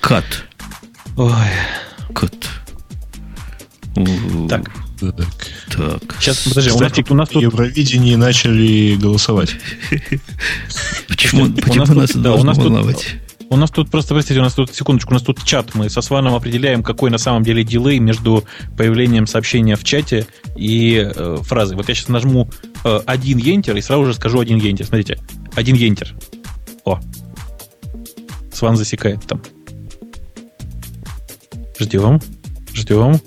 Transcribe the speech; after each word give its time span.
Кат. 0.00 0.24
Ой. 1.16 1.32
Кат. 2.14 2.34
Так. 4.48 4.70
Так. 5.00 5.28
Так. 5.76 6.16
Сейчас, 6.20 6.38
подожди, 6.38 6.70
у 6.70 6.74
нас 6.74 6.82
Кстати, 6.82 7.02
тут, 7.02 7.10
у 7.10 7.14
нас 7.14 7.28
тут 7.28 7.42
Евровидение 7.42 8.16
начали 8.16 8.96
голосовать. 8.96 9.56
Почему, 11.08 11.46
нас 11.94 12.12
должно 12.12 12.44
нас 12.44 12.56
тут- 12.56 12.64
волновать? 12.64 13.16
У 13.50 13.56
нас 13.56 13.70
тут 13.70 13.90
просто, 13.90 14.12
простите, 14.12 14.40
у 14.40 14.42
нас 14.42 14.52
тут, 14.52 14.74
секундочку, 14.74 15.10
у 15.10 15.14
нас 15.14 15.22
тут 15.22 15.42
чат. 15.42 15.74
Мы 15.74 15.88
со 15.88 16.02
Сваном 16.02 16.34
определяем, 16.34 16.82
какой 16.82 17.10
на 17.10 17.16
самом 17.16 17.42
деле 17.42 17.64
дилей 17.64 17.98
между 17.98 18.44
появлением 18.76 19.26
сообщения 19.26 19.74
в 19.74 19.84
чате 19.84 20.26
и 20.54 21.10
э, 21.14 21.38
фразой. 21.40 21.76
Вот 21.76 21.88
я 21.88 21.94
сейчас 21.94 22.08
нажму 22.08 22.50
э, 22.84 23.00
один 23.06 23.38
ентер 23.38 23.74
и 23.76 23.80
сразу 23.80 24.04
же 24.04 24.12
скажу 24.12 24.38
один 24.38 24.58
ентер. 24.58 24.84
Смотрите, 24.84 25.18
один 25.54 25.76
ентер. 25.76 26.14
О. 26.84 27.00
Сван 28.52 28.76
засекает 28.76 29.26
там. 29.26 29.40
Ждем. 31.78 32.20
Ждем. 32.74 33.20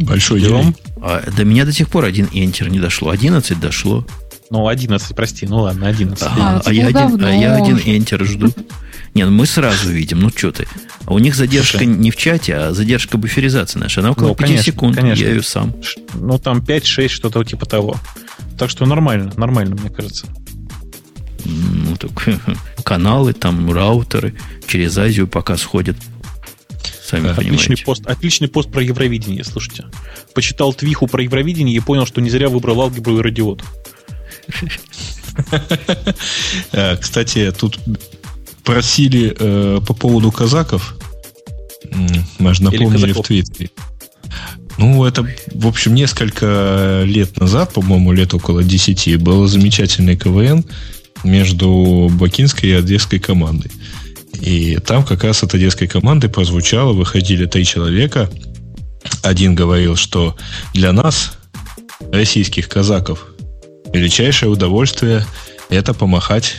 Большой 0.00 0.40
Ждем. 0.40 0.74
А 1.00 1.22
до 1.36 1.44
меня 1.44 1.64
до 1.64 1.72
сих 1.72 1.88
пор 1.88 2.04
один 2.04 2.26
Enter 2.26 2.68
не 2.70 2.78
дошло. 2.78 3.10
11 3.10 3.58
дошло. 3.60 4.06
Ну, 4.50 4.68
11, 4.68 5.16
прости. 5.16 5.46
Ну 5.46 5.62
ладно, 5.62 5.88
11. 5.88 6.22
Ага, 6.22 6.34
А, 6.38 6.56
а, 6.56 6.60
это 6.60 6.72
я 6.72 6.86
один, 6.88 7.24
а 7.24 7.30
я 7.34 7.56
один. 7.56 7.76
Enter 7.78 8.24
жду. 8.24 8.52
Не, 9.14 9.26
ну 9.26 9.30
мы 9.30 9.44
сразу 9.46 9.90
видим, 9.90 10.20
ну 10.20 10.30
что 10.34 10.52
ты. 10.52 10.66
А 11.04 11.12
у 11.12 11.18
них 11.18 11.34
задержка 11.34 11.78
Слушай. 11.78 11.86
не 11.94 12.10
в 12.10 12.16
чате, 12.16 12.54
а 12.56 12.72
задержка 12.72 13.18
буферизации 13.18 13.78
наша. 13.78 14.00
Она 14.00 14.12
около 14.12 14.28
Ну, 14.28 14.34
5 14.34 14.46
конечно, 14.46 14.64
секунд. 14.72 14.96
конечно. 14.96 15.22
Я 15.22 15.30
ее 15.30 15.42
сам. 15.42 15.74
Ну, 16.14 16.38
там 16.38 16.58
5-6, 16.60 17.08
что-то 17.08 17.44
типа 17.44 17.66
того. 17.66 17.96
Так 18.58 18.70
что 18.70 18.86
нормально, 18.86 19.30
нормально, 19.36 19.76
мне 19.76 19.90
кажется. 19.90 20.26
Ну, 21.44 21.94
так, 21.96 22.10
каналы, 22.84 23.32
там, 23.34 23.70
раутеры 23.70 24.34
через 24.66 24.96
Азию 24.96 25.26
пока 25.26 25.56
сходят. 25.58 25.96
Сами 27.12 27.28
Отличный 27.28 27.58
понимаете. 27.58 27.84
пост, 27.84 28.06
отличный 28.06 28.48
пост 28.48 28.70
про 28.70 28.82
Евровидение, 28.82 29.44
слушайте. 29.44 29.84
Почитал 30.32 30.72
твиху 30.72 31.06
про 31.06 31.22
Евровидение 31.22 31.76
и 31.76 31.80
понял, 31.80 32.06
что 32.06 32.22
не 32.22 32.30
зря 32.30 32.48
выбрал 32.48 32.80
алгебру 32.80 33.18
и 33.18 33.22
радиот. 33.22 33.62
Э, 36.72 36.96
Кстати, 36.96 37.52
тут 37.58 37.78
просили 38.64 39.34
э, 39.38 39.80
по 39.86 39.94
поводу 39.94 40.30
казаков. 40.30 40.96
Мы 42.38 42.54
же 42.54 42.62
напомнили 42.62 43.12
в. 43.12 43.22
Твиттере. 43.22 43.70
Ну, 44.76 45.04
это, 45.04 45.26
в 45.54 45.66
общем, 45.66 45.94
несколько 45.94 47.02
лет 47.06 47.38
назад, 47.38 47.72
по-моему, 47.72 48.12
лет 48.12 48.34
около 48.34 48.62
10, 48.62 49.22
был 49.22 49.46
замечательный 49.46 50.16
КВН 50.16 50.64
между 51.24 52.10
бакинской 52.12 52.70
и 52.70 52.72
одесской 52.72 53.18
командой. 53.18 53.70
И 54.42 54.76
там 54.84 55.04
как 55.04 55.22
раз 55.22 55.44
от 55.44 55.54
одесской 55.54 55.86
команды 55.86 56.28
прозвучало, 56.28 56.92
выходили 56.92 57.46
три 57.46 57.64
человека. 57.64 58.28
Один 59.22 59.54
говорил, 59.54 59.94
что 59.94 60.36
для 60.74 60.92
нас, 60.92 61.34
российских 62.12 62.68
казаков, 62.68 63.26
величайшее 63.92 64.50
удовольствие 64.50 65.24
это 65.70 65.94
помахать 65.94 66.56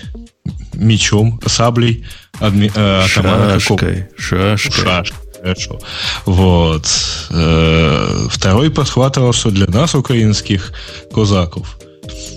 мечом, 0.73 1.41
саблей 1.45 2.05
адми- 2.39 2.71
э, 2.73 3.03
атамана 3.05 3.59
какого- 3.59 3.79
Шашкой, 3.79 4.07
шашкой. 4.17 4.83
Шашкой, 4.83 5.17
Хорошо. 5.41 5.79
Вот. 6.25 6.87
Э, 7.31 8.27
Второй 8.31 8.71
подхватывал, 8.71 9.33
что 9.33 9.51
для 9.51 9.67
нас, 9.67 9.93
украинских 9.93 10.71
козаков, 11.13 11.77
э, 11.81 12.32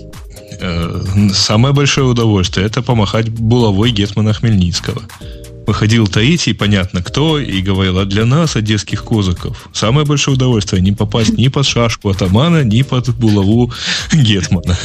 самое 1.33 1.73
большое 1.73 2.07
удовольствие 2.07 2.65
это 2.65 2.81
помахать 2.81 3.29
булавой 3.29 3.91
Гетмана 3.91 4.33
Хмельницкого. 4.33 5.01
Выходил 5.67 6.07
третий, 6.07 6.53
понятно 6.53 7.03
кто, 7.03 7.37
и 7.37 7.61
говорил, 7.61 7.99
а 7.99 8.05
для 8.05 8.25
нас, 8.25 8.55
одесских 8.55 9.03
козаков, 9.03 9.67
самое 9.73 10.07
большое 10.07 10.35
удовольствие 10.37 10.81
не 10.81 10.93
попасть 10.93 11.37
ни 11.37 11.49
под 11.49 11.65
шашку 11.65 12.09
атамана, 12.09 12.63
ни 12.63 12.83
под 12.83 13.09
булаву 13.09 13.73
Гетмана. 14.13 14.77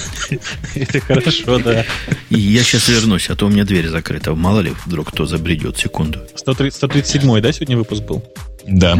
Это 0.74 1.00
хорошо, 1.00 1.58
да. 1.60 1.84
И 2.30 2.40
я 2.40 2.64
сейчас 2.64 2.88
вернусь, 2.88 3.30
а 3.30 3.36
то 3.36 3.46
у 3.46 3.48
меня 3.48 3.62
дверь 3.62 3.88
закрыта. 3.88 4.34
Мало 4.34 4.58
ли, 4.58 4.72
вдруг 4.84 5.12
кто 5.12 5.24
забредет. 5.24 5.78
Секунду. 5.78 6.18
130 6.34 6.76
137 6.76 7.40
да, 7.40 7.52
сегодня 7.52 7.76
выпуск 7.76 8.02
был? 8.02 8.24
Да. 8.66 8.98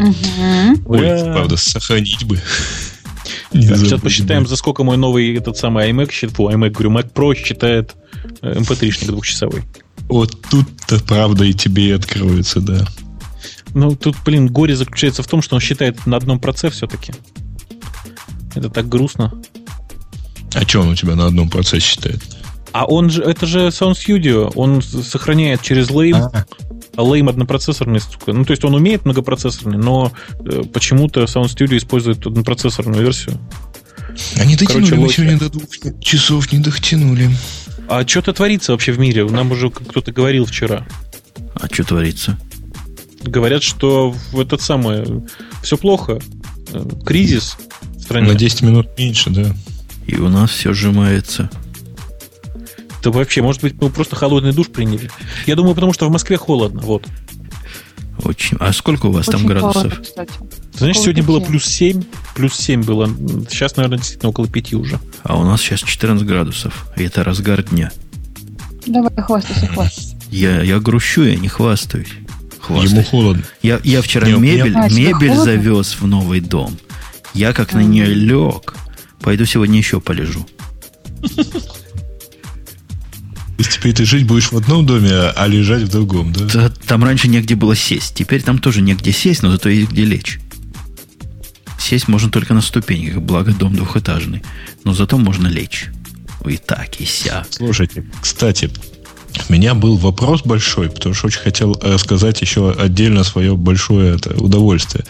Ой, 0.87 1.00
правда, 1.25 1.56
сохранить 1.56 2.25
бы. 2.25 2.41
Так, 3.52 3.78
сейчас 3.78 4.00
посчитаем, 4.00 4.46
за 4.46 4.56
сколько 4.56 4.82
мой 4.82 4.96
новый 4.96 5.36
этот 5.36 5.56
самый 5.56 5.90
iMac 5.90 6.10
считает. 6.10 6.36
Фу, 6.36 6.48
iMac, 6.48 6.70
говорю, 6.70 6.90
Mac 6.90 7.12
Pro 7.12 7.34
считает 7.34 7.94
э, 8.40 8.54
MP3-шник 8.60 9.06
двухчасовой. 9.06 9.62
Вот 10.08 10.36
тут-то 10.50 10.98
правда 11.04 11.44
и 11.44 11.52
тебе 11.52 11.88
и 11.88 11.92
откроется, 11.92 12.60
да. 12.60 12.86
Ну, 13.74 13.94
тут, 13.96 14.16
блин, 14.24 14.48
горе 14.48 14.76
заключается 14.76 15.22
в 15.22 15.26
том, 15.26 15.42
что 15.42 15.56
он 15.56 15.60
считает 15.60 16.06
на 16.06 16.16
одном 16.16 16.40
проце 16.40 16.70
все-таки. 16.70 17.12
Это 18.54 18.68
так 18.68 18.88
грустно. 18.88 19.32
А 20.54 20.62
что 20.62 20.80
он 20.80 20.88
у 20.88 20.94
тебя 20.94 21.14
на 21.14 21.26
одном 21.26 21.48
процессе 21.48 21.86
считает? 21.86 22.20
А 22.72 22.86
он 22.86 23.10
же, 23.10 23.22
это 23.22 23.46
же 23.46 23.69
Sound 23.69 23.94
Studio, 23.94 24.50
он 24.54 24.82
сохраняет 24.82 25.62
через 25.62 25.90
Lame, 25.90 26.30
а 26.32 26.44
Lame 26.97 27.30
однопроцессорный, 27.30 28.00
сука. 28.00 28.32
Ну, 28.32 28.44
то 28.44 28.53
есть 28.53 28.64
он 28.64 28.75
умеет 28.75 29.04
многопроцессорный, 29.04 29.78
но 29.78 30.12
э, 30.44 30.62
почему-то 30.72 31.22
Sound 31.25 31.47
Studio 31.47 31.76
использует 31.76 32.26
однопроцессорную 32.26 33.03
версию. 33.03 33.38
Они 34.36 34.56
дотянули, 34.56 34.91
Короче, 34.91 34.94
мы 34.97 35.08
сегодня 35.08 35.38
до 35.38 35.48
двух 35.48 35.64
часов 36.00 36.52
не 36.52 36.58
дотянули. 36.58 37.31
А 37.88 38.06
что-то 38.06 38.32
творится 38.32 38.72
вообще 38.72 38.92
в 38.92 38.98
мире? 38.98 39.25
Нам 39.25 39.52
уже 39.52 39.70
кто-то 39.70 40.12
говорил 40.12 40.44
вчера. 40.44 40.86
А 41.54 41.66
что 41.72 41.84
творится? 41.84 42.38
Говорят, 43.22 43.62
что 43.62 44.10
в 44.32 44.41
этот 44.41 44.60
самый 44.60 45.25
все 45.62 45.78
плохо. 45.78 46.20
Э, 46.72 46.84
Кризис 47.04 47.56
в 47.97 48.02
стране. 48.02 48.28
На 48.28 48.34
10 48.34 48.62
минут 48.62 48.88
меньше, 48.98 49.31
да. 49.31 49.54
И 50.06 50.16
у 50.16 50.28
нас 50.28 50.50
все 50.50 50.72
сжимается. 50.72 51.50
Да 53.02 53.10
вообще, 53.10 53.42
может 53.42 53.62
быть, 53.62 53.74
мы 53.80 53.90
просто 53.90 54.14
холодный 54.16 54.52
душ 54.52 54.68
приняли. 54.68 55.10
Я 55.46 55.56
думаю, 55.56 55.74
потому 55.74 55.92
что 55.92 56.06
в 56.06 56.10
Москве 56.12 56.36
холодно. 56.36 56.80
Вот. 56.82 57.06
Очень. 58.24 58.56
А 58.60 58.72
сколько 58.72 59.06
у 59.06 59.12
вас 59.12 59.26
там 59.26 59.36
Очень 59.36 59.48
градусов? 59.48 59.74
холодно, 59.82 60.02
кстати. 60.04 60.32
Ты 60.72 60.78
знаешь, 60.78 60.96
Около 60.96 61.04
сегодня 61.04 61.22
было 61.24 61.40
пяти. 61.40 61.50
плюс 61.50 61.64
7. 61.66 62.02
Плюс 62.36 62.54
7 62.54 62.82
было. 62.84 63.06
Сейчас, 63.50 63.76
наверное, 63.76 63.98
действительно 63.98 64.30
около 64.30 64.46
5 64.48 64.74
уже. 64.74 65.00
А 65.24 65.36
у 65.38 65.44
нас 65.44 65.60
сейчас 65.60 65.80
14 65.82 66.24
градусов. 66.26 66.86
И 66.96 67.02
это 67.04 67.24
разгар 67.24 67.62
дня. 67.64 67.90
Давай, 68.86 69.10
хвастайся, 69.16 69.66
хвастайся. 69.66 70.16
Я, 70.30 70.62
я 70.62 70.78
грущу, 70.78 71.24
я 71.24 71.36
не 71.36 71.48
хвастаюсь. 71.48 72.08
Хвастаюсь. 72.60 72.92
Ему 72.92 73.02
холодно. 73.04 73.42
Я, 73.62 73.80
я 73.82 74.02
вчера 74.02 74.28
Не, 74.28 74.34
мебель, 74.34 74.76
А, 74.76 74.88
мебель 74.88 75.28
холодно? 75.30 75.44
завез 75.44 75.96
в 76.00 76.06
новый 76.06 76.40
дом. 76.40 76.78
Я 77.34 77.52
как 77.52 77.72
на 77.72 77.80
Ага. 77.80 77.88
нее 77.88 78.06
лег. 78.06 78.74
Пойду 79.20 79.44
сегодня 79.46 79.78
еще 79.78 80.00
полежу. 80.00 80.46
То 83.56 83.64
есть 83.64 83.72
теперь 83.78 83.92
ты 83.92 84.04
жить 84.04 84.26
будешь 84.26 84.50
в 84.50 84.56
одном 84.56 84.86
доме, 84.86 85.10
а 85.12 85.46
лежать 85.46 85.82
в 85.82 85.88
другом, 85.88 86.32
да? 86.32 86.48
Та- 86.48 86.72
Там 86.86 87.04
раньше 87.04 87.28
негде 87.28 87.54
было 87.54 87.76
сесть. 87.76 88.14
Теперь 88.14 88.42
там 88.42 88.58
тоже 88.58 88.80
негде 88.82 89.12
сесть, 89.12 89.42
но 89.42 89.50
зато 89.52 89.68
есть 89.68 89.90
где 89.90 90.04
лечь. 90.04 90.40
Сесть 91.78 92.08
можно 92.08 92.30
только 92.30 92.54
на 92.54 92.60
ступеньках, 92.60 93.20
благо 93.22 93.52
дом 93.52 93.74
двухэтажный. 93.76 94.42
Но 94.84 94.94
зато 94.94 95.18
можно 95.18 95.48
лечь. 95.48 95.88
И 96.46 96.56
так, 96.56 97.00
и 97.00 97.04
ся. 97.04 97.44
Слушайте, 97.50 98.04
кстати, 98.20 98.70
у 99.48 99.52
меня 99.52 99.74
был 99.74 99.96
вопрос 99.96 100.43
большой, 100.44 100.90
потому 100.90 101.14
что 101.14 101.26
очень 101.28 101.40
хотел 101.40 101.75
рассказать 101.81 102.40
еще 102.40 102.72
отдельно 102.72 103.22
свое 103.25 103.56
большое 103.56 104.16
это, 104.16 104.34
удовольствие. 104.43 105.05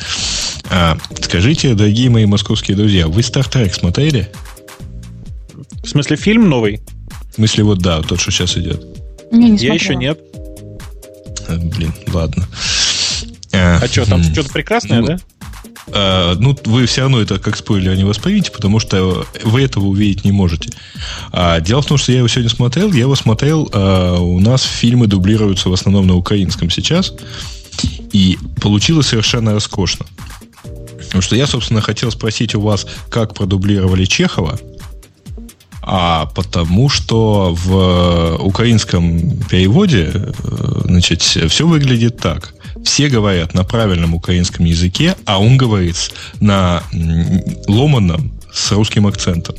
А, 0.70 0.98
скажите, 1.22 1.74
дорогие 1.74 2.10
мои 2.10 2.26
московские 2.26 2.76
друзья, 2.76 3.06
вы 3.08 3.20
Star 3.22 3.48
Trek 3.50 3.72
смотрели? 3.72 4.30
В 5.84 5.88
смысле, 5.88 6.16
фильм 6.16 6.48
новый? 6.48 6.80
В 7.32 7.34
смысле, 7.37 7.64
вот 7.64 7.79
да, 7.79 8.02
тот, 8.02 8.20
что 8.20 8.31
сейчас 8.31 8.56
идет. 8.56 8.84
Не, 9.32 9.50
не 9.50 9.56
Я 9.56 9.58
смотрела. 9.58 9.75
еще 9.75 9.94
нет. 9.96 10.20
А, 11.49 11.56
блин, 11.56 11.93
ладно. 12.12 12.46
А 13.52 13.87
что, 13.90 14.05
там 14.06 14.20
м. 14.20 14.32
что-то 14.32 14.50
прекрасное, 14.50 15.00
Ну, 15.00 15.06
да? 15.06 15.17
А, 15.94 16.34
ну, 16.38 16.56
вы 16.64 16.87
все 16.87 17.02
равно 17.02 17.20
это 17.20 17.38
как 17.38 17.56
спойлер 17.56 17.94
не 17.96 18.05
воспримите, 18.05 18.50
потому 18.50 18.79
что 18.79 19.26
вы 19.44 19.62
этого 19.62 19.87
увидеть 19.87 20.25
не 20.25 20.32
можете. 20.32 20.70
А, 21.32 21.61
дело 21.61 21.82
в 21.82 21.87
том, 21.87 21.99
что 21.99 22.12
я 22.12 22.19
его 22.19 22.29
сегодня 22.29 22.50
смотрел. 22.50 22.93
Я 22.93 23.00
его 23.00 23.14
смотрел, 23.14 23.69
а, 23.73 24.19
у 24.19 24.38
нас 24.40 24.62
фильмы 24.62 25.06
дублируются 25.06 25.69
в 25.69 25.73
основном 25.73 26.06
на 26.06 26.14
украинском 26.17 26.70
сейчас. 26.70 27.12
И 28.12 28.38
получилось 28.61 29.06
совершенно 29.08 29.52
роскошно. 29.52 30.06
Потому 30.99 31.23
что 31.23 31.34
я, 31.37 31.46
собственно, 31.46 31.81
хотел 31.81 32.11
спросить 32.11 32.55
у 32.55 32.61
вас, 32.61 32.87
как 33.11 33.34
продублировали 33.34 34.05
Чехова. 34.05 34.58
А 35.82 36.26
потому 36.26 36.88
что 36.88 37.56
в 37.61 38.37
украинском 38.40 39.37
переводе, 39.50 40.12
э, 40.14 40.81
значит, 40.84 41.23
все 41.23 41.67
выглядит 41.67 42.19
так. 42.19 42.55
Все 42.84 43.08
говорят 43.08 43.52
на 43.55 43.64
правильном 43.64 44.14
украинском 44.14 44.64
языке, 44.64 45.17
а 45.25 45.40
он 45.40 45.56
говорит 45.56 45.96
на 46.40 46.82
ломаном 47.67 48.32
с 48.52 48.70
русским 48.73 49.06
акцентом. 49.06 49.56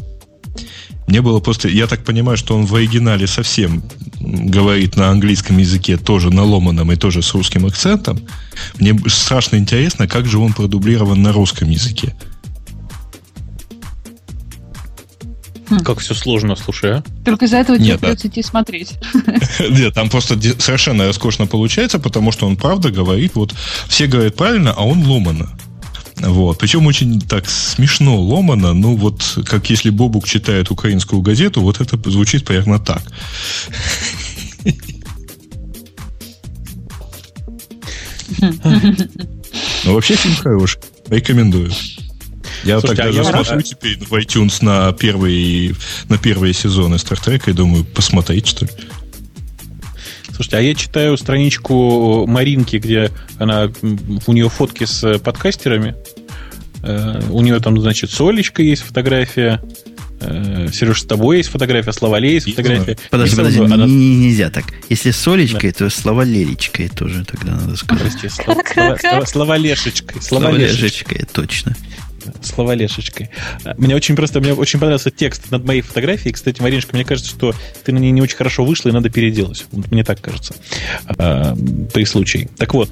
Мне 1.08 1.22
было 1.22 1.40
просто... 1.42 1.68
Я 1.68 1.88
так 1.88 2.06
понимаю, 2.06 2.38
что 2.38 2.56
он 2.56 2.66
в 2.66 2.74
оригинале 2.76 3.28
совсем 3.28 3.84
говорит 4.20 4.96
на 4.96 5.10
английском 5.10 5.58
языке 5.58 5.98
тоже 5.98 6.32
на 6.32 6.44
ломаном 6.44 6.92
и 6.92 6.96
тоже 6.96 7.22
с 7.22 7.34
русским 7.34 7.66
акцентом. 7.66 8.22
Мне 8.80 8.98
страшно 9.08 9.58
интересно, 9.58 10.08
как 10.08 10.26
же 10.26 10.38
он 10.38 10.54
продублирован 10.54 11.22
на 11.22 11.34
русском 11.34 11.70
языке. 11.70 12.16
Как 15.80 16.00
все 16.00 16.14
сложно, 16.14 16.56
слушай, 16.56 16.98
а? 16.98 17.04
Только 17.26 17.46
из-за 17.46 17.58
этого 17.58 17.78
тебе 17.78 17.98
придется 17.98 18.28
идти 18.28 18.44
смотреть. 18.44 18.94
Нет, 19.70 19.94
там 19.94 20.10
просто 20.10 20.40
совершенно 20.60 21.08
роскошно 21.08 21.48
получается, 21.48 22.00
потому 22.00 22.32
что 22.32 22.48
он 22.48 22.58
правда 22.58 22.92
говорит, 22.92 23.36
вот 23.36 23.54
все 23.88 24.08
говорят 24.08 24.36
правильно, 24.36 24.74
а 24.76 24.86
он 24.86 25.06
ломано. 25.06 25.50
Вот. 26.18 26.60
Причем 26.60 26.86
очень 26.86 27.20
так 27.20 27.50
смешно 27.50 28.18
ломано, 28.18 28.74
ну 28.74 28.96
вот 28.96 29.40
как 29.46 29.70
если 29.70 29.90
Бобук 29.90 30.28
читает 30.28 30.72
украинскую 30.72 31.22
газету, 31.22 31.62
вот 31.62 31.82
это 31.82 31.98
звучит 32.10 32.46
примерно 32.46 32.80
так. 32.80 33.04
Ну, 39.86 39.94
вообще 39.94 40.16
фильм 40.16 40.36
хороший. 40.36 40.80
Рекомендую. 41.08 41.72
Я 42.64 42.80
Слушайте, 42.80 43.04
так 43.04 43.12
а 43.12 43.16
даже 43.18 43.30
я- 43.30 43.44
смотрю 43.44 43.62
теперь 43.62 43.98
в 44.00 44.14
iTunes 44.14 44.64
на 44.64 44.92
первые, 44.94 45.76
на 46.10 46.18
первые 46.18 46.54
сезоны 46.54 46.98
Стартрека 46.98 47.52
и 47.52 47.54
думаю, 47.54 47.84
посмотреть, 47.84 48.48
что 48.48 48.66
ли. 48.66 48.72
Слушайте, 50.36 50.58
а 50.58 50.62
я 50.62 50.74
читаю 50.74 51.18
страничку 51.18 52.26
Маринки, 52.26 52.78
где 52.78 53.12
она 53.38 53.72
у 54.26 54.34
нее 54.34 54.50
фотки 54.50 54.86
с 54.86 55.04
э, 55.04 55.20
подкастерами. 55.20 55.96
Э, 56.82 57.22
У 57.30 57.42
нее 57.42 57.60
там, 57.60 57.80
значит, 57.80 58.10
с 58.10 58.20
Олечкой 58.20 58.66
есть 58.68 58.82
фотография. 58.82 59.62
э, 60.22 60.70
Сереж, 60.74 61.02
с 61.02 61.06
тобой 61.06 61.38
есть 61.38 61.50
фотография, 61.50 61.92
с 61.92 62.02
Лавалей 62.02 62.34
есть 62.36 62.50
фотография. 62.50 62.98
Подожди, 63.12 63.36
подожди, 63.36 63.60
она- 63.60 63.86
не- 63.86 63.94
не- 63.94 64.16
нельзя 64.28 64.50
так. 64.50 64.66
Если 64.90 65.12
с 65.12 65.28
Олечкой, 65.28 65.72
то 65.74 65.90
слова 65.90 66.24
Лелечкой 66.24 66.88
тоже 66.90 67.26
тогда 67.26 67.52
надо 67.56 67.76
сказать. 67.76 68.04
Прости, 68.20 68.30
слова, 68.30 68.64
слова, 68.74 68.98
слова- 68.98 69.26
слова 69.26 69.58
Лешечкой. 69.58 70.22
Слова 70.22 70.46
Слова 70.46 70.58
Лешечкой. 70.58 71.26
Точно. 71.32 71.76
Слова 72.42 72.76
Лешечкой. 72.76 73.30
Мне 73.78 73.96
очень 73.96 74.16
просто, 74.16 74.40
мне 74.40 74.54
очень 74.54 74.80
понравился 74.80 75.12
текст 75.12 75.52
над 75.52 75.66
моей 75.66 75.82
фотографией. 75.82 76.34
Кстати, 76.34 76.62
Мариночка, 76.62 76.96
мне 76.96 77.06
кажется, 77.06 77.30
что 77.30 77.54
ты 77.84 77.92
на 77.92 78.00
ней 78.00 78.12
не 78.12 78.22
очень 78.22 78.38
хорошо 78.38 78.66
вышла, 78.66 78.90
и 78.90 78.92
надо 78.92 79.10
переделать. 79.10 79.66
Мне 79.72 80.04
так 80.04 80.22
кажется. 80.22 80.56
А, 81.06 81.56
При 81.94 82.06
случае. 82.06 82.50
Так 82.58 82.74
вот, 82.74 82.90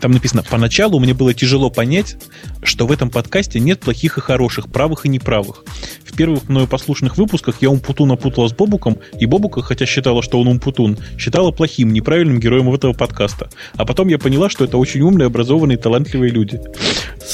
там 0.00 0.12
написано, 0.12 0.42
поначалу 0.42 1.00
мне 1.00 1.14
было 1.14 1.34
тяжело 1.34 1.70
понять, 1.70 2.16
что 2.62 2.86
в 2.86 2.92
этом 2.92 3.10
подкасте 3.10 3.60
нет 3.60 3.80
плохих 3.80 4.18
и 4.18 4.20
хороших, 4.20 4.70
правых 4.70 5.06
и 5.06 5.08
неправых. 5.08 5.64
В 6.04 6.16
первых 6.16 6.48
мною 6.48 6.66
послушных 6.66 7.16
выпусках 7.16 7.56
я 7.60 7.70
Умпутуна 7.70 8.16
путала 8.16 8.48
с 8.48 8.52
Бобуком, 8.52 8.98
и 9.18 9.26
Бобука, 9.26 9.62
хотя 9.62 9.86
считала, 9.86 10.22
что 10.22 10.40
он 10.40 10.48
Умпутун, 10.48 10.98
считала 11.18 11.50
плохим, 11.50 11.92
неправильным 11.92 12.40
героем 12.40 12.72
этого 12.72 12.92
подкаста. 12.92 13.50
А 13.74 13.84
потом 13.84 14.08
я 14.08 14.18
поняла, 14.18 14.50
что 14.50 14.64
это 14.64 14.76
очень 14.78 15.00
умные, 15.00 15.26
образованные, 15.26 15.78
талантливые 15.78 16.30
люди. 16.30 16.60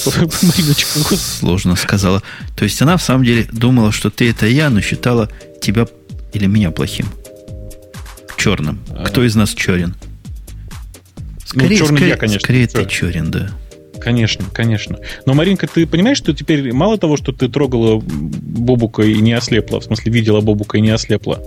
Мариночка. 0.07 1.17
Сложно 1.17 1.77
сказала. 1.77 2.23
То 2.57 2.65
есть 2.65 2.81
она 2.83 2.97
в 2.97 3.03
самом 3.03 3.25
деле 3.25 3.47
думала, 3.53 3.93
что 3.93 4.11
ты 4.11 4.31
это 4.31 4.47
я, 4.47 4.71
но 4.71 4.81
считала 4.81 5.31
тебя 5.61 5.87
или 6.33 6.47
меня 6.47 6.71
плохим. 6.71 7.07
Черным. 8.37 8.81
Кто 9.07 9.25
из 9.25 9.35
нас 9.35 9.55
черен? 9.55 9.95
Скорее, 11.59 11.77
черный 11.77 11.97
скорее, 11.97 12.09
я, 12.11 12.17
конечно, 12.17 12.41
скорее 12.41 12.67
ты 12.67 12.85
черен, 12.87 13.31
да. 13.31 13.51
Конечно, 14.01 14.45
конечно. 14.53 14.99
Но, 15.25 15.35
Маринка, 15.35 15.67
ты 15.67 15.87
понимаешь, 15.87 16.19
что 16.19 16.35
теперь 16.35 16.73
мало 16.73 16.99
того, 16.99 17.17
что 17.17 17.33
ты 17.33 17.49
трогала 17.49 18.01
Бобука 18.05 19.03
и 19.03 19.15
не 19.21 19.33
ослепла, 19.33 19.81
в 19.81 19.85
смысле 19.85 20.13
видела 20.13 20.41
Бобука 20.41 20.77
и 20.79 20.81
не 20.81 20.91
ослепла, 20.91 21.43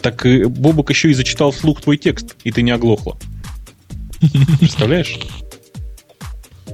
так 0.00 0.24
и 0.24 0.44
Бобук 0.44 0.90
еще 0.90 1.10
и 1.10 1.14
зачитал 1.14 1.50
вслух 1.50 1.82
твой 1.82 1.98
текст, 1.98 2.36
и 2.44 2.52
ты 2.52 2.62
не 2.62 2.70
оглохла. 2.70 3.18
Представляешь? 4.60 5.18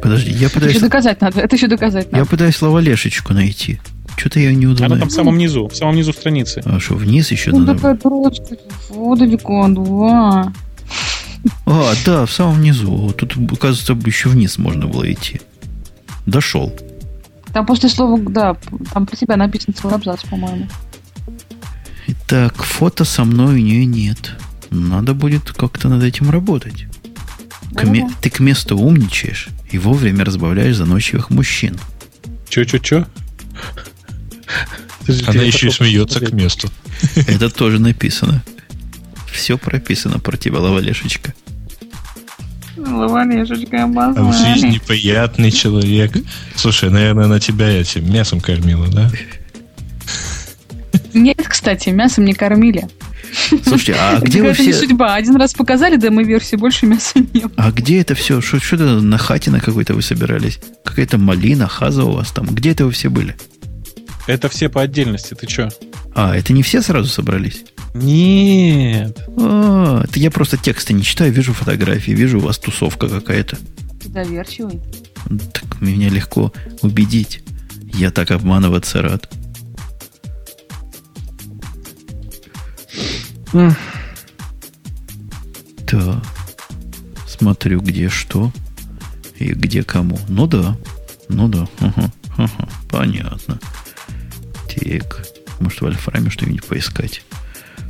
Подожди, 0.03 0.31
я 0.33 0.47
Это 0.47 0.55
пытаюсь, 0.55 0.75
еще 0.75 0.85
доказать 0.85 1.21
надо. 1.21 1.41
Это 1.41 1.57
еще 1.57 1.67
доказать 1.69 2.09
я 2.13 2.19
надо. 2.19 2.31
пытаюсь 2.31 2.57
слова 2.57 2.79
Лешечку 2.81 3.33
найти. 3.33 3.81
Что-то 4.17 4.41
я 4.41 4.53
не 4.53 4.65
Она 4.67 4.75
удумаю. 4.75 5.01
там 5.01 5.09
в 5.09 5.13
самом 5.13 5.39
низу, 5.39 5.67
в 5.69 5.77
самом 5.77 5.97
низу 5.97 6.13
страницы. 6.13 6.63
А 6.65 6.79
что, 6.81 6.95
вниз 6.95 7.31
еще 7.31 7.51
Ну, 7.51 7.61
надо? 7.61 7.75
такая 7.75 7.95
дурочка. 7.97 8.57
Вот 8.91 9.19
далеко, 9.19 9.67
два. 9.69 10.53
А, 11.67 11.95
да, 12.05 12.27
в 12.27 12.33
самом 12.33 12.63
низу. 12.63 13.15
Тут, 13.17 13.37
оказывается, 13.53 13.97
еще 14.09 14.29
вниз 14.29 14.59
можно 14.59 14.87
было 14.87 15.11
идти. 15.13 15.41
Дошел. 16.25 16.75
Там 17.53 17.67
после 17.67 17.89
слова, 17.89 18.19
да, 18.19 18.57
там 18.93 19.07
про 19.07 19.17
тебя 19.17 19.37
написан 19.37 19.75
целый 19.75 19.95
абзац, 19.95 20.23
по-моему. 20.25 20.69
Итак, 22.09 22.63
фото 22.63 23.05
со 23.05 23.25
мной 23.25 23.55
у 23.55 23.59
нее 23.59 23.85
нет. 23.85 24.37
Надо 24.71 25.15
будет 25.15 25.53
как-то 25.53 25.89
над 25.89 26.03
этим 26.03 26.31
работать. 26.31 26.87
К 27.75 27.85
ме-. 27.85 28.09
Ты 28.21 28.31
к 28.31 28.41
месту 28.41 28.77
умничаешь 28.77 29.49
и 29.71 29.79
вовремя 29.79 30.25
разбавляешь 30.25 30.77
заносчивых 30.77 31.31
мужчин. 31.31 31.77
Че-че-че? 32.49 33.07
Она 35.27 35.43
еще 35.43 35.69
и 35.69 35.71
смеется 35.71 36.21
к 36.21 36.33
месту. 36.33 36.69
Это 37.15 37.51
тоже 37.51 37.79
написано. 37.79 38.43
Все 39.37 39.59
прописано 39.59 40.19
про 40.19 40.39
тебя, 40.39 40.61
Лавалешечка. 40.61 41.35
Лавалешечка, 42.79 43.85
А 43.85 44.23
в 44.23 44.33
жизни 44.33 44.81
приятный 44.85 45.51
человек. 45.51 46.13
Слушай, 46.55 46.89
наверное, 46.89 47.27
она 47.27 47.39
тебя 47.39 47.69
этим 47.69 48.11
мясом 48.11 48.41
кормила, 48.41 48.89
да? 48.89 49.11
Нет, 51.13 51.47
кстати, 51.47 51.91
мясом 51.91 52.25
не 52.25 52.33
кормили. 52.33 52.89
Слушайте, 53.63 53.97
а 53.99 54.17
Это 54.17 54.27
где 54.27 54.41
вы 54.41 54.49
какая-то 54.49 54.63
не 54.63 54.73
все... 54.73 54.81
судьба. 54.81 55.15
Один 55.15 55.37
раз 55.37 55.53
показали 55.53 55.99
демо-версию, 55.99 56.59
больше 56.59 56.87
мяса 56.87 57.19
не 57.19 57.43
было. 57.43 57.53
А 57.57 57.71
где 57.71 58.01
это 58.01 58.15
все? 58.15 58.41
Что, 58.41 58.59
что 58.59 58.77
это 58.77 59.01
на 59.01 59.19
хате 59.19 59.51
на 59.51 59.61
какой-то 59.61 59.93
вы 59.93 60.01
собирались? 60.01 60.61
Какая-то 60.83 61.19
малина, 61.19 61.69
хаза 61.69 62.05
у 62.05 62.13
вас 62.13 62.33
там? 62.33 62.47
Где 62.47 62.71
это 62.71 62.87
вы 62.87 62.93
все 62.93 63.11
были? 63.11 63.37
Это 64.27 64.49
все 64.49 64.71
по 64.71 64.81
отдельности, 64.81 65.35
ты 65.35 65.47
че? 65.47 65.69
А, 66.15 66.35
это 66.35 66.55
не 66.55 66.63
все 66.63 66.81
сразу 66.81 67.09
собрались? 67.11 67.65
Нет. 68.03 69.27
А, 69.39 70.03
это 70.05 70.19
я 70.19 70.31
просто 70.31 70.57
тексты 70.57 70.93
не 70.93 71.03
читаю, 71.03 71.33
вижу 71.33 71.53
фотографии, 71.53 72.13
вижу 72.13 72.39
у 72.39 72.43
вас 72.43 72.59
тусовка 72.59 73.09
какая-то. 73.09 73.59
Ты 74.03 74.09
доверчивый. 74.09 74.81
Так 75.53 75.81
меня 75.81 76.09
легко 76.09 76.53
убедить. 76.83 77.43
Я 77.95 78.11
так 78.11 78.31
обманываться 78.31 79.03
рад. 79.03 79.31
Так. 85.87 86.23
Смотрю, 87.27 87.81
где 87.81 88.09
что 88.09 88.53
и 89.39 89.53
где 89.53 89.83
кому. 89.83 90.19
Ну 90.29 90.47
да. 90.47 90.77
Ну 91.29 91.49
да. 91.49 91.69
Ага, 91.81 92.13
ага, 92.37 92.69
понятно. 92.91 93.59
Так. 94.69 95.27
Может, 95.61 95.81
в 95.81 95.87
Альфраме 95.87 96.31
что-нибудь 96.31 96.65
поискать? 96.65 97.23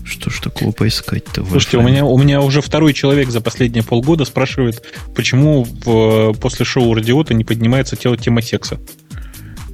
Что 0.08 0.30
ж 0.30 0.38
такого 0.40 0.70
поискать-то? 0.70 1.44
Слушайте, 1.44 1.78
у 1.78 1.82
меня, 1.82 2.04
у 2.04 2.16
меня 2.16 2.40
уже 2.40 2.60
второй 2.62 2.92
человек 2.94 3.28
за 3.30 3.40
последние 3.40 3.82
полгода 3.82 4.25
спрашивает, 4.25 4.82
почему 5.14 5.64
в, 5.64 6.32
после 6.34 6.64
шоу 6.64 6.94
Радиота 6.94 7.34
не 7.34 7.44
поднимается 7.44 7.96
тело 7.96 8.16
тема 8.16 8.40
секса. 8.40 8.78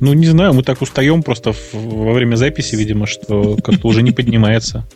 Ну, 0.01 0.15
не 0.15 0.27
знаю, 0.27 0.55
мы 0.55 0.63
так 0.63 0.81
устаем 0.83 1.23
просто 1.23 1.53
в- 1.53 1.75
во 1.75 2.13
время 2.13 2.37
записи, 2.37 2.75
видимо, 2.77 3.07
что 3.07 3.57
как-то 3.63 3.87
уже 3.89 4.03
не 4.03 4.11
поднимается. 4.11 4.89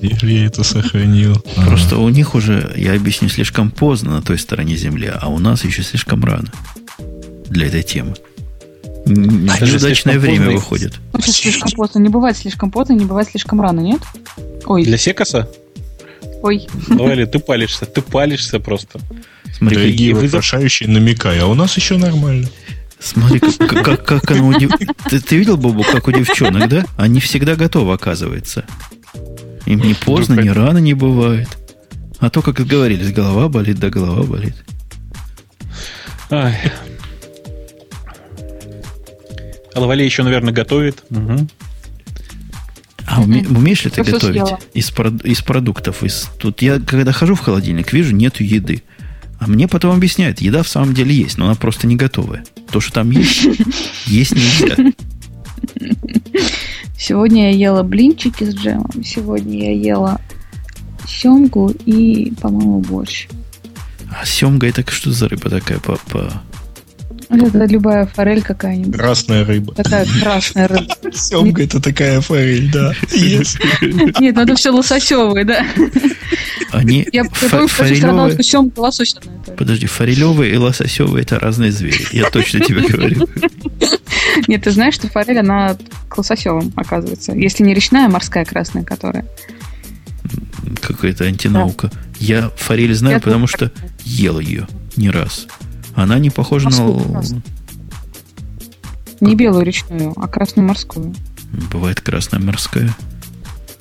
Или 0.00 0.32
я 0.32 0.46
это 0.46 0.64
сохранил. 0.64 1.36
Просто 1.66 1.96
у 1.98 2.08
них 2.08 2.34
уже, 2.34 2.72
я 2.76 2.94
объясню, 2.94 3.28
слишком 3.28 3.70
поздно 3.70 4.12
на 4.16 4.22
той 4.22 4.38
стороне 4.38 4.76
Земли, 4.76 5.10
а 5.14 5.28
у 5.28 5.38
нас 5.38 5.64
еще 5.64 5.82
слишком 5.82 6.24
рано 6.24 6.50
для 7.48 7.66
этой 7.68 7.82
темы. 7.82 8.14
Даже 9.14 9.72
Неудачное 9.72 10.18
время 10.18 10.38
поздно 10.46 10.52
выходит. 10.54 10.94
Ну, 11.12 11.20
слишком 11.20 11.70
поздно. 11.72 11.98
Не 12.00 12.08
бывает 12.08 12.36
слишком 12.36 12.70
поздно, 12.70 12.94
не 12.94 13.04
бывает 13.04 13.28
слишком 13.30 13.60
рано, 13.60 13.80
нет? 13.80 14.00
Ой, 14.66 14.84
Для 14.84 14.96
секаса? 14.98 15.48
ой. 16.42 16.66
Ну, 16.88 17.08
Эля, 17.08 17.26
ты 17.26 17.38
палишься, 17.38 17.86
ты 17.86 18.00
палишься 18.02 18.58
просто. 18.60 18.98
Смотри, 19.56 19.76
как- 19.76 19.84
Дорогие 19.84 20.10
и 20.10 20.12
вы 20.12 20.20
за- 20.20 20.26
вопрошающие 20.26 20.88
намекай, 20.88 21.38
а 21.40 21.46
у 21.46 21.54
нас 21.54 21.76
еще 21.76 21.96
нормально. 21.98 22.48
смотри, 22.98 23.38
как, 23.40 23.58
как, 23.84 24.04
как- 24.04 24.30
оно 24.30 24.48
удив- 24.50 24.72
ты, 25.08 25.20
ты 25.20 25.36
видел, 25.36 25.56
Бобу, 25.56 25.82
как 25.84 26.08
у 26.08 26.12
девчонок, 26.12 26.68
да? 26.68 26.84
Они 26.96 27.20
всегда 27.20 27.54
готовы, 27.54 27.92
оказывается. 27.94 28.64
Им 29.66 29.80
не 29.82 29.94
поздно, 29.94 30.40
ни 30.40 30.48
рано 30.48 30.78
не 30.78 30.94
бывает. 30.94 31.48
А 32.18 32.30
то, 32.30 32.42
как 32.42 32.56
говорились, 32.66 33.12
голова 33.12 33.48
болит, 33.48 33.78
да 33.78 33.90
голова 33.90 34.22
болит. 34.24 34.54
Ай. 36.30 36.56
А 39.74 39.80
Лавалей 39.80 40.04
еще, 40.04 40.22
наверное, 40.22 40.52
готовит. 40.52 41.04
Мгм. 41.10 41.48
А 43.06 43.22
уме- 43.22 43.46
умеешь 43.48 43.84
ли 43.84 43.90
ты 43.90 44.02
готовить 44.02 44.46
съела. 44.46 44.58
из, 44.74 44.92
из 45.24 45.42
продуктов? 45.42 46.02
Из, 46.02 46.30
тут 46.38 46.62
я, 46.62 46.78
когда 46.78 47.12
хожу 47.12 47.34
в 47.34 47.40
холодильник, 47.40 47.92
вижу, 47.92 48.14
нету 48.14 48.44
еды. 48.44 48.82
А 49.38 49.48
мне 49.48 49.66
потом 49.66 49.96
объясняют, 49.96 50.40
еда 50.40 50.62
в 50.62 50.68
самом 50.68 50.94
деле 50.94 51.14
есть, 51.14 51.36
но 51.36 51.46
она 51.46 51.54
просто 51.56 51.86
не 51.86 51.96
готовая. 51.96 52.44
То, 52.70 52.80
что 52.80 52.92
там 52.92 53.10
есть, 53.10 53.44
есть 54.06 54.32
нельзя. 54.32 54.92
Сегодня 56.96 57.50
я 57.50 57.56
ела 57.56 57.82
блинчики 57.82 58.44
с 58.44 58.54
джемом. 58.54 59.02
Сегодня 59.04 59.72
я 59.74 59.96
ела 59.96 60.20
семгу 61.06 61.70
и, 61.84 62.32
по-моему, 62.40 62.80
борщ. 62.80 63.26
А 64.10 64.24
семга 64.24 64.68
это 64.68 64.88
что 64.88 65.10
за 65.10 65.28
рыба 65.28 65.50
такая 65.50 65.80
по, 65.80 65.96
по... 66.08 66.42
Это 67.32 67.64
любая 67.64 68.06
форель 68.06 68.42
какая-нибудь. 68.42 68.94
Красная 68.94 69.44
рыба. 69.44 69.74
Такая 69.74 70.06
красная 70.20 70.68
рыба. 70.68 70.94
Семга 71.12 71.62
это 71.62 71.80
такая 71.80 72.20
форель, 72.20 72.70
да. 72.70 72.94
Нет, 74.20 74.36
ну 74.36 74.42
это 74.42 74.54
все 74.54 74.70
лососевые, 74.70 75.44
да. 75.44 75.66
Они 76.72 77.06
Я 77.12 77.24
помню, 77.24 77.68
что 77.68 78.42
семга 78.42 78.80
лососевая. 78.80 79.38
Подожди, 79.56 79.86
форелевые 79.86 80.52
и 80.52 80.56
лососевые 80.56 81.22
это 81.22 81.38
разные 81.38 81.72
звери. 81.72 82.06
Я 82.12 82.30
точно 82.30 82.60
тебе 82.60 82.82
говорю. 82.82 83.26
Нет, 84.46 84.64
ты 84.64 84.70
знаешь, 84.70 84.94
что 84.94 85.08
форель, 85.08 85.38
она 85.38 85.76
к 86.08 86.18
лососевым, 86.18 86.72
оказывается. 86.76 87.32
Если 87.32 87.62
не 87.64 87.74
речная, 87.74 88.06
а 88.06 88.10
морская 88.10 88.44
красная, 88.44 88.84
которая. 88.84 89.26
Какая-то 90.80 91.24
антинаука. 91.24 91.90
Я 92.18 92.50
форель 92.56 92.94
знаю, 92.94 93.20
потому 93.20 93.46
что 93.46 93.70
ел 94.04 94.38
ее 94.38 94.66
не 94.96 95.10
раз. 95.10 95.46
Она 95.94 96.18
не 96.18 96.30
похожа 96.30 96.66
Морскую 96.66 96.98
на... 96.98 97.12
красную. 97.12 97.42
Не 99.20 99.36
белую 99.36 99.64
речную, 99.64 100.12
а 100.16 100.26
красную 100.26 100.66
морскую. 100.66 101.14
Бывает 101.70 102.00
красная 102.00 102.40
морская. 102.40 102.94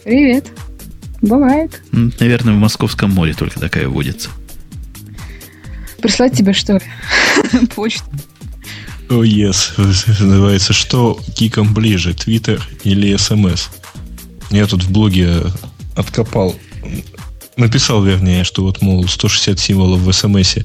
Привет. 0.04 0.52
Бывает. 1.22 1.82
Наверное, 1.92 2.54
в 2.54 2.58
Московском 2.58 3.12
море 3.12 3.34
только 3.34 3.60
такая 3.60 3.88
водится. 3.88 4.30
Прислать 6.02 6.36
тебе, 6.36 6.54
что 6.54 6.74
ли? 6.74 6.82
Почту. 7.76 8.06
О, 9.10 9.24
yes. 9.24 9.74
Называется, 9.78 10.74
что 10.74 11.20
киком 11.36 11.74
ближе, 11.74 12.14
Твиттер 12.14 12.62
или 12.84 13.16
СМС? 13.16 13.68
Я 14.50 14.66
тут 14.68 14.84
в 14.84 14.92
блоге 14.92 15.44
откопал, 15.96 16.56
написал, 17.58 18.04
вернее, 18.04 18.44
что 18.44 18.64
вот, 18.64 18.82
мол, 18.82 19.08
160 19.08 19.60
символов 19.60 20.02
в 20.02 20.12
СМС. 20.12 20.56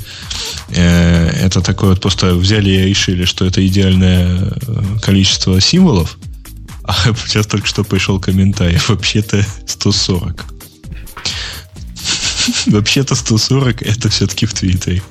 Это 0.69 1.61
такое 1.61 1.91
вот 1.91 2.01
просто 2.01 2.35
взяли 2.35 2.71
и 2.71 2.89
решили, 2.89 3.25
что 3.25 3.45
это 3.45 3.67
идеальное 3.67 4.27
э, 4.27 4.83
количество 5.03 5.61
символов. 5.61 6.19
А 6.85 6.95
сейчас 7.27 7.47
только 7.47 7.67
что 7.67 7.85
пришел 7.85 8.21
комментарий. 8.21 8.79
Вообще-то 8.89 9.45
140. 9.67 10.45
Вообще-то 12.67 13.15
140 13.15 13.83
это 13.83 14.09
все-таки 14.09 14.47
в 14.47 14.55
Твиттере. 14.55 15.03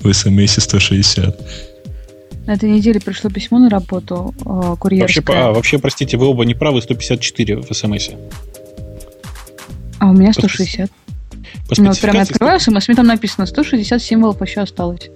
В 0.00 0.12
СМС 0.12 0.58
160. 0.58 1.40
На 2.46 2.54
этой 2.54 2.70
неделе 2.70 2.98
пришло 3.00 3.30
письмо 3.30 3.60
на 3.60 3.70
работу 3.70 4.34
э, 4.40 4.42
Вообще, 4.44 4.76
курьерское. 4.80 5.44
а, 5.44 5.52
вообще, 5.52 5.78
простите, 5.78 6.16
вы 6.16 6.26
оба 6.26 6.44
не 6.44 6.54
правы, 6.54 6.82
154 6.82 7.58
в 7.58 7.72
смс. 7.72 8.08
А 10.02 10.06
у 10.10 10.14
меня 10.14 10.32
по 10.32 10.40
160. 10.48 10.90
По 11.68 11.74
Ну, 11.80 11.88
вот 11.90 12.00
прям 12.00 12.16
я 12.16 12.22
открываю 12.22 12.58
смс, 12.58 12.86
там 12.86 13.06
написано 13.06 13.46
160 13.46 14.02
символов 14.02 14.42
еще 14.42 14.60
осталось. 14.60 15.10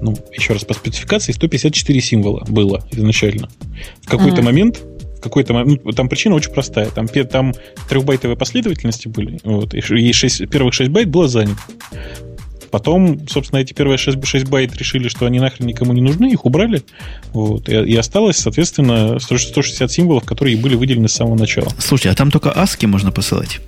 ну, 0.00 0.16
еще 0.36 0.52
раз, 0.52 0.64
по 0.64 0.74
спецификации 0.74 1.30
154 1.30 2.00
символа 2.00 2.44
было 2.48 2.84
изначально. 2.90 3.48
В 4.02 4.08
какой-то 4.08 4.38
Ага. 4.38 4.42
момент, 4.46 4.78
в 4.78 5.20
какой-то 5.20 5.52
момент, 5.54 5.84
ну, 5.84 5.92
там 5.92 6.08
причина 6.08 6.34
очень 6.34 6.52
простая. 6.52 6.86
Там, 6.90 7.06
там 7.06 7.54
трехбайтовые 7.88 8.36
последовательности 8.36 9.06
были, 9.06 9.38
вот, 9.44 9.74
и, 9.74 9.78
и 9.78 10.12
шесть- 10.12 10.48
первых 10.50 10.74
6 10.74 10.90
байт 10.90 11.08
было 11.08 11.28
занято. 11.28 11.60
Потом, 12.70 13.26
собственно, 13.28 13.60
эти 13.60 13.72
первые 13.72 13.98
6, 13.98 14.24
6 14.26 14.46
байт 14.48 14.76
решили, 14.76 15.08
что 15.08 15.26
они 15.26 15.40
нахрен 15.40 15.66
никому 15.66 15.92
не 15.92 16.00
нужны, 16.02 16.30
их 16.30 16.44
убрали. 16.44 16.82
Вот, 17.32 17.68
и, 17.68 17.72
и 17.72 17.96
осталось, 17.96 18.36
соответственно, 18.36 19.18
100 19.18 19.38
160 19.38 19.90
символов, 19.90 20.24
которые 20.24 20.56
были 20.56 20.74
выделены 20.74 21.08
с 21.08 21.12
самого 21.14 21.36
начала. 21.36 21.68
Слушай, 21.78 22.12
а 22.12 22.14
там 22.14 22.30
только 22.30 22.50
ASCII 22.50 22.86
можно 22.86 23.10
посылать? 23.10 23.60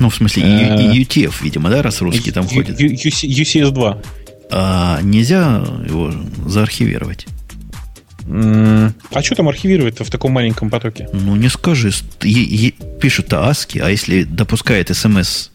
Ну, 0.00 0.10
в 0.10 0.14
смысле, 0.16 0.42
Э, 0.44 0.92
UTF, 0.92 1.34
видимо, 1.42 1.70
да, 1.70 1.82
раз 1.82 2.00
русский 2.00 2.30
там 2.32 2.46
ходит. 2.48 2.80
Ю- 2.80 2.92
UC- 2.92 3.28
UCS-2. 3.28 4.04
А 4.50 5.00
нельзя 5.02 5.64
его 5.86 6.12
заархивировать? 6.46 7.26
А 8.28 9.22
что 9.22 9.34
там 9.34 9.48
архивировать-то 9.48 10.04
в 10.04 10.10
таком 10.10 10.32
маленьком 10.32 10.70
потоке? 10.70 11.08
Ну, 11.12 11.36
не 11.36 11.48
скажи. 11.48 11.90
Пишут 13.00 13.32
ASCII, 13.32 13.80
а 13.80 13.90
если 13.90 14.24
допускает 14.24 14.94
смс 14.96 15.48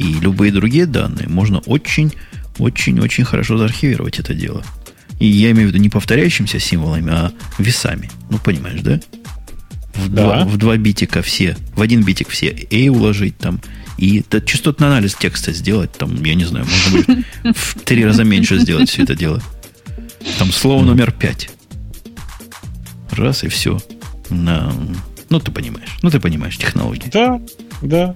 и 0.00 0.14
любые 0.20 0.50
другие 0.50 0.86
данные, 0.86 1.28
можно 1.28 1.58
очень, 1.58 2.12
очень, 2.58 2.98
очень 3.00 3.24
хорошо 3.24 3.58
заархивировать 3.58 4.18
это 4.18 4.32
дело. 4.32 4.64
И 5.18 5.26
я 5.26 5.50
имею 5.50 5.68
в 5.68 5.72
виду 5.72 5.82
не 5.82 5.90
повторяющимися 5.90 6.58
символами, 6.58 7.12
а 7.12 7.32
весами. 7.58 8.10
Ну, 8.30 8.38
понимаешь, 8.38 8.80
да? 8.80 9.00
В, 9.94 10.08
Да. 10.08 10.22
Два, 10.22 10.44
в 10.44 10.56
два 10.56 10.76
битика 10.78 11.20
все, 11.20 11.56
в 11.74 11.82
один 11.82 12.02
битик 12.02 12.28
все 12.28 12.56
A 12.72 12.90
уложить 12.90 13.36
там, 13.36 13.60
и 13.98 14.24
да, 14.30 14.40
частотный 14.40 14.86
анализ 14.86 15.14
текста 15.14 15.52
сделать, 15.52 15.92
там, 15.92 16.24
я 16.24 16.34
не 16.34 16.44
знаю, 16.44 16.64
может 16.64 17.06
быть, 17.06 17.26
в 17.56 17.74
три 17.80 18.04
раза 18.04 18.24
меньше 18.24 18.58
сделать 18.58 18.88
все 18.88 19.02
это 19.02 19.14
дело. 19.14 19.42
Там 20.38 20.50
слово 20.52 20.82
номер 20.82 21.12
пять. 21.12 21.50
Раз 23.10 23.44
и 23.44 23.48
все. 23.48 23.78
На... 24.30 24.72
Ну, 25.28 25.40
ты 25.40 25.50
понимаешь. 25.50 25.98
Ну, 26.02 26.10
ты 26.10 26.20
понимаешь 26.20 26.56
технологии. 26.56 27.10
Да, 27.12 27.40
да. 27.82 28.14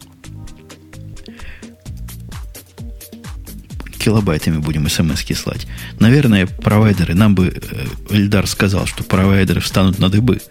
Килобайтами 4.04 4.58
будем 4.58 4.86
смс 4.86 5.24
слать. 5.34 5.66
Наверное, 5.98 6.46
провайдеры, 6.46 7.14
нам 7.14 7.34
бы 7.34 7.46
э, 7.48 7.86
Эльдар 8.10 8.46
сказал, 8.46 8.84
что 8.84 9.02
провайдеры 9.02 9.62
встанут 9.62 9.98
на 9.98 10.10
дыбы 10.10 10.42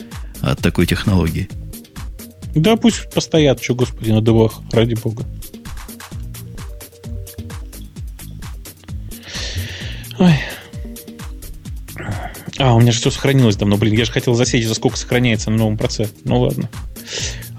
от 0.42 0.58
такой 0.58 0.88
технологии. 0.88 1.48
Да, 2.56 2.78
пусть 2.78 3.14
постоят, 3.14 3.62
что, 3.62 3.76
господи, 3.76 4.10
на 4.10 4.22
дыбах, 4.22 4.54
ради 4.72 4.96
бога. 4.96 5.24
Ой. 10.18 10.34
А, 12.58 12.74
у 12.74 12.80
меня 12.80 12.92
же 12.92 12.98
все 12.98 13.12
сохранилось 13.12 13.56
давно. 13.56 13.78
Блин, 13.78 13.94
я 13.94 14.06
же 14.06 14.12
хотел 14.12 14.34
засечь, 14.34 14.66
за 14.66 14.74
сколько 14.74 14.98
сохраняется 14.98 15.52
на 15.52 15.58
новом 15.58 15.78
процессе. 15.78 16.12
Ну 16.24 16.40
ладно. 16.40 16.72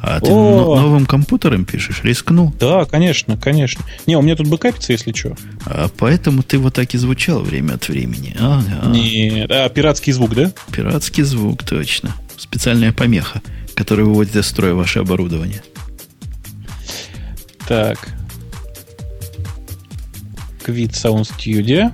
А 0.06 0.20
ты 0.20 0.30
О! 0.30 0.34
но- 0.76 0.82
новым 0.82 1.06
компьютером 1.06 1.64
пишешь? 1.64 2.02
Рискнул. 2.04 2.52
Да, 2.61 2.84
конечно, 2.84 3.38
конечно. 3.38 3.82
Не, 4.06 4.16
у 4.16 4.23
меня 4.23 4.37
тут 4.37 4.49
бэкапится, 4.49 4.92
если 4.92 5.12
что. 5.12 5.34
А 5.64 5.88
поэтому 5.96 6.42
ты 6.42 6.58
вот 6.58 6.75
так 6.75 6.92
и 6.92 6.99
звучал 6.99 7.40
время 7.40 7.75
от 7.75 7.88
времени. 7.88 8.37
Ага. 8.38 8.87
Нет. 8.88 9.50
А, 9.50 9.66
пиратский 9.70 10.12
звук, 10.12 10.34
да? 10.34 10.52
Пиратский 10.70 11.23
звук, 11.23 11.62
точно. 11.64 12.14
Специальная 12.37 12.92
помеха, 12.92 13.40
которая 13.75 14.04
выводит 14.04 14.37
из 14.37 14.46
строя 14.46 14.75
ваше 14.75 14.99
оборудование. 14.99 15.62
Так. 17.66 18.11
Quit 20.66 20.90
Sound 20.90 21.23
Studio. 21.23 21.92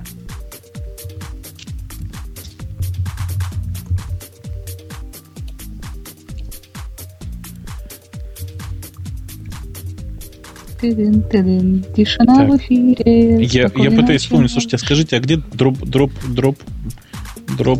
Тишина 10.81 12.37
Так. 12.37 12.49
в 12.49 12.57
эфире. 12.57 13.43
Я, 13.43 13.69
я 13.75 13.91
пытаюсь 13.91 14.21
вспомнить, 14.23 14.51
слушайте, 14.51 14.75
а 14.77 14.79
скажите, 14.79 15.15
а 15.17 15.19
где 15.19 15.37
дроп, 15.37 15.77
дроп, 15.79 16.11
дроп, 16.27 16.59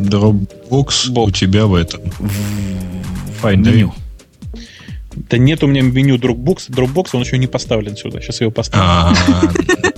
Бо- 0.70 1.20
у 1.24 1.30
тебя 1.30 1.66
в 1.66 1.74
этом. 1.74 2.00
В 2.18 3.44
Finder. 3.44 3.72
меню. 3.74 3.94
Да 5.28 5.36
нет 5.36 5.62
у 5.62 5.66
меня 5.66 5.82
меню 5.82 6.16
Dropbox, 6.16 6.70
Dropbox, 6.70 7.08
он 7.12 7.22
еще 7.22 7.36
не 7.36 7.46
поставлен 7.46 7.96
сюда. 7.96 8.20
Сейчас 8.20 8.40
я 8.40 8.44
его 8.46 8.50
поставлю. 8.52 8.84
А, 8.86 9.14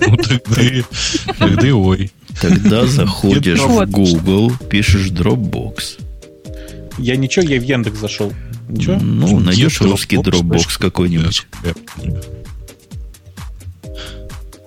ну 0.07 0.17
тогда 0.17 0.61
и- 0.61 1.71
ой. 1.71 2.11
Тогда 2.41 2.85
заходишь 2.85 3.59
в. 3.61 3.85
Google, 3.89 4.51
пишешь 4.69 5.09
Dropbox. 5.11 5.99
Я 6.97 7.15
ничего, 7.15 7.45
я 7.45 7.59
в 7.59 7.63
Яндекс 7.63 7.99
зашел. 7.99 8.33
Ничего? 8.67 8.97
Ну, 8.99 9.39
найдешь 9.39 9.79
русский 9.81 10.17
Dropbox 10.17 10.79
какой-нибудь. 10.79 11.45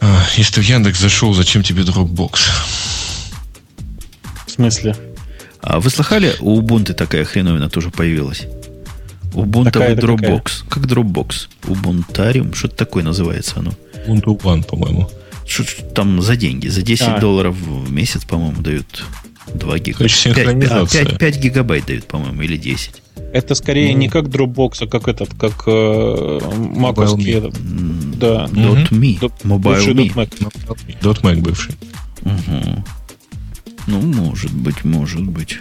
А, 0.01 0.25
Если 0.37 0.55
ты 0.55 0.61
в 0.61 0.65
Яндекс 0.65 1.01
зашел, 1.01 1.35
зачем 1.35 1.63
тебе 1.63 1.83
Dropbox? 1.83 2.39
В 4.47 4.51
смысле? 4.51 4.97
А 5.61 5.81
вы 5.81 5.91
слыхали, 5.91 6.35
у 6.41 6.61
Ubuntu 6.61 6.95
такая 6.95 7.25
хреновина 7.25 7.69
тоже 7.69 7.91
появилась? 7.91 8.47
Ubuntu 9.33 9.65
Какая-то 9.73 10.07
Dropbox. 10.07 10.65
Как 10.69 10.85
Dropbox? 10.85 11.49
Ubuntuarium, 11.63 12.55
что-то 12.55 12.77
такое 12.77 13.03
называется 13.03 13.55
оно. 13.59 13.73
Ubuntu 14.07 14.41
One, 14.41 14.65
по-моему. 14.65 15.11
Что 15.47 15.65
там 15.95 16.23
за 16.23 16.37
деньги? 16.37 16.69
За 16.69 16.83
10 16.83 17.03
А. 17.09 17.21
долларов 17.21 17.57
в 17.57 17.91
месяц, 17.93 18.25
по-моему, 18.25 18.63
дают 18.63 19.05
2 19.55 19.79
гига. 19.79 19.99
Короче, 19.99 20.17
синхронизация. 20.17 21.05
5, 21.07 21.19
5 21.19 21.37
гигабайт 21.39 21.87
дают, 21.87 22.07
по-моему, 22.07 22.43
или 22.43 22.57
10. 22.57 23.03
Это 23.33 23.55
скорее 23.55 23.93
Ну. 23.93 23.99
не 23.99 24.09
как 24.09 24.25
Dropbox, 24.27 24.85
а 24.85 24.87
как 24.87 25.09
этот, 25.09 25.35
как 25.35 25.65
э, 25.67 26.41
маковский 26.75 27.33
этот. 27.35 27.55
Да. 28.19 28.47
Dot 28.47 28.91
.me. 28.91 29.19
Dot- 29.21 29.33
Mobile 29.45 29.59
бывший 29.59 29.95
Me. 29.95 30.15
.Mac. 30.15 31.23
.Mac 31.23 31.41
бывший. 31.41 31.75
Мгм. 32.23 32.85
Ну, 33.87 34.01
может 34.01 34.53
быть, 34.53 34.85
может 34.85 35.23
быть. 35.23 35.59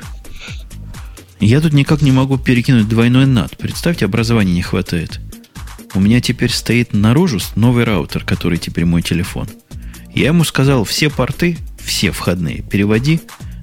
Я 1.40 1.62
тут 1.62 1.74
никак 1.74 2.02
не 2.02 2.12
могу 2.12 2.38
перекинуть 2.38 2.88
двойной 2.90 3.26
NAT. 3.26 3.56
Представьте, 3.58 4.06
образования 4.06 4.54
не 4.54 4.62
хватает. 4.64 5.20
У 5.94 6.00
меня 6.00 6.20
теперь 6.20 6.52
стоит 6.52 6.94
наружу 6.94 7.40
новый 7.56 7.84
раутер, 7.84 8.24
который 8.24 8.58
теперь 8.58 8.86
мой 8.86 9.02
телефон. 9.02 9.48
Я 10.14 10.28
ему 10.28 10.44
сказал, 10.44 10.84
все 10.84 11.10
порты, 11.10 11.58
все 11.80 12.12
входные, 12.12 12.64
переводи 12.64 13.22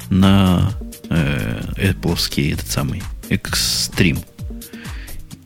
на 0.09 0.71
э, 1.11 1.63
Apple 1.77 2.53
этот 2.53 2.71
самый 2.71 3.03
Extreme. 3.29 4.25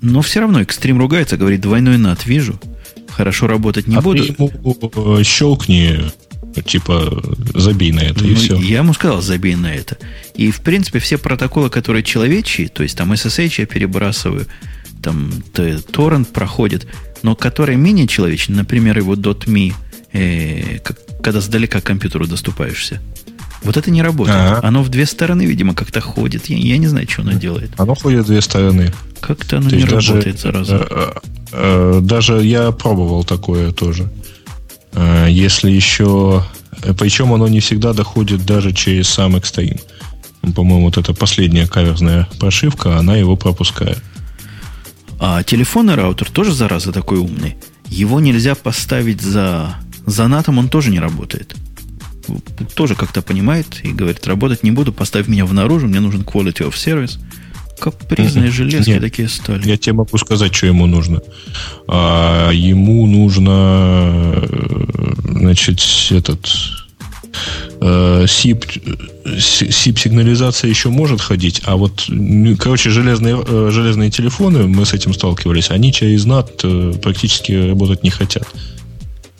Но 0.00 0.22
все 0.22 0.40
равно 0.40 0.60
Extreme 0.60 0.98
ругается, 0.98 1.36
говорит, 1.36 1.60
двойной 1.60 1.96
NAT 1.96 2.20
вижу. 2.24 2.60
Хорошо 3.08 3.46
работать 3.46 3.86
не 3.88 3.96
а 3.96 4.00
буду. 4.00 4.22
Ему 4.22 5.24
щелкни, 5.24 6.00
типа, 6.64 7.22
забей 7.54 7.92
на 7.92 8.00
это, 8.00 8.22
ну, 8.22 8.30
и 8.30 8.34
все. 8.34 8.56
Я 8.58 8.78
ему 8.78 8.94
сказал, 8.94 9.22
забей 9.22 9.56
на 9.56 9.74
это. 9.74 9.98
И, 10.34 10.50
в 10.50 10.60
принципе, 10.60 10.98
все 11.00 11.18
протоколы, 11.18 11.68
которые 11.68 12.02
человечьи, 12.04 12.68
то 12.68 12.82
есть 12.82 12.96
там 12.96 13.12
SSH 13.12 13.54
я 13.58 13.66
перебрасываю, 13.66 14.46
там 15.02 15.32
торрент 15.52 16.28
проходит, 16.32 16.86
но 17.22 17.34
которые 17.34 17.76
менее 17.76 18.06
человечные, 18.06 18.56
например, 18.58 18.98
его 18.98 19.14
.me, 19.14 19.74
э, 20.12 20.78
как, 20.78 20.98
когда 21.22 21.40
сдалека 21.40 21.80
к 21.80 21.84
компьютеру 21.84 22.26
доступаешься, 22.26 23.00
вот 23.62 23.76
это 23.76 23.90
не 23.90 24.02
работает. 24.02 24.38
Ага. 24.38 24.60
Оно 24.66 24.82
в 24.82 24.88
две 24.88 25.06
стороны, 25.06 25.42
видимо, 25.42 25.74
как-то 25.74 26.00
ходит. 26.00 26.46
Я, 26.46 26.56
я 26.56 26.78
не 26.78 26.86
знаю, 26.86 27.08
что 27.08 27.22
оно 27.22 27.32
делает. 27.32 27.70
Оно 27.76 27.94
ходит 27.94 28.24
в 28.24 28.28
две 28.28 28.40
стороны. 28.40 28.92
Как-то 29.20 29.58
оно 29.58 29.70
То 29.70 29.76
не 29.76 29.84
даже, 29.84 30.12
работает 30.12 30.40
сразу. 30.40 30.74
Э, 30.76 30.86
э, 30.90 31.12
э, 31.52 32.00
даже 32.02 32.44
я 32.44 32.70
пробовал 32.70 33.24
такое 33.24 33.72
тоже. 33.72 34.10
Если 35.28 35.70
еще... 35.70 36.44
Причем 36.98 37.32
оно 37.32 37.48
не 37.48 37.60
всегда 37.60 37.92
доходит 37.92 38.46
даже 38.46 38.72
через 38.72 39.08
сам 39.08 39.36
Extreme. 39.36 39.80
По-моему, 40.54 40.84
вот 40.84 40.96
эта 40.96 41.12
последняя 41.12 41.66
каверзная 41.66 42.28
прошивка, 42.38 42.96
она 42.96 43.16
его 43.16 43.36
пропускает. 43.36 44.02
А 45.20 45.42
телефонный 45.42 45.96
раутер 45.96 46.30
тоже, 46.30 46.54
зараза, 46.54 46.92
такой 46.92 47.18
умный. 47.18 47.56
Его 47.86 48.20
нельзя 48.20 48.54
поставить 48.54 49.20
за... 49.20 49.74
За 50.06 50.26
натом 50.28 50.58
он 50.58 50.68
тоже 50.68 50.90
не 50.90 51.00
работает. 51.00 51.54
Тоже 52.74 52.94
как-то 52.94 53.22
понимает 53.22 53.80
и 53.82 53.92
говорит, 53.92 54.26
работать 54.26 54.62
не 54.62 54.70
буду, 54.70 54.92
поставь 54.92 55.28
меня 55.28 55.44
в 55.44 55.52
наружу, 55.52 55.86
мне 55.86 56.00
нужен 56.00 56.22
quality 56.22 56.68
of 56.68 56.74
service. 56.74 57.18
Капризные 57.78 58.50
железки 58.50 58.90
Нет, 58.90 59.00
такие 59.00 59.28
стали. 59.28 59.66
Я 59.66 59.76
тебе 59.76 59.92
могу 59.92 60.18
сказать, 60.18 60.54
что 60.54 60.66
ему 60.66 60.86
нужно. 60.86 61.22
А, 61.86 62.50
ему 62.50 63.06
нужно, 63.06 64.34
э, 64.34 65.14
значит, 65.24 65.80
этот 66.10 66.48
SIP, 67.80 68.82
SIP 69.24 69.98
сигнализация 69.98 70.68
еще 70.68 70.88
может 70.88 71.20
ходить, 71.20 71.62
а 71.64 71.76
вот, 71.76 72.08
короче, 72.58 72.90
железные, 72.90 73.42
э, 73.46 73.70
железные 73.72 74.10
телефоны, 74.10 74.66
мы 74.66 74.84
с 74.84 74.92
этим 74.92 75.14
сталкивались, 75.14 75.70
они 75.70 75.92
через 75.92 76.26
NAT 76.26 76.60
э, 76.64 76.98
практически 76.98 77.52
работать 77.52 78.02
не 78.02 78.10
хотят. 78.10 78.48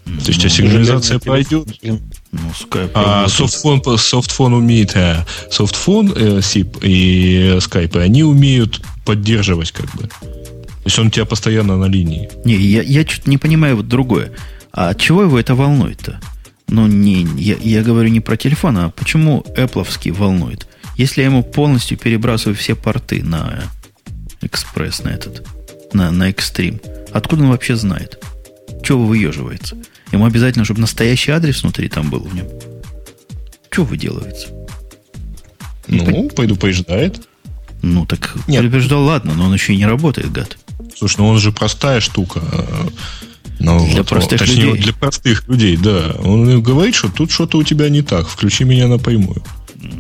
То 0.05 0.29
есть, 0.29 0.45
а 0.45 0.49
сигнализация 0.49 1.19
пройдет. 1.19 1.69
Ну, 2.33 2.41
Skype 2.51 2.91
а 2.95 3.27
софтфон, 3.29 3.83
софтфон 3.99 4.53
умеет, 4.53 4.95
а 4.97 5.27
софтфон, 5.51 6.13
э, 6.15 6.39
SIP 6.39 6.81
и 6.83 7.57
Skype, 7.59 7.99
они 8.01 8.23
умеют 8.23 8.83
поддерживать 9.07 9.73
как 9.73 9.91
бы. 9.95 10.03
То 10.09 10.85
есть 10.85 10.99
он 10.99 11.07
у 11.07 11.11
тебя 11.11 11.25
постоянно 11.25 11.77
на 11.77 11.87
линии. 11.87 12.31
Не, 12.45 12.57
я, 12.57 12.83
я 12.83 13.07
что-то 13.07 13.31
не 13.31 13.39
понимаю 13.39 13.77
вот 13.77 13.89
другое. 13.89 14.33
А 14.73 14.95
чего 14.95 15.23
его 15.23 15.39
это 15.39 15.55
волнует-то? 15.55 16.21
Ну, 16.69 16.87
не, 16.87 17.27
я, 17.37 17.57
я 17.57 17.83
говорю 17.83 18.11
не 18.11 18.21
про 18.21 18.37
телефон, 18.37 18.77
а 18.79 18.91
почему 18.91 19.45
Apple 19.57 20.13
волнует? 20.13 20.69
Если 20.97 21.23
я 21.23 21.29
ему 21.29 21.43
полностью 21.43 21.97
перебрасываю 21.97 22.57
все 22.57 22.75
порты 22.75 23.23
на 23.23 23.65
экспресс, 24.43 25.03
на 25.03 25.09
этот, 25.09 25.47
на, 25.93 26.11
на 26.11 26.31
Extreme, 26.31 26.81
откуда 27.13 27.45
он 27.45 27.51
вообще 27.51 27.77
знает? 27.77 28.23
Чего 28.83 29.07
выеживается? 29.07 29.77
Ему 30.13 30.27
обязательно, 30.27 30.65
чтобы 30.65 30.81
настоящий 30.81 31.31
адрес 31.33 31.63
внутри 31.63 31.89
там 31.89 32.11
был 32.11 32.21
в 32.21 32.35
нем. 32.35 32.47
Что 33.71 33.85
выделывается? 33.85 34.49
Ну, 35.87 36.29
по... 36.29 36.37
пойду 36.37 36.57
поезжает. 36.57 37.21
Ну, 37.83 38.07
так 38.07 38.35
Нет. 38.49 38.61
предупреждал, 38.61 39.05
ладно, 39.05 39.35
но 39.35 39.47
он 39.47 39.55
еще 39.55 39.73
и 39.73 39.77
не 39.77 39.87
работает, 39.87 40.33
гад. 40.33 40.59
Слушай, 40.97 41.19
ну 41.19 41.29
он 41.29 41.39
же 41.39 41.53
простая 41.53 42.01
штука. 42.01 42.43
Ну, 43.61 43.87
для 43.87 43.99
вот, 43.99 44.09
простых 44.09 44.41
точнее, 44.41 44.67
людей. 44.67 44.83
Для 44.83 44.93
простых 44.93 45.49
людей, 45.49 45.77
да. 45.77 46.15
Он 46.23 46.63
говорит, 46.63 46.95
что 46.95 47.09
тут 47.09 47.31
что-то 47.31 47.59
у 47.59 47.65
тебя 47.65 47.89
не 47.89 48.03
так. 48.03 48.29
Включи 48.29 48.65
меня 48.65 48.89
напрямую. 48.89 49.43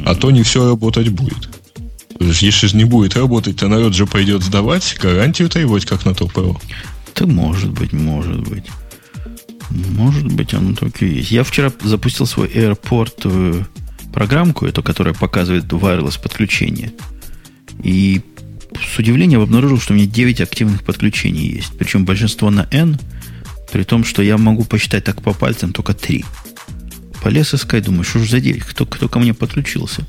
А 0.05 0.15
то 0.15 0.31
не 0.31 0.43
все 0.43 0.69
работать 0.69 1.09
будет. 1.09 1.49
Если 2.21 2.67
же 2.67 2.77
не 2.77 2.85
будет 2.85 3.17
работать, 3.17 3.57
то 3.57 3.69
народ 3.69 3.95
же 3.95 4.07
пойдет 4.07 4.43
сдавать, 4.43 4.97
гарантию 5.01 5.49
требовать, 5.49 5.87
как 5.87 6.05
на 6.05 6.15
ТОПРО. 6.15 6.57
Да 7.15 7.27
может 7.27 7.71
быть, 7.71 7.93
может 7.93 8.41
быть. 8.49 8.65
Может 9.71 10.33
быть, 10.33 10.55
оно 10.55 10.75
только 10.75 11.05
и 11.05 11.17
есть. 11.17 11.31
Я 11.31 11.45
вчера 11.45 11.71
запустил 11.83 12.27
свой 12.27 12.49
AirPort 12.49 13.67
программку, 14.13 14.67
эту, 14.67 14.83
которая 14.83 15.15
показывает 15.15 15.65
wireless 15.65 16.21
подключение. 16.21 16.93
И 17.83 18.23
с 18.75 18.99
удивлением 18.99 19.41
обнаружил, 19.41 19.79
что 19.79 19.93
у 19.93 19.97
меня 19.97 20.07
9 20.07 20.41
активных 20.41 20.83
подключений 20.83 21.47
есть. 21.47 21.73
Причем 21.79 22.05
большинство 22.05 22.51
на 22.51 22.67
N, 22.71 22.99
при 23.73 23.85
том, 23.85 24.05
что 24.05 24.23
я 24.23 24.39
могу 24.39 24.65
посчитать 24.65 25.05
так 25.05 25.23
по 25.23 25.33
пальцам 25.33 25.73
только 25.73 25.93
3. 25.93 26.25
Полез 27.23 27.53
искать, 27.55 27.85
думаю, 27.85 28.05
что 28.05 28.21
ж 28.21 28.31
за 28.31 28.41
9, 28.41 28.63
кто, 28.63 28.87
кто 28.87 29.09
ко 29.09 29.19
мне 29.19 29.35
подключился. 29.35 30.07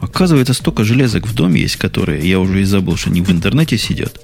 Оказывается, 0.00 0.54
столько 0.54 0.84
железок 0.84 1.26
в 1.26 1.34
доме 1.34 1.60
есть, 1.60 1.76
которые 1.76 2.28
я 2.28 2.40
уже 2.40 2.62
и 2.62 2.64
забыл, 2.64 2.96
что 2.96 3.10
они 3.10 3.20
в 3.20 3.30
интернете 3.30 3.78
сидят. 3.78 4.20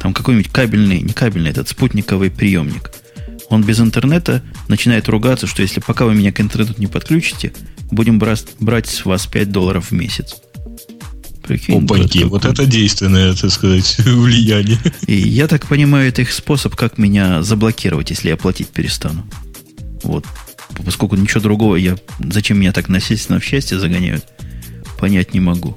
Там 0.00 0.12
какой-нибудь 0.12 0.52
кабельный, 0.52 1.00
не 1.00 1.12
кабельный, 1.12 1.50
этот 1.50 1.68
спутниковый 1.68 2.30
приемник– 2.30 2.90
он 3.48 3.62
без 3.62 3.80
интернета 3.80 4.42
начинает 4.68 5.08
ругаться, 5.08 5.46
что 5.46 5.62
если 5.62 5.80
пока 5.80 6.04
вы 6.04 6.14
меня 6.14 6.32
к 6.32 6.40
интернету 6.40 6.74
не 6.78 6.86
подключите, 6.86 7.52
будем 7.90 8.18
брать, 8.18 8.86
с 8.88 9.04
вас 9.04 9.26
5 9.26 9.52
долларов 9.52 9.90
в 9.90 9.92
месяц. 9.92 10.36
Прикинь, 11.42 11.84
Опаньки, 11.84 12.24
вот 12.24 12.44
это 12.44 12.66
действенное, 12.66 13.32
так 13.34 13.52
сказать, 13.52 13.98
влияние. 13.98 14.80
И 15.06 15.14
я 15.14 15.46
так 15.46 15.66
понимаю, 15.66 16.08
это 16.08 16.22
их 16.22 16.32
способ, 16.32 16.74
как 16.74 16.98
меня 16.98 17.42
заблокировать, 17.42 18.10
если 18.10 18.30
я 18.30 18.36
платить 18.36 18.68
перестану. 18.68 19.24
Вот. 20.02 20.26
Поскольку 20.84 21.14
ничего 21.16 21.40
другого 21.40 21.76
я... 21.76 21.96
Зачем 22.18 22.58
меня 22.58 22.72
так 22.72 22.88
насильственно 22.88 23.38
в 23.38 23.44
счастье 23.44 23.78
загоняют, 23.78 24.24
понять 24.98 25.34
не 25.34 25.40
могу. 25.40 25.76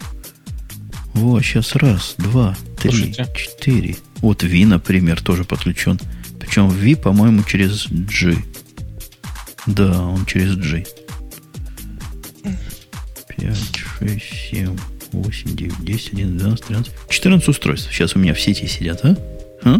Вот, 1.13 1.43
сейчас 1.43 1.75
раз, 1.75 2.15
два, 2.17 2.57
три, 2.79 2.91
Слушайте. 2.91 3.27
четыре. 3.35 3.95
Вот 4.17 4.43
Ви, 4.43 4.65
например, 4.65 5.21
тоже 5.21 5.43
подключен. 5.43 5.99
Причем 6.49 6.69
V, 6.69 6.95
по-моему, 6.95 7.43
через 7.43 7.85
G. 7.89 8.35
Да, 9.67 10.01
он 10.01 10.25
через 10.25 10.55
G. 10.55 10.83
5, 13.27 13.55
6, 13.99 14.49
7, 14.49 14.77
8, 15.11 15.55
9, 15.55 15.85
10, 15.85 16.13
11, 16.13 16.37
12, 16.39 16.65
13. 16.65 16.93
14 17.07 17.49
устройств 17.49 17.93
сейчас 17.93 18.15
у 18.15 18.19
меня 18.19 18.33
в 18.33 18.41
сети 18.41 18.65
сидят, 18.65 19.05
а? 19.05 19.15
а? 19.63 19.79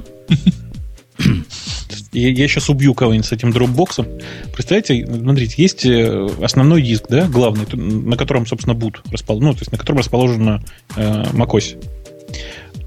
Я, 2.12 2.29
я 2.29 2.47
сейчас 2.47 2.69
убью 2.69 2.93
кого-нибудь 2.93 3.25
с 3.25 3.32
этим 3.32 3.51
дропбоксом. 3.51 4.05
Представляете, 4.53 5.08
смотрите, 5.08 5.55
есть 5.58 5.86
э, 5.86 6.27
основной 6.39 6.84
диск, 6.84 7.05
да, 7.10 7.27
главный, 7.27 7.65
на 7.73 8.15
котором, 8.15 8.45
собственно, 8.45 8.75
boot 8.75 8.97
расположен, 9.12 9.47
ну, 9.47 9.53
то 9.53 9.60
есть 9.62 9.71
на 9.71 9.79
котором 9.79 9.97
расположена 9.97 10.63
э, 10.95 11.23
macOS. 11.34 11.84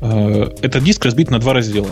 Э, 0.01 0.55
этот 0.63 0.85
диск 0.85 1.05
разбит 1.05 1.31
на 1.31 1.41
два 1.41 1.53
раздела. 1.53 1.89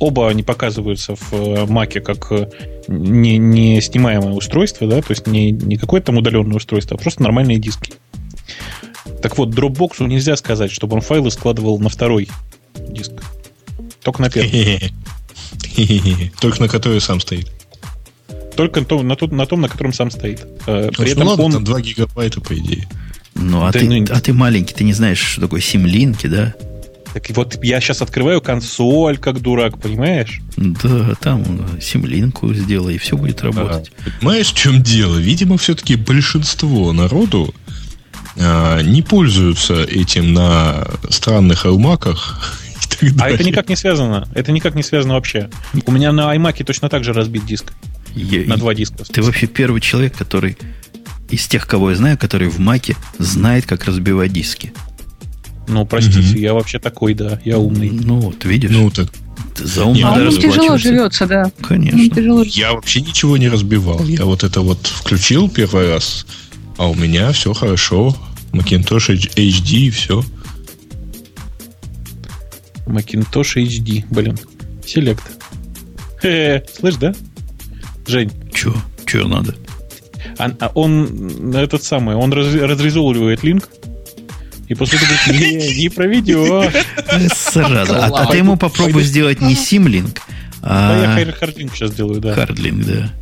Оба 0.00 0.28
они 0.28 0.42
показываются 0.42 1.14
в 1.14 1.70
Маке 1.70 2.00
э, 2.00 2.02
как 2.02 2.32
э, 2.32 2.50
не, 2.88 3.38
не 3.38 3.80
снимаемое 3.80 4.32
устройство, 4.32 4.88
да, 4.88 5.00
то 5.00 5.12
есть 5.12 5.28
не, 5.28 5.52
не 5.52 5.76
какое-то 5.76 6.06
там 6.06 6.18
удаленное 6.18 6.56
устройство, 6.56 6.96
а 6.96 7.00
просто 7.00 7.22
нормальные 7.22 7.58
диски. 7.58 7.92
Так 9.22 9.38
вот, 9.38 9.50
Dropbox 9.50 10.04
нельзя 10.06 10.36
сказать, 10.36 10.72
чтобы 10.72 10.96
он 10.96 11.02
файлы 11.02 11.30
складывал 11.30 11.78
на 11.78 11.88
второй 11.88 12.28
диск. 12.74 13.12
Только 14.02 14.22
на 14.22 14.30
первый. 14.30 14.92
Только 16.40 16.60
на 16.60 16.68
который 16.68 17.00
сам 17.00 17.20
стоит. 17.20 17.50
Только 18.56 18.80
на 18.80 18.86
том, 18.86 19.06
на, 19.06 19.16
том, 19.16 19.36
на, 19.36 19.46
том, 19.46 19.60
на 19.60 19.68
котором 19.68 19.92
сам 19.92 20.10
стоит. 20.10 20.44
Э, 20.66 20.90
при 20.90 21.04
ну, 21.04 21.12
этом 21.12 21.26
ладно, 21.28 21.44
он... 21.44 21.52
там 21.52 21.64
2 21.64 21.80
гигабайта, 21.80 22.40
по 22.40 22.58
идее. 22.58 22.88
Ну, 23.34 23.64
а, 23.64 23.72
да, 23.72 23.78
ты, 23.78 23.88
ну, 23.88 24.04
а 24.10 24.20
ты 24.20 24.34
маленький, 24.34 24.74
ты 24.74 24.84
не 24.84 24.92
знаешь, 24.92 25.18
что 25.18 25.42
такое 25.42 25.60
симлинки, 25.60 26.26
да? 26.26 26.54
Так 27.12 27.30
вот 27.30 27.62
я 27.62 27.80
сейчас 27.80 28.00
открываю 28.00 28.40
консоль, 28.40 29.18
как 29.18 29.40
дурак, 29.40 29.78
понимаешь? 29.78 30.40
Да, 30.56 31.14
там 31.20 31.44
симлинку 31.80 32.52
сделай, 32.54 32.94
и 32.94 32.98
все 32.98 33.16
будет 33.16 33.42
работать. 33.42 33.92
Да. 34.04 34.12
Понимаешь, 34.20 34.48
в 34.48 34.54
чем 34.54 34.82
дело? 34.82 35.16
Видимо, 35.18 35.58
все-таки 35.58 35.96
большинство 35.96 36.92
народу 36.92 37.54
а, 38.38 38.80
не 38.80 39.02
пользуются 39.02 39.82
этим 39.82 40.32
на 40.32 40.86
странных 41.10 41.66
аймаках. 41.66 42.58
А 43.18 43.30
это 43.30 43.42
никак 43.42 43.68
не 43.68 43.74
связано. 43.74 44.28
Это 44.32 44.52
никак 44.52 44.76
не 44.76 44.82
связано 44.84 45.14
вообще. 45.14 45.50
У 45.86 45.90
меня 45.90 46.12
на 46.12 46.32
iMac 46.36 46.62
точно 46.62 46.88
так 46.88 47.02
же 47.02 47.12
разбит 47.12 47.44
диск. 47.44 47.72
Я, 48.14 48.46
на 48.46 48.56
два 48.56 48.74
диска. 48.74 49.02
Ты 49.04 49.22
вообще 49.22 49.48
первый 49.48 49.80
человек, 49.80 50.16
который 50.16 50.56
из 51.28 51.46
тех, 51.48 51.66
кого 51.66 51.90
я 51.90 51.96
знаю, 51.96 52.18
который 52.18 52.48
в 52.48 52.60
Маке 52.60 52.94
знает, 53.18 53.66
как 53.66 53.86
разбивать 53.86 54.32
диски. 54.32 54.72
Ну, 55.72 55.86
простите, 55.86 56.38
я 56.38 56.52
вообще 56.54 56.78
такой, 56.78 57.14
да, 57.14 57.40
я 57.44 57.58
умный. 57.58 57.90
Ну, 57.90 58.20
вот, 58.20 58.44
видишь. 58.44 58.70
Ну, 58.70 58.90
так 58.90 59.08
за 59.56 59.84
ум 59.84 59.96
А 60.04 60.18
ему 60.20 60.30
тяжело 60.32 60.76
живется, 60.76 61.26
да. 61.26 61.50
Конечно. 61.62 62.08
тяжело 62.10 62.42
я 62.42 62.72
вообще 62.72 63.00
ничего 63.00 63.36
не 63.36 63.48
разбивал. 63.48 64.04
Я 64.04 64.24
вот 64.24 64.44
это 64.44 64.60
вот 64.60 64.86
включил 64.86 65.48
первый 65.48 65.88
раз, 65.90 66.26
а 66.76 66.88
у 66.88 66.94
меня 66.94 67.32
все 67.32 67.52
хорошо. 67.52 68.16
Macintosh 68.52 69.08
HD 69.34 69.76
и 69.76 69.90
все. 69.90 70.22
Macintosh 72.86 73.56
HD, 73.56 74.04
блин. 74.10 74.38
Select. 74.84 75.22
Хе, 76.20 76.62
слышь, 76.78 76.96
да? 76.96 77.14
Жень, 78.06 78.30
Че? 78.52 78.74
Че 79.06 79.26
надо? 79.26 79.54
а- 80.38 80.50
а 80.60 80.70
он 80.74 81.54
этот 81.54 81.82
самый, 81.84 82.16
он 82.16 82.32
раз- 82.32 82.54
разрезолвивает 82.54 83.42
link, 83.44 83.68
и 84.68 84.74
после 84.74 84.98
этого 84.98 85.10
говорит, 85.26 85.60
не, 85.62 85.74
не 85.82 85.88
проведешь. 85.88 86.74
Э, 86.96 87.28
Зараза. 87.52 88.06
А, 88.06 88.22
а 88.22 88.26
ты 88.26 88.38
ему 88.38 88.56
попробуй 88.56 89.02
сделать 89.04 89.40
не 89.40 89.54
symlink, 89.54 90.20
Да, 90.62 91.16
я 91.16 91.28
а 91.28 91.32
hardlink 91.32 91.74
сейчас 91.74 91.92
делаю, 91.94 92.20
да. 92.20 92.34
hardlink, 92.34 92.84
да. 92.86 93.12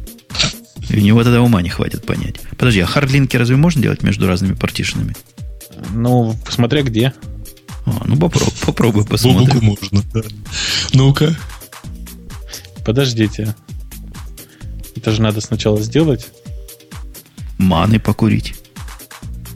И 0.89 0.97
у 0.97 1.01
него 1.01 1.23
тогда 1.23 1.41
ума 1.41 1.63
не 1.63 1.69
хватит 1.69 2.05
понять. 2.05 2.37
Подожди, 2.59 2.81
а 2.81 2.87
хардлинки 2.87 3.37
разве 3.37 3.57
можно 3.57 3.81
делать 3.83 4.03
между 4.03 4.27
разными 4.27 4.55
партишенами? 4.55 5.15
Ну, 5.93 6.37
смотря 6.49 6.83
где. 6.83 7.15
А, 7.87 8.03
ну 8.05 8.17
попробуй, 8.17 8.53
попробуй 8.67 9.05
посмотрим. 9.07 9.65
можно, 9.65 10.03
да. 10.13 10.21
Ну-ка. 10.93 11.35
Подождите. 12.85 13.55
Это 14.97 15.13
же 15.13 15.23
надо 15.23 15.41
сначала 15.41 15.81
сделать. 15.81 16.29
Маны 17.59 17.99
покурить. 18.01 18.55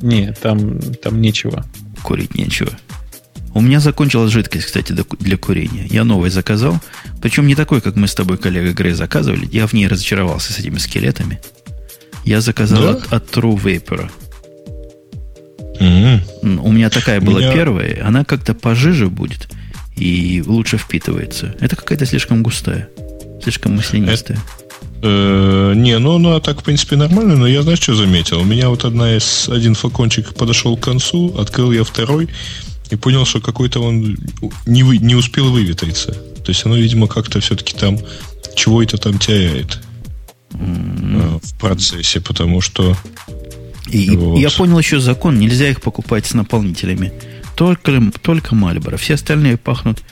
Не, 0.05 0.33
там, 0.33 0.79
там 1.03 1.21
нечего. 1.21 1.65
Курить 2.03 2.35
нечего. 2.35 2.71
У 3.55 3.61
меня 3.61 3.81
закончилась 3.81 4.33
жидкость, 4.33 4.67
кстати, 4.67 4.93
для 4.93 5.05
ку- 5.05 5.17
для 5.17 5.37
курения. 5.37 5.87
Я 5.89 6.05
новый 6.05 6.29
заказал. 6.31 6.79
Причем 7.23 7.47
не 7.47 7.55
такой, 7.55 7.81
как 7.81 7.97
мы 7.97 8.07
с 8.09 8.15
тобой, 8.15 8.37
коллега 8.37 8.73
Грей, 8.73 8.93
заказывали. 8.93 9.49
Я 9.51 9.67
в 9.67 9.73
ней 9.73 9.87
разочаровался 9.87 10.53
с 10.53 10.59
этими 10.59 10.79
скелетами. 10.79 11.41
Я 12.25 12.41
заказал 12.41 12.83
Да? 12.83 12.91
от, 12.91 13.13
от 13.13 13.31
True 13.37 13.57
Vapor. 13.63 14.11
М, 15.81 16.21
У 16.61 16.73
меня 16.73 16.91
такая 16.91 17.21
была 17.21 17.41
Меня- 17.41 17.53
первая. 17.53 18.05
Она 18.07 18.25
как-то 18.25 18.55
пожиже 18.55 19.09
будет 19.09 19.49
и 19.97 20.43
лучше 20.45 20.77
впитывается. 20.77 21.55
Это 21.61 21.77
какая-то 21.77 22.07
слишком 22.07 22.43
густая. 22.43 22.89
Слишком 23.43 23.77
маслянистая. 23.77 24.39
Э, 24.39 24.64
Не, 25.09 25.99
ну 25.99 26.17
она 26.17 26.41
так, 26.41 26.61
в 26.61 26.65
принципе, 26.65 26.97
нормально, 26.97 27.37
но 27.37 27.47
я, 27.47 27.63
знаешь, 27.63 27.81
что 27.81 27.95
заметил? 27.95 28.41
У 28.41 28.45
меня 28.45 28.69
вот 28.71 28.85
одна 28.85 29.17
из, 29.17 29.49
один 29.49 29.75
флакончик 29.75 30.35
подошел 30.35 30.77
к 30.77 30.81
концу, 30.85 31.37
открыл 31.39 31.73
я 31.73 31.85
второй 31.85 32.29
и 32.91 32.97
понял, 32.97 33.25
что 33.25 33.41
какой-то 33.41 33.81
он 33.81 34.17
не, 34.67 34.83
вы- 34.83 34.99
не 34.99 35.15
успел 35.15 35.51
выветриться. 35.51 36.13
То 36.13 36.49
есть 36.51 36.65
оно, 36.67 36.77
видимо, 36.77 37.07
как-то 37.07 37.41
все-таки 37.41 37.75
там 37.75 37.99
чего 38.55 38.83
это 38.83 38.97
там 38.99 39.19
теряет 39.19 39.81
э, 40.53 41.39
в 41.43 41.59
процессе, 41.59 42.21
потому 42.21 42.61
что 42.61 42.97
И 43.91 44.11
Вот. 44.11 44.39
я 44.39 44.51
понял 44.51 44.79
еще 44.79 45.01
закон, 45.01 45.39
нельзя 45.39 45.69
их 45.69 45.81
покупать 45.81 46.27
с 46.27 46.35
наполнителями. 46.35 47.13
Только, 47.57 48.01
только 48.23 48.55
Мальборо. 48.55 48.97
Все 48.97 49.15
остальные 49.15 49.57
пахнут... 49.57 50.03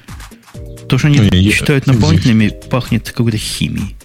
То, 0.88 0.98
что 0.98 1.08
они 1.08 1.18
я- 1.32 1.52
считают 1.52 1.86
наполнителями, 1.86 2.52
пахнет 2.70 3.10
какой-то 3.10 3.38
химией. 3.38 3.96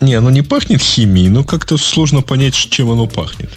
Не, 0.00 0.14
оно 0.14 0.30
не 0.30 0.42
пахнет 0.42 0.82
химией, 0.82 1.28
но 1.28 1.44
как-то 1.44 1.78
сложно 1.78 2.22
понять, 2.22 2.54
чем 2.54 2.90
оно 2.90 3.06
пахнет. 3.06 3.50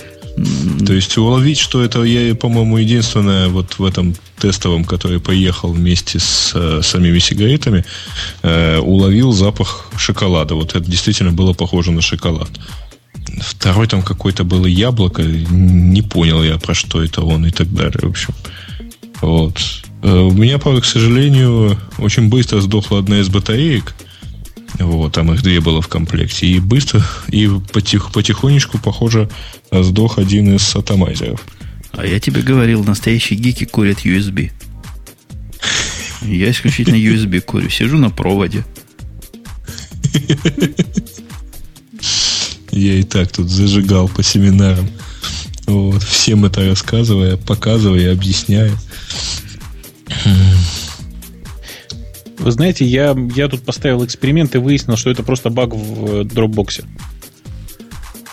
То 0.85 0.93
есть 0.93 1.17
уловить, 1.17 1.59
что 1.59 1.83
это 1.83 2.03
я, 2.03 2.33
по-моему, 2.33 2.77
единственное 2.77 3.49
вот 3.49 3.77
в 3.77 3.83
этом 3.83 4.15
тестовом, 4.37 4.85
который 4.85 5.19
поехал 5.19 5.73
вместе 5.73 6.19
с 6.19 6.51
э, 6.55 6.81
самими 6.81 7.19
сигаретами, 7.19 7.83
э, 8.41 8.79
уловил 8.79 9.33
запах 9.33 9.89
шоколада. 9.97 10.55
Вот 10.55 10.75
это 10.75 10.89
действительно 10.89 11.31
было 11.31 11.51
похоже 11.53 11.91
на 11.91 12.01
шоколад. 12.01 12.49
Второй 13.41 13.87
там 13.87 14.01
какой-то 14.01 14.45
было 14.45 14.65
яблоко, 14.65 15.23
не 15.23 16.01
понял 16.01 16.41
я, 16.43 16.57
про 16.57 16.73
что 16.73 17.03
это 17.03 17.21
он 17.21 17.45
и 17.45 17.51
так 17.51 17.73
далее. 17.73 17.99
В 18.01 18.09
общем, 18.09 18.33
вот. 19.21 19.59
Э, 20.03 20.19
У 20.19 20.31
меня, 20.31 20.57
правда, 20.57 20.81
к 20.81 20.85
сожалению, 20.85 21.77
очень 21.97 22.29
быстро 22.29 22.61
сдохла 22.61 22.99
одна 22.99 23.19
из 23.19 23.27
батареек. 23.27 23.93
Вот, 24.79 25.13
там 25.13 25.31
их 25.33 25.43
две 25.43 25.59
было 25.59 25.81
в 25.81 25.87
комплекте. 25.87 26.47
И 26.47 26.59
быстро, 26.59 27.05
и 27.27 27.49
потих, 27.73 28.11
потихонечку, 28.11 28.77
похоже, 28.77 29.29
сдох 29.71 30.17
один 30.17 30.55
из 30.55 30.75
атомайзеров. 30.75 31.45
А 31.91 32.05
я 32.05 32.19
тебе 32.19 32.41
говорил, 32.41 32.83
настоящие 32.83 33.37
гики 33.37 33.65
курят 33.65 34.05
USB. 34.05 34.51
Я 36.21 36.51
исключительно 36.51 36.95
USB 36.95 37.41
курю. 37.41 37.69
Сижу 37.69 37.97
на 37.97 38.09
проводе. 38.09 38.65
Я 42.71 42.95
и 42.95 43.03
так 43.03 43.31
тут 43.31 43.49
зажигал 43.49 44.07
по 44.07 44.23
семинарам. 44.23 44.89
Вот, 45.65 46.03
всем 46.03 46.45
это 46.45 46.65
рассказывая, 46.65 47.37
показывая, 47.37 48.11
объясняя. 48.11 48.71
Вы 52.39 52.51
знаете, 52.51 52.85
я, 52.85 53.15
я 53.35 53.47
тут 53.47 53.63
поставил 53.63 54.03
эксперимент 54.05 54.55
и 54.55 54.57
выяснил, 54.57 54.95
что 54.95 55.11
это 55.11 55.23
просто 55.23 55.49
баг 55.49 55.73
в 55.73 56.05
э, 56.05 56.23
Dropbox. 56.23 56.85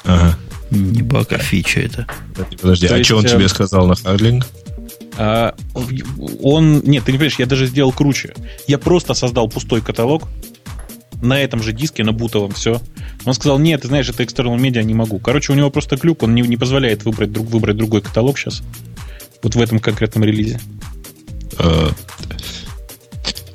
Ага. 0.05 0.38
Не 0.71 1.03
баг, 1.03 1.33
а 1.33 1.38
фича 1.38 1.81
это. 1.81 2.07
Подожди, 2.61 2.88
То 2.88 2.95
а 2.95 2.99
есть, 2.99 3.09
что 3.09 3.19
он 3.19 3.27
э, 3.27 3.29
тебе 3.29 3.49
сказал 3.49 3.87
на 3.87 3.97
Хардлинг? 3.97 4.47
А, 5.16 5.55
он... 6.42 6.83
Нет, 6.85 7.05
ты 7.05 7.12
не 7.12 7.19
понимаешь, 7.19 7.38
я 7.38 7.47
даже 7.47 7.66
сделал 7.66 7.92
круче. 7.92 8.35
Я 8.66 8.79
просто 8.79 9.14
создал 9.14 9.49
пустой 9.49 9.81
каталог 9.81 10.29
на 11.23 11.40
этом 11.40 11.62
же 11.62 11.73
диске, 11.73 12.05
на 12.05 12.12
бутовом, 12.12 12.53
все. 12.53 12.81
Он 13.25 13.35
сказал, 13.35 13.59
нет, 13.59 13.83
ты 13.83 13.88
знаешь, 13.88 14.09
это 14.09 14.23
external 14.23 14.57
media, 14.57 14.83
не 14.83 14.95
могу. 14.95 15.19
Короче, 15.19 15.53
у 15.53 15.57
него 15.57 15.71
просто 15.71 15.97
глюк, 15.97 16.23
он 16.23 16.35
не, 16.35 16.42
не 16.42 16.57
позволяет 16.57 17.05
выбрать, 17.05 17.33
друг, 17.33 17.47
выбрать 17.49 17.77
другой 17.77 18.03
каталог 18.03 18.38
сейчас. 18.38 18.62
Вот 19.42 19.55
в 19.55 19.61
этом 19.61 19.79
конкретном 19.79 20.25
релизе. 20.25 20.61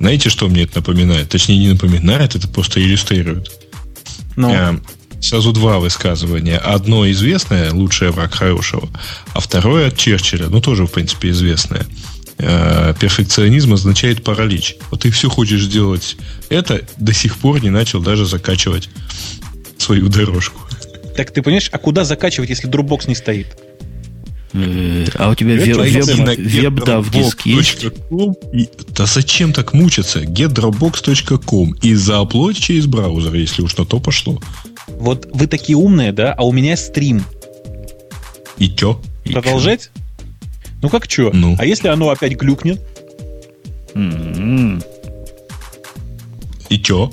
Знаете, 0.02 0.30
что 0.30 0.48
мне 0.48 0.64
это 0.64 0.78
напоминает? 0.78 1.30
Точнее, 1.30 1.60
не 1.60 1.70
напоминает, 1.70 2.36
это 2.36 2.48
просто 2.48 2.82
иллюстрирует. 2.82 3.52
Но 4.36 4.52
Э, 4.52 4.78
Сразу 5.22 5.52
два 5.54 5.78
высказывания. 5.78 6.58
Одно 6.58 7.10
известное, 7.12 7.72
лучший 7.72 8.10
враг 8.10 8.34
хорошего, 8.34 8.90
а 9.34 9.40
второе 9.40 9.90
от 9.90 9.96
Черчилля, 9.96 10.48
ну 10.48 10.60
тоже, 10.60 10.88
в 10.88 10.92
принципе, 10.92 11.30
известное. 11.30 11.86
Э, 12.40 12.96
Перфекционизм 13.00 13.74
означает 13.74 14.24
паралич. 14.24 14.78
Вот 14.90 15.02
ты 15.02 15.12
все 15.12 15.30
хочешь 15.30 15.62
сделать 15.62 16.18
это, 16.50 16.82
до 16.98 17.14
сих 17.14 17.38
пор 17.38 17.62
не 17.62 17.70
начал 17.70 18.02
даже 18.02 18.26
закачивать 18.26 18.90
свою 19.78 20.10
дорожку. 20.10 20.60
так 21.16 21.30
ты 21.30 21.44
понимаешь, 21.44 21.70
а 21.72 21.78
куда 21.78 22.06
закачивать, 22.06 22.50
если 22.50 22.68
Dropbox 22.68 23.08
не 23.08 23.14
стоит? 23.14 23.56
А 24.54 25.30
у 25.30 25.36
тебя 25.36 25.56
Это 25.56 25.66
веб- 25.66 25.76
твоя 25.76 26.02
веб- 26.02 26.06
тема. 26.06 26.34
веб-дав 26.38 27.10
диск 27.12 27.46
есть? 27.46 27.86
и- 28.54 28.70
Да 28.96 29.06
зачем 29.06 29.54
так 29.54 29.74
мучиться? 29.74 30.22
getdropbox.com 30.22 31.76
и 31.82 31.94
зааплодь 31.96 32.58
через 32.60 32.86
браузер, 32.86 33.34
если 33.36 33.62
уж 33.62 33.78
на 33.78 33.86
то 33.86 34.00
пошло. 34.00 34.42
Вот 34.88 35.28
вы 35.34 35.48
такие 35.48 35.78
умные, 35.78 36.12
да, 36.12 36.34
а 36.34 36.46
у 36.46 36.52
меня 36.52 36.76
стрим. 36.76 37.24
И 38.58 38.70
чё? 38.70 39.00
И 39.24 39.32
Продолжать? 39.34 39.90
Ну 40.82 40.90
как 40.90 41.10
что? 41.10 41.32
Ну. 41.34 41.56
А 41.58 41.66
если 41.66 41.88
оно 41.88 42.10
опять 42.10 42.34
глюкнет? 42.34 42.82
чё? 43.94 44.80
И 46.70 46.80
чё? 46.80 47.12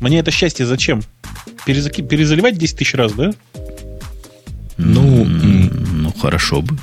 Мне 0.00 0.18
это 0.20 0.30
счастье 0.30 0.66
зачем? 0.66 1.02
Перезаки- 1.66 2.02
Перезаливать 2.02 2.58
10 2.58 2.76
тысяч 2.78 2.94
раз, 2.94 3.12
да? 3.12 3.32
Хорошо 6.26 6.60
бы. 6.60 6.76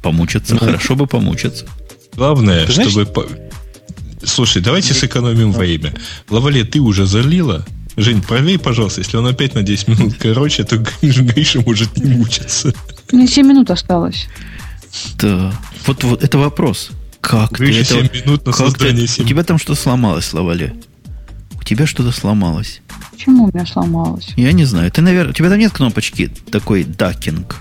Помучиться, 0.00 0.54
Ну. 0.54 0.60
хорошо 0.60 0.94
бы 0.94 1.06
помучиться. 1.08 1.66
Главное, 2.14 2.66
Ты 2.66 2.72
знаешь- 2.72 2.90
чтобы... 2.92 3.06
по- 3.06 3.26
Слушай, 4.24 4.62
давайте 4.62 4.94
сэкономим 4.94 5.50
время. 5.52 5.92
Лавале, 6.30 6.62
ты 6.64 6.78
уже 6.80 7.04
залила? 7.06 7.64
Жень, 7.96 8.22
проверь, 8.22 8.60
пожалуйста, 8.60 9.00
если 9.00 9.16
он 9.16 9.26
опять 9.26 9.54
на 9.54 9.62
10 9.64 9.88
минут 9.88 10.14
короче, 10.20 10.62
то 10.62 10.76
Гриша 11.02 11.62
может 11.62 11.96
не 11.96 12.14
мучиться. 12.16 12.72
У 13.10 13.16
меня 13.16 13.26
7 13.26 13.44
минут 13.46 13.70
осталось. 13.72 14.28
Да. 15.20 15.52
Вот, 15.86 16.04
вот 16.04 16.22
это 16.22 16.38
вопрос. 16.38 16.90
Как 17.20 17.50
ты 17.56 17.64
Гриша 17.64 17.80
это- 17.80 18.08
7 18.08 18.24
минут 18.24 18.46
на 18.46 18.52
как 18.52 18.60
ты- 18.66 18.70
создание 18.70 19.04
У 19.04 19.08
7. 19.08 19.26
тебя 19.26 19.42
там 19.42 19.58
что 19.58 19.74
сломалось, 19.74 20.26
Славале? 20.26 20.74
У 21.60 21.64
тебя 21.64 21.86
что-то 21.88 22.12
сломалось. 22.12 22.82
Почему 23.10 23.44
у 23.44 23.46
меня 23.52 23.66
сломалось? 23.66 24.28
Я 24.36 24.52
не 24.52 24.64
знаю. 24.64 24.92
Ты, 24.92 25.02
наверное, 25.02 25.30
у 25.30 25.34
тебя 25.34 25.48
там 25.50 25.58
нет 25.58 25.72
кнопочки 25.72 26.30
такой 26.52 26.84
дакинг? 26.84 27.56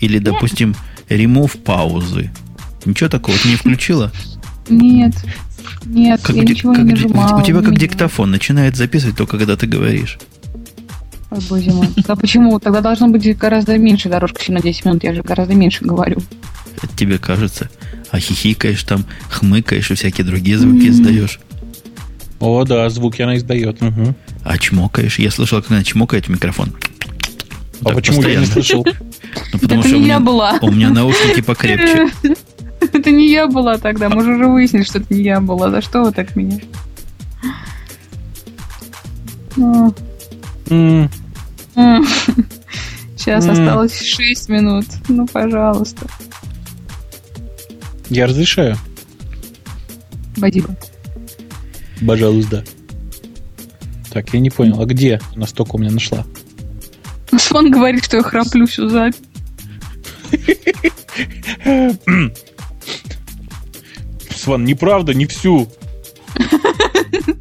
Или, 0.00 0.18
допустим, 0.18 0.74
remove 1.08 1.58
паузы? 1.62 2.30
Ничего 2.84 3.08
такого 3.08 3.36
ты 3.38 3.48
не 3.48 3.56
включила? 3.56 4.12
Нет. 4.68 5.14
Нет, 5.84 6.20
Как 6.22 6.36
я 6.36 6.44
ди- 6.44 6.52
ничего 6.52 6.74
как 6.74 6.82
не 6.84 6.90
ди- 6.94 7.02
нажимала. 7.04 7.40
у 7.40 7.42
тебя 7.44 7.62
как 7.62 7.78
диктофон 7.78 8.30
начинает 8.30 8.76
записывать 8.76 9.16
только 9.16 9.38
когда 9.38 9.56
ты 9.56 9.66
говоришь. 9.66 10.18
Ой, 11.30 11.38
боже 11.48 11.70
мой. 11.72 11.88
А 12.06 12.16
почему? 12.16 12.58
Тогда 12.60 12.80
должно 12.80 13.08
быть 13.08 13.36
гораздо 13.36 13.76
меньше 13.78 14.08
дорожка, 14.08 14.42
чем 14.42 14.54
на 14.56 14.62
10 14.62 14.84
минут. 14.84 15.04
Я 15.04 15.14
же 15.14 15.22
гораздо 15.22 15.54
меньше 15.54 15.84
говорю. 15.84 16.18
Это 16.82 16.94
тебе 16.96 17.18
кажется. 17.18 17.68
А 18.10 18.20
хихикаешь 18.20 18.82
там, 18.84 19.04
хмыкаешь 19.30 19.90
и 19.90 19.94
всякие 19.94 20.24
другие 20.26 20.58
звуки 20.58 20.88
издаешь. 20.88 21.40
О, 22.38 22.64
да, 22.64 22.88
звуки 22.90 23.22
она 23.22 23.36
издает. 23.36 23.82
Угу. 23.82 24.14
А 24.44 24.58
чмокаешь? 24.58 25.18
Я 25.18 25.30
слышал, 25.30 25.60
как 25.62 25.70
она 25.70 25.82
чмокает 25.82 26.26
в 26.26 26.28
микрофон. 26.28 26.72
А 27.84 27.90
почему 27.90 28.22
я 28.22 28.40
не 28.40 28.46
слышал? 28.46 28.84
Ну, 29.52 29.58
потому 29.58 29.80
Это 29.80 29.88
что 29.88 29.98
не 29.98 30.04
у 30.04 30.06
я 30.06 30.20
была. 30.20 30.58
у 30.62 30.70
меня 30.70 30.88
наушники 30.90 31.40
покрепче. 31.42 32.08
Это 32.80 33.10
не 33.10 33.30
я 33.30 33.46
была 33.46 33.76
тогда. 33.78 34.08
Мы 34.08 34.22
же 34.24 34.34
уже 34.34 34.46
выяснили, 34.46 34.82
что 34.82 34.98
это 34.98 35.12
не 35.12 35.22
я 35.22 35.40
была. 35.40 35.70
За 35.70 35.80
что 35.82 36.02
вы 36.02 36.12
так 36.12 36.34
меня? 36.36 36.58
Ну. 39.56 39.94
Сейчас 43.16 43.46
осталось 43.48 44.00
6 44.00 44.48
минут. 44.48 44.86
Ну, 45.08 45.26
пожалуйста. 45.26 46.06
Я 48.08 48.26
разрешаю. 48.26 48.76
Бадиба. 50.36 50.76
Пожалуйста. 52.06 52.64
Так, 54.12 54.32
я 54.32 54.40
не 54.40 54.50
понял, 54.50 54.80
а 54.80 54.86
где 54.86 55.20
настолько 55.34 55.76
у 55.76 55.78
меня 55.78 55.90
нашла? 55.90 56.24
Сван 57.38 57.70
говорит, 57.70 58.04
что 58.04 58.18
я 58.18 58.22
храплю 58.22 58.66
всю 58.66 58.88
запись. 58.88 59.20
Сван, 64.30 64.64
неправда, 64.64 65.14
не 65.14 65.26
всю. 65.26 65.70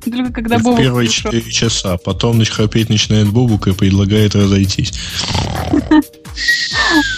Только 0.05 0.31
когда 0.31 0.57
в 0.57 0.63
Бобок 0.63 0.79
первые 0.79 1.07
пришел. 1.07 1.31
4 1.31 1.51
часа. 1.51 1.97
Потом 1.97 2.43
храпеть 2.45 2.89
начинает 2.89 3.27
Бобук 3.29 3.67
и 3.67 3.73
предлагает 3.73 4.35
разойтись. 4.35 4.93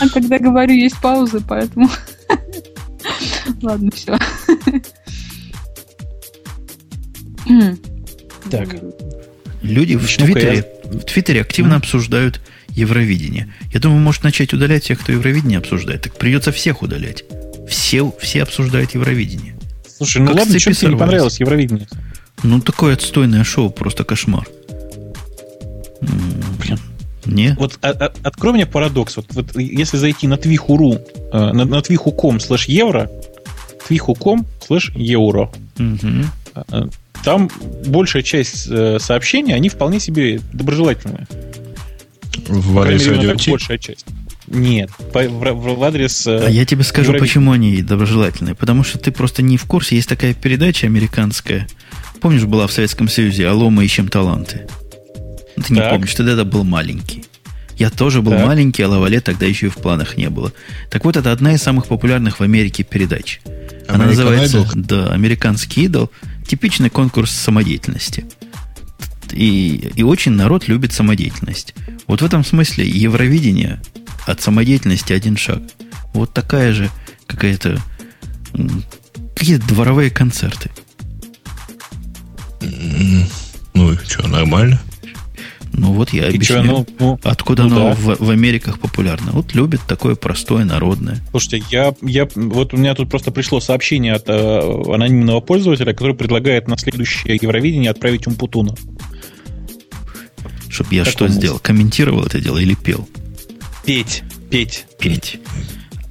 А 0.01 0.09
когда 0.09 0.39
говорю, 0.39 0.73
есть 0.73 0.99
паузы, 1.01 1.41
поэтому... 1.47 1.89
Ладно, 3.61 3.91
все. 3.91 4.17
Так. 8.49 8.75
Люди 9.61 9.95
в 9.95 10.05
Твиттере, 10.05 10.65
в 10.83 11.03
Твиттере 11.05 11.41
активно 11.41 11.75
обсуждают 11.77 12.41
Евровидение. 12.77 13.51
Я 13.73 13.79
думаю, 13.79 13.99
может 13.99 14.23
начать 14.23 14.53
удалять 14.53 14.83
тех, 14.85 14.99
кто 14.99 15.11
Евровидение 15.11 15.57
обсуждает. 15.57 16.03
Так 16.03 16.15
придется 16.15 16.51
всех 16.51 16.81
удалять. 16.83 17.23
Все, 17.67 18.13
все 18.19 18.43
обсуждают 18.43 18.91
Евровидение. 18.93 19.55
Слушай, 19.97 20.21
ну 20.21 20.27
Как 20.27 20.37
ладно, 20.39 20.59
чем 20.59 20.73
тебе 20.73 20.91
не 20.91 20.95
понравилось 20.97 21.39
Евровидение? 21.39 21.87
Ну, 22.43 22.61
такое 22.61 22.93
отстойное 22.93 23.43
шоу, 23.43 23.71
просто 23.71 24.03
кошмар. 24.03 24.47
М, 26.01 26.79
Не? 27.25 27.55
Вот 27.59 27.77
а- 27.81 27.89
а- 27.89 28.13
открой 28.23 28.53
мне 28.53 28.65
парадокс. 28.65 29.17
Вот, 29.17 29.25
вот 29.31 29.55
если 29.59 29.97
зайти 29.97 30.27
на 30.27 30.37
твиху.ру, 30.37 30.93
э, 31.33 31.51
на, 31.51 31.65
на 31.65 31.81
твиху.ком 31.81 32.39
слэш 32.39 32.65
евро, 32.69 33.09
твиху.ком 33.87 34.45
слэш 34.65 34.91
евро, 34.95 35.51
Мгм. 35.77 36.25
э, 36.71 36.83
там 37.25 37.49
большая 37.85 38.21
часть 38.23 38.67
э, 38.69 38.97
сообщений, 38.99 39.53
они 39.53 39.67
вполне 39.67 39.99
себе 39.99 40.39
доброжелательные. 40.53 41.27
В 42.47 42.79
адрес 42.79 43.07
большая 43.47 43.77
часть. 43.77 44.05
Нет, 44.47 44.89
по- 45.11 45.23
в, 45.23 45.53
в- 45.53 45.77
в 45.79 45.83
адрес... 45.83 46.25
э, 46.25 46.45
А 46.45 46.49
я 46.49 46.65
тебе 46.65 46.83
скажу, 46.83 47.11
Евровидение. 47.11 47.27
почему 47.29 47.51
они 47.51 47.81
доброжелательные. 47.81 48.55
Потому 48.55 48.83
что 48.83 48.97
ты 48.97 49.11
просто 49.11 49.41
не 49.41 49.57
в 49.57 49.65
курсе. 49.65 49.95
Есть 49.97 50.07
такая 50.07 50.33
передача 50.33 50.87
американская. 50.87 51.67
Помнишь, 52.21 52.45
была 52.45 52.65
в 52.67 52.71
Советском 52.71 53.09
Союзе 53.09 53.47
«Алло, 53.47 53.69
мы 53.69 53.83
ищем 53.83 54.07
таланты». 54.07 54.67
Ты 55.65 55.73
не 55.73 55.79
Так. 55.79 55.91
помнишь, 55.91 56.13
ты 56.13 56.23
тогда 56.25 56.45
был 56.45 56.63
маленький. 56.63 57.25
Я 57.77 57.89
тоже 57.89 58.21
был 58.21 58.31
Так. 58.31 58.45
маленький, 58.45 58.83
а 58.83 58.87
Лавале 58.89 59.19
тогда 59.19 59.45
еще 59.45 59.67
и 59.67 59.69
в 59.69 59.75
планах 59.75 60.15
не 60.17 60.29
было. 60.29 60.53
Так 60.89 61.03
вот, 61.03 61.17
это 61.17 61.31
одна 61.31 61.53
из 61.53 61.61
самых 61.61 61.87
популярных 61.87 62.39
в 62.39 62.43
Америке 62.43 62.83
передач. 62.83 63.41
Она 63.87 64.05
American 64.05 64.07
называется 64.07 64.57
Idol? 64.59 64.71
да, 64.75 65.07
«Американский 65.13 65.83
идол». 65.83 66.09
Типичный 66.47 66.89
конкурс 66.89 67.31
самодеятельности. 67.31 68.25
И, 69.37 69.91
и 69.95 70.03
очень 70.03 70.31
народ 70.31 70.67
любит 70.67 70.93
самодеятельность. 70.93 71.75
Вот 72.07 72.21
в 72.21 72.25
этом 72.25 72.43
смысле 72.43 72.87
Евровидение 72.87 73.79
от 74.25 74.41
самодеятельности 74.41 75.13
один 75.13 75.37
шаг. 75.37 75.61
Вот 76.13 76.33
такая 76.33 76.73
же 76.73 76.89
какая-то... 77.27 77.79
м, 78.53 78.83
Какие-то 79.35 79.67
дворовые 79.67 80.09
концерты. 80.09 80.71
Ну 83.75 83.91
и 83.93 83.97
что, 83.97 84.27
нормально? 84.27 84.81
Ну 85.73 85.93
вот 85.93 86.11
я 86.11 86.27
и 86.27 86.35
объясню. 86.35 86.63
ну, 86.63 86.87
ну, 86.97 87.19
Откуда 87.23 87.63
ну 87.65 87.75
оно 87.75 87.89
да. 87.89 87.93
в, 87.95 88.25
в 88.25 88.29
Америках 88.31 88.79
популярно? 88.79 89.31
Вот 89.33 89.53
любят 89.53 89.81
такое 89.87 90.15
простое, 90.15 90.65
народное. 90.65 91.19
Слушайте, 91.29 91.63
я, 91.69 91.93
я, 92.01 92.27
вот 92.33 92.73
у 92.73 92.77
меня 92.77 92.95
тут 92.95 93.11
просто 93.11 93.31
пришло 93.31 93.59
сообщение 93.59 94.13
от 94.13 94.23
э, 94.27 94.91
анонимного 94.91 95.39
пользователя, 95.39 95.93
который 95.93 96.15
предлагает 96.15 96.67
на 96.67 96.77
следующее 96.77 97.37
Евровидение 97.39 97.91
отправить 97.91 98.25
Умпутуна. 98.25 98.73
Чтоб 100.77 100.91
я 100.91 101.05
Как 101.05 101.11
что 101.11 101.27
сделал? 101.27 101.57
Комментировал 101.57 102.23
это 102.23 102.39
дело 102.39 102.59
или 102.59 102.75
пел? 102.75 103.09
Петь, 103.83 104.21
петь. 104.51 104.85
Петь. 104.99 105.39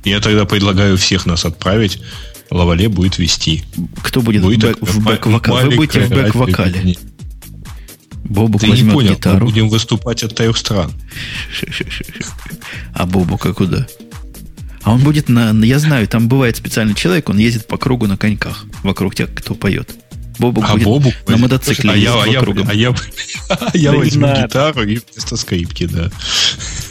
Я 0.02 0.18
тогда 0.18 0.44
предлагаю 0.44 0.96
всех 0.96 1.24
нас 1.24 1.44
отправить. 1.44 2.00
Лавале 2.50 2.88
будет 2.88 3.16
вести. 3.18 3.62
Кто 4.02 4.20
будет, 4.22 4.42
Будет 4.42 4.64
в 4.64 4.66
бэк- 4.66 4.84
в 4.84 5.04
бэк-вокале? 5.06 5.68
Вы 5.70 5.76
будете 5.76 6.00
в 6.00 6.10
бэк-вокале. 6.10 6.96
Бобук 8.24 8.60
Ты 8.60 8.66
не 8.66 8.70
возьмет 8.72 8.92
понял, 8.94 9.10
мы 9.10 9.14
гитару. 9.14 9.46
будем 9.46 9.68
выступать 9.68 10.24
от 10.24 10.34
трех 10.34 10.56
стран. 10.56 10.90
А 12.92 13.06
Бобука 13.06 13.52
куда? 13.54 13.86
А 14.82 14.94
он 14.94 15.00
будет 15.04 15.28
на- 15.28 15.52
Я 15.64 15.78
знаю, 15.78 16.08
там 16.08 16.26
бывает 16.26 16.56
специальный 16.56 16.94
человек, 16.96 17.28
он 17.28 17.38
ездит 17.38 17.68
по 17.68 17.76
кругу 17.78 18.08
на 18.08 18.16
коньках 18.16 18.64
вокруг 18.82 19.14
тех, 19.14 19.32
кто 19.32 19.54
поет. 19.54 19.94
Бобук 20.38 20.64
А 20.68 20.72
будет 20.74 20.84
Бобук 20.84 21.14
на 21.26 21.36
мотоцикле 21.36 21.92
а 21.92 21.96
я, 21.96 22.22
а 22.22 22.26
я, 22.26 22.40
а 22.40 22.74
я, 22.74 22.90
а 23.48 23.70
я 23.74 23.90
Да 23.90 23.96
не 23.96 24.02
возьму 24.02 24.26
гитару 24.34 24.82
и 24.82 24.98
вместо 24.98 25.36
скрипки, 25.36 25.86
да. 25.86 26.10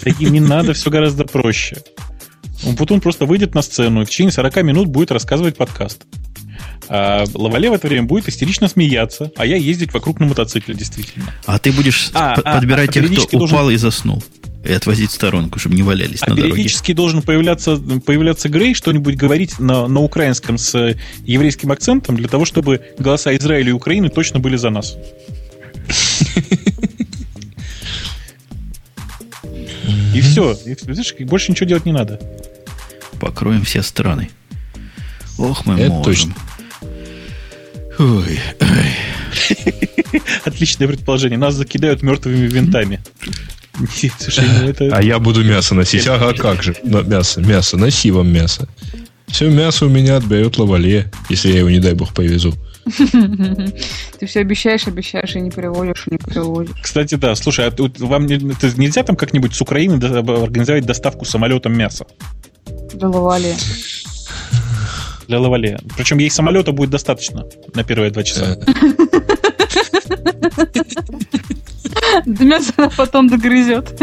Таким 0.04 0.34
не 0.34 0.40
надо, 0.40 0.74
все 0.74 0.90
гораздо 0.90 1.26
проще. 1.26 1.78
Умпутун 2.64 3.02
просто 3.02 3.26
выйдет 3.26 3.54
на 3.54 3.62
сцену 3.62 4.02
и 4.02 4.06
в 4.06 4.10
течение 4.10 4.32
40 4.32 4.64
минут 4.64 4.88
будет 4.88 5.12
рассказывать 5.12 5.58
подкаст. 5.58 6.04
А 6.88 7.26
Лавале 7.34 7.70
в 7.70 7.74
это 7.74 7.88
время 7.88 8.08
будет 8.08 8.30
истерично 8.30 8.68
смеяться, 8.68 9.32
а 9.36 9.46
я 9.46 9.56
ездить 9.56 9.94
вокруг 9.94 10.20
на 10.20 10.28
мотоцикле, 10.28 10.76
действительно. 10.76 11.34
А 11.46 11.58
ты 11.58 11.72
будешь 11.72 12.12
А, 12.14 12.34
а, 12.34 12.56
подбирать 12.56 12.90
а 12.90 12.94
тех, 12.94 13.06
кто 13.28 13.38
упал 13.38 13.50
должен- 13.50 13.72
и 13.72 13.78
заснул. 13.78 14.24
И 14.65 14.73
отвозить 14.73 15.12
в 15.12 15.13
сторонку, 15.13 15.60
чтобы 15.60 15.75
не 15.75 15.84
валялись 15.84 16.19
А 16.21 16.30
на 16.32 16.36
дороге. 16.36 16.54
периодически 16.54 16.93
должен 16.93 17.21
появляться, 17.21 17.78
появляться 17.78 18.49
Грей, 18.49 18.73
что-нибудь 18.73 19.15
говорить 19.15 19.60
на, 19.60 19.88
на 19.88 19.99
украинском 19.99 20.58
с 20.58 20.95
еврейским 21.23 21.71
акцентом, 21.71 22.15
для 22.17 22.28
того, 22.28 22.45
чтобы 22.45 22.82
голоса 22.97 23.36
Израиля 23.38 23.69
и 23.69 23.73
Украины 23.73 24.10
точно 24.10 24.39
были 24.39 24.56
за 24.58 24.71
нас. 24.71 24.97
И 30.13 30.21
все. 30.21 30.54
И, 30.65 30.75
видишь, 30.88 31.13
больше 31.19 31.51
ничего 31.51 31.67
делать 31.67 31.86
не 31.86 31.91
надо. 31.91 32.19
Покроем 33.19 33.63
все 33.63 33.82
страны. 33.82 34.30
Ох, 35.38 35.65
мы 35.65 35.75
Это 35.80 35.91
можем. 35.91 36.04
точно. 36.04 36.36
Ой, 37.99 38.39
ой. 38.62 40.21
Отличное 40.45 40.88
предположение. 40.88 41.38
Нас 41.38 41.56
закидают 41.56 42.01
мертвыми 42.01 42.47
винтами. 42.47 43.01
Нет, 43.80 44.14
Слушай, 44.18 44.46
ну 44.60 44.70
это... 44.70 44.90
А 44.96 45.02
я 45.02 45.20
буду 45.20 45.44
мясо 45.44 45.76
носить. 45.76 46.08
Ага, 46.08 46.34
как 46.34 46.64
же? 46.64 46.76
Мясо, 46.84 47.42
мясо, 47.42 47.78
носи 47.78 48.12
вам 48.12 48.32
мясо. 48.32 48.68
Все 49.28 49.50
мясо 49.50 49.86
у 49.86 49.90
меня 49.90 50.18
отберет 50.18 50.58
Лавале, 50.58 51.12
если 51.30 51.52
я 51.52 51.60
его, 51.60 51.70
не 51.70 51.80
дай 51.80 51.94
бог, 51.94 52.14
повезу. 52.14 52.54
Ты 54.20 54.28
все 54.28 54.42
обещаешь, 54.42 54.88
обещаешь, 54.88 55.36
и 55.36 55.42
не 55.42 55.50
приводишь, 55.50 56.06
и 56.08 56.14
не 56.14 56.18
приводишь. 56.18 56.76
Кстати, 56.82 57.16
да, 57.16 57.36
слушай, 57.36 57.68
а 57.68 57.74
вам 58.00 58.28
нельзя 58.28 59.04
там 59.04 59.16
как-нибудь 59.16 59.56
с 59.56 59.62
Украины 59.62 59.96
организовать 59.96 60.86
доставку 60.86 61.26
самолетом 61.26 61.76
мяса 61.76 62.06
Доловали. 62.94 63.56
для 65.28 65.40
Лавале? 65.40 65.80
Причем 65.98 66.20
ей 66.20 66.30
самолета 66.30 66.72
будет 66.72 66.92
достаточно 66.92 67.46
на 67.74 67.84
первые 67.84 68.12
два 68.12 68.24
часа. 68.24 68.58
Да 72.25 72.43
мясо 72.43 72.73
она 72.78 72.89
потом 72.89 73.30
догрызет. 73.30 74.01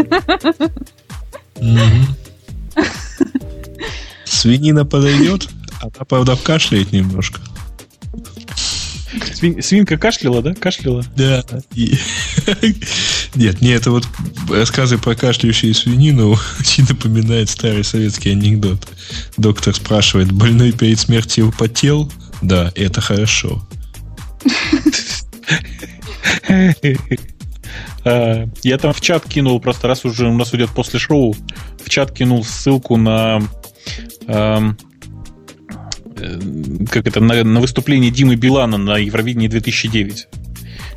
Свинина 4.24 4.84
подойдет, 4.84 5.48
она, 5.80 6.04
правда, 6.08 6.36
кашляет 6.36 6.92
немножко. 6.92 7.40
Свин- 9.34 9.60
свинка 9.60 9.98
кашляла, 9.98 10.42
да? 10.42 10.54
Кашляла. 10.54 11.04
Да. 11.16 11.44
И- 11.74 11.98
Нет, 13.34 13.60
мне 13.60 13.74
это 13.74 13.90
вот 13.90 14.06
рассказы 14.48 14.98
про 14.98 15.14
кашляющую 15.14 15.74
свинину 15.74 16.32
очень 16.60 16.84
напоминает 16.88 17.50
старый 17.50 17.84
советский 17.84 18.30
анекдот. 18.30 18.88
Доктор 19.36 19.74
спрашивает, 19.74 20.32
больной 20.32 20.72
перед 20.72 20.98
смертью 20.98 21.52
потел? 21.56 22.10
Да, 22.40 22.72
это 22.74 23.00
хорошо. 23.00 23.66
Э, 28.04 28.46
я 28.62 28.78
там 28.78 28.92
в 28.92 29.00
чат 29.00 29.26
кинул, 29.28 29.60
просто 29.60 29.88
раз 29.88 30.04
уже 30.04 30.28
у 30.28 30.34
нас 30.34 30.54
идет 30.54 30.70
после 30.70 30.98
шоу, 30.98 31.34
в 31.82 31.88
чат 31.88 32.12
кинул 32.12 32.44
ссылку 32.44 32.96
на 32.96 33.40
эм, 34.26 34.76
э, 36.16 36.40
как 36.90 37.06
это, 37.06 37.20
на, 37.20 37.44
на 37.44 37.60
выступление 37.60 38.10
Димы 38.10 38.36
Билана 38.36 38.78
на 38.78 38.98
Евровидении 38.98 39.48
2009. 39.48 40.28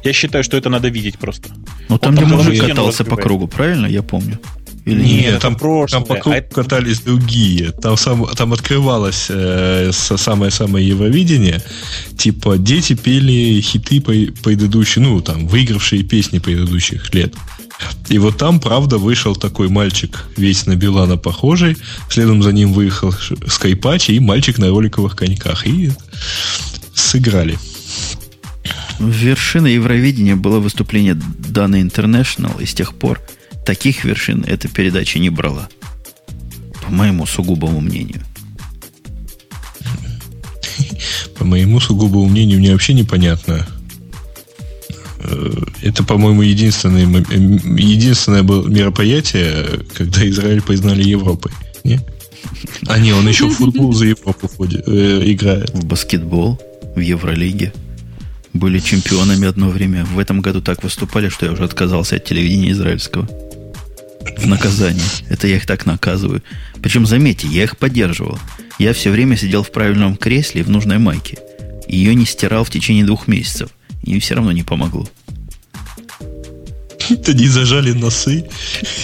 Я 0.04 0.14
считаю, 0.14 0.44
что 0.44 0.58
это 0.58 0.70
надо 0.70 0.90
видеть 0.90 1.18
просто. 1.18 1.50
Ну, 1.90 1.98
там, 1.98 2.16
там 2.16 2.28
головой 2.30 2.58
катался 2.58 3.04
по 3.04 3.16
кругу, 3.16 3.48
правильно? 3.48 3.88
Я 3.88 4.04
помню. 4.04 4.40
Или 4.86 5.02
Нет, 5.04 5.22
Нет, 5.34 5.42
там, 5.42 5.56
прошлое. 5.56 6.00
там 6.02 6.04
по 6.08 6.16
кругу 6.22 6.36
А 6.36 6.38
это- 6.38 6.54
катались 6.56 7.00
другие. 7.00 7.72
Там, 7.72 7.98
сам, 7.98 8.26
там 8.36 8.54
открывалось 8.54 9.26
э, 9.30 9.92
самое-самое 9.92 10.88
Евровидение. 10.88 11.62
Типа 12.18 12.58
дети 12.60 12.94
пели 12.94 13.60
хиты 13.62 14.00
предыдущие, 14.00 15.04
ну, 15.04 15.22
там, 15.22 15.48
выигравшие 15.48 16.04
песни 16.04 16.38
предыдущих 16.38 17.14
лет. 17.16 17.34
И 18.10 18.20
вот 18.20 18.38
там, 18.38 18.60
правда, 18.60 18.98
вышел 19.00 19.36
такой 19.36 19.70
мальчик, 19.70 20.26
весь 20.38 20.66
на 20.68 20.76
Билана 20.76 21.18
похожий. 21.18 21.76
Следом 22.10 22.44
за 22.44 22.52
ним 22.54 22.72
выехал 22.72 23.12
Скайпач 23.48 24.10
и 24.10 24.20
мальчик 24.20 24.60
на 24.60 24.70
роликовых 24.70 25.16
коньках. 25.16 25.66
И 25.68 25.92
сыграли. 26.94 27.58
Вершина 29.00 29.68
Евровидения 29.68 30.36
было 30.36 30.60
выступление 30.60 31.16
Дана 31.16 31.82
International, 31.82 32.62
и 32.62 32.66
с 32.66 32.74
тех 32.74 32.94
пор 32.96 33.20
таких 33.66 34.06
вершин 34.06 34.44
эта 34.48 34.68
передача 34.68 35.20
не 35.20 35.30
брала. 35.30 35.68
По 36.84 36.92
моему 36.92 37.26
сугубому 37.26 37.82
мнению. 37.82 38.22
По 41.38 41.44
моему 41.44 41.80
сугубому 41.80 42.28
мнению, 42.28 42.60
мне 42.60 42.72
вообще 42.72 42.94
непонятно. 42.94 43.68
Э, 45.20 45.52
Это, 45.82 46.04
по-моему, 46.04 46.44
единственное, 46.44 47.06
единственное 47.06 48.44
было 48.44 48.68
мероприятие, 48.68 49.82
когда 49.94 50.28
Израиль 50.30 50.62
признали 50.62 51.04
Европой. 51.04 51.52
Не? 51.84 52.00
А 52.88 53.00
не, 53.00 53.14
он 53.14 53.28
еще 53.28 53.48
в 53.48 53.56
футбол 53.56 53.94
за 53.94 54.06
Европу 54.06 54.48
ходит, 54.48 54.88
э, 54.88 55.22
играет. 55.26 55.72
В 55.72 55.86
баскетбол, 55.86 56.60
в 56.96 57.00
Евролиге. 57.00 57.74
Были 58.54 58.80
чемпионами 58.80 59.48
одно 59.48 59.70
время. 59.70 60.06
В 60.06 60.20
этом 60.20 60.42
году 60.42 60.62
так 60.62 60.84
выступали, 60.84 61.30
что 61.30 61.46
я 61.46 61.52
уже 61.52 61.64
отказался 61.64 62.16
от 62.16 62.24
телевидения 62.24 62.72
израильского. 62.72 63.28
В 64.38 64.48
наказание. 64.48 65.04
Это 65.30 65.48
я 65.48 65.58
их 65.58 65.66
так 65.66 65.86
наказываю. 65.86 66.42
Причем, 66.82 67.06
заметьте, 67.06 67.48
я 67.48 67.64
их 67.64 67.78
поддерживал. 67.78 68.40
Я 68.80 68.94
все 68.94 69.10
время 69.10 69.38
сидел 69.38 69.64
в 69.64 69.72
правильном 69.72 70.18
кресле 70.18 70.62
и 70.62 70.64
в 70.64 70.70
нужной 70.70 70.98
майке. 70.98 71.38
Ее 71.88 72.16
не 72.16 72.26
стирал 72.26 72.64
в 72.64 72.70
течение 72.70 73.06
двух 73.06 73.28
месяцев. 73.28 73.70
И 74.04 74.20
все 74.20 74.36
равно 74.36 74.52
не 74.52 74.64
помогло. 74.64 75.08
Они 77.28 77.48
зажали 77.48 77.92
носы 77.92 78.46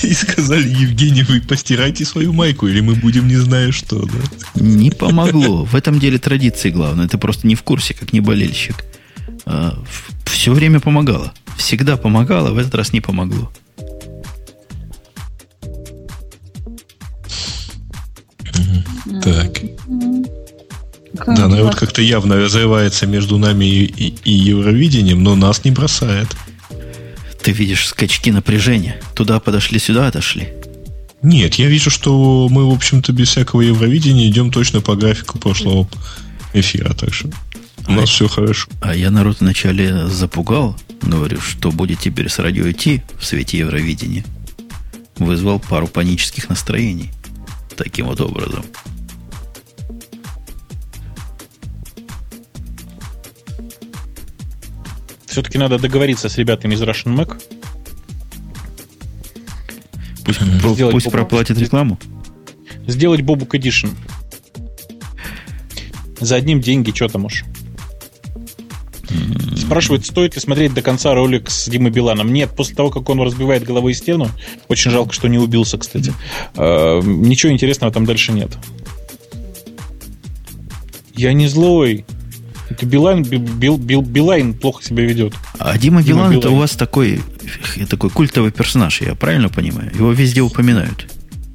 и 0.02 0.14
сказали, 0.14 0.68
Евгений, 0.68 1.24
вы 1.24 1.42
постирайте 1.42 2.04
свою 2.04 2.34
майку, 2.34 2.68
или 2.68 2.82
мы 2.82 2.96
будем 2.96 3.28
не 3.28 3.38
знаю 3.38 3.72
что. 3.72 4.06
Да? 4.06 4.62
Не 4.62 4.90
помогло. 4.90 5.66
В 5.66 5.76
этом 5.76 6.00
деле 6.00 6.18
традиции 6.18 6.72
главное. 6.72 7.08
Ты 7.08 7.18
просто 7.18 7.48
не 7.48 7.56
в 7.56 7.64
курсе, 7.64 7.94
как 7.94 8.12
не 8.14 8.20
болельщик. 8.20 8.76
все 10.26 10.52
время 10.52 10.80
помогало. 10.80 11.34
Всегда 11.58 11.96
помогало, 11.98 12.52
в 12.52 12.58
этот 12.58 12.74
раз 12.76 12.92
не 12.92 13.02
помогло. 13.02 13.52
Так. 19.24 19.62
Как 21.18 21.36
Да, 21.36 21.46
у 21.46 21.50
народ 21.50 21.66
вас- 21.68 21.76
как-то 21.76 22.02
явно 22.02 22.38
разрывается 22.38 23.06
между 23.06 23.38
нами 23.38 23.66
и, 23.66 23.86
и- 23.86 24.16
и 24.24 24.32
Евровидением, 24.32 25.24
но 25.24 25.36
нас 25.36 25.64
не 25.66 25.72
бросает. 25.72 26.28
Ты 27.42 27.52
видишь 27.52 27.88
скачки 27.88 28.32
напряжения. 28.32 29.02
Туда 29.16 29.40
подошли, 29.40 29.80
сюда 29.80 30.08
отошли. 30.08 30.50
Нет, 31.22 31.56
я 31.56 31.68
вижу, 31.68 31.90
что 31.90 32.48
мы, 32.50 32.68
в 32.70 32.74
общем-то, 32.74 33.12
без 33.14 33.30
всякого 33.30 33.62
Евровидения 33.62 34.28
идем 34.28 34.52
точно 34.52 34.82
по 34.82 34.96
графику 34.96 35.38
прошлого 35.38 35.88
эфира, 36.54 36.94
так 36.94 37.14
что 37.14 37.30
у 37.88 37.92
нас 37.92 38.10
все 38.10 38.28
хорошо. 38.28 38.70
А 38.82 38.96
я 38.96 39.12
народ 39.12 39.38
вначале 39.42 40.08
запугал. 40.08 40.78
Говорю, 41.02 41.40
что 41.42 41.72
будет 41.72 42.00
теперь 42.00 42.30
с 42.30 42.40
радио 42.40 42.70
идти 42.72 43.02
в 43.20 43.26
свете 43.26 43.58
Евровидения. 43.60 44.24
Вызвал 45.18 45.60
пару 45.60 45.88
панических 45.88 46.50
настроений. 46.50 47.12
Таким 47.76 48.06
вот 48.08 48.22
образом. 48.22 48.64
Все-таки 55.32 55.58
надо 55.58 55.80
договориться 55.80 56.28
с 56.28 56.38
ребятами 56.38 56.76
из 56.76 56.82
Russian 56.82 57.16
Mac. 57.16 57.42
Пусть, 60.26 60.42
Сделать 60.42 60.92
пусть 60.92 61.06
попу- 61.06 61.12
проплатит 61.12 61.58
рекламу. 61.58 61.98
Сделать 62.86 63.22
Бобук 63.22 63.56
Edition. 63.56 63.92
За 66.20 66.36
одним 66.36 66.60
деньги, 66.60 66.92
что 66.94 67.08
там 67.08 67.26
уж. 67.26 67.46
Спрашивают, 69.56 70.06
стоит 70.06 70.36
ли 70.36 70.42
смотреть 70.42 70.74
до 70.74 70.82
конца 70.82 71.14
ролик 71.14 71.50
с 71.50 71.70
Димой 71.70 71.92
Биланом. 71.92 72.34
Нет, 72.34 72.50
после 72.54 72.76
того, 72.76 72.90
как 72.90 73.08
он 73.10 73.22
разбивает 73.22 73.64
головой 73.64 73.94
стену, 73.94 74.30
очень 74.68 74.92
жалко, 74.92 75.14
что 75.14 75.30
не 75.30 75.38
убился, 75.38 75.78
кстати. 75.78 76.14
э, 76.56 77.02
Ничего 77.06 77.54
интересного 77.54 77.94
там 77.94 78.06
дальше 78.06 78.34
нет. 78.34 78.52
Я 81.16 81.32
не 81.32 81.48
злой. 81.48 82.06
Это 82.72 82.86
Билайн, 82.86 83.24
Би- 83.24 83.38
Бил- 83.38 83.78
Бил- 83.78 84.02
Билайн 84.02 84.54
плохо 84.54 84.84
себя 84.84 85.04
ведет. 85.04 85.34
А 85.60 85.78
Дима 85.78 86.02
Дима 86.04 86.20
Билан 86.20 86.32
это 86.34 86.42
Билан. 86.48 86.54
у 86.54 86.60
вас 86.60 86.72
такой, 86.72 87.22
такой 87.90 88.10
культовый 88.10 88.52
персонаж, 88.52 89.02
я 89.02 89.16
правильно 89.16 89.50
понимаю? 89.50 89.92
Его 89.94 90.12
везде 90.12 90.42
упоминают. 90.42 91.08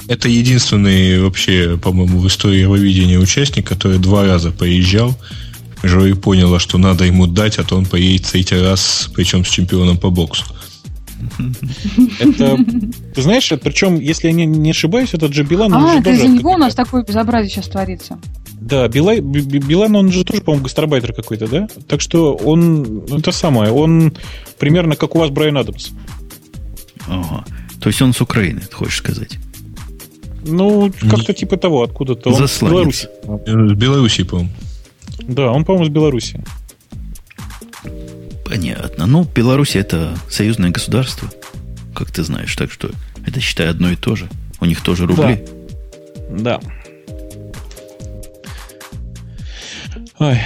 Это 0.09 0.29
единственный 0.29 1.21
вообще, 1.21 1.77
по-моему, 1.83 2.21
в 2.21 2.27
истории 2.29 2.61
Евровидения 2.61 3.19
участник, 3.19 3.67
который 3.67 3.99
два 3.99 4.25
раза 4.25 4.51
поезжал. 4.53 5.19
Жюри 5.83 6.15
поняло, 6.15 6.59
что 6.59 6.79
надо 6.79 7.05
ему 7.05 7.27
дать, 7.27 7.59
а 7.59 7.65
то 7.65 7.77
он 7.77 7.87
поедет 7.87 8.27
третий 8.27 8.57
раз, 8.59 9.11
причем 9.15 9.45
с 9.45 9.49
чемпионом 9.49 9.99
по 9.99 10.11
боксу. 10.11 10.45
Это, 12.21 12.57
ты 13.15 13.23
знаешь, 13.23 13.51
это, 13.51 13.65
причем, 13.65 13.99
если 13.99 14.29
я 14.29 14.33
не, 14.33 14.47
не 14.47 14.71
ошибаюсь, 14.71 15.15
этот 15.15 15.33
же 15.33 15.43
Билан, 15.45 15.73
А, 15.75 15.99
это 15.99 16.11
из-за 16.11 16.29
него 16.29 16.53
у 16.53 16.57
нас 16.59 16.75
такое 16.75 17.03
безобразие 17.05 17.51
сейчас 17.51 17.67
творится. 17.69 18.19
Да, 18.61 18.89
Билай, 18.89 19.21
Би- 19.21 19.41
Би- 19.43 19.59
Билан, 19.59 19.95
он 19.97 20.11
же 20.11 20.25
тоже, 20.25 20.41
по-моему, 20.43 20.65
гастарбайтер 20.65 21.13
какой-то, 21.13 21.47
да? 21.47 21.69
Так 21.89 22.01
что 22.01 22.35
он, 22.35 23.05
ну, 23.09 23.19
это 23.19 23.31
самое, 23.33 23.71
он 23.71 24.13
примерно 24.59 24.97
как 24.97 25.15
у 25.15 25.19
вас 25.19 25.31
Брайан 25.31 25.57
Адамс. 25.59 25.91
Ага. 27.07 27.45
То 27.81 27.89
есть 27.89 28.03
он 28.03 28.13
с 28.13 28.21
Украины, 28.21 28.61
ты 28.61 28.75
хочешь 28.75 28.97
сказать? 28.97 29.39
Ну, 30.45 30.93
как-то 31.11 31.33
типа 31.33 31.57
того, 31.57 31.83
откуда-то. 31.83 32.31
Он 32.31 32.35
с 32.37 32.39
Засланец. 32.39 32.73
Беларуси. 32.75 33.09
Э, 33.47 33.69
С 33.69 33.73
Белоруссии, 33.75 34.23
по-моему. 34.23 34.51
Да, 35.23 35.51
он, 35.53 35.65
по-моему, 35.65 35.87
с 35.87 35.89
Беларуси. 35.91 36.45
Понятно. 38.45 39.07
Ну, 39.07 39.25
Беларусь 39.35 39.77
это 39.77 40.17
союзное 40.31 40.71
государство, 40.71 41.29
как 41.95 42.11
ты 42.11 42.23
знаешь, 42.23 42.55
так 42.57 42.71
что 42.71 42.91
это, 43.27 43.41
считай, 43.41 43.69
одно 43.69 43.91
и 43.91 43.97
то 43.97 44.15
же. 44.17 44.29
У 44.61 44.65
них 44.67 44.81
тоже 44.83 45.07
рубли. 45.07 45.45
Да. 46.31 46.61
Ой. 50.19 50.39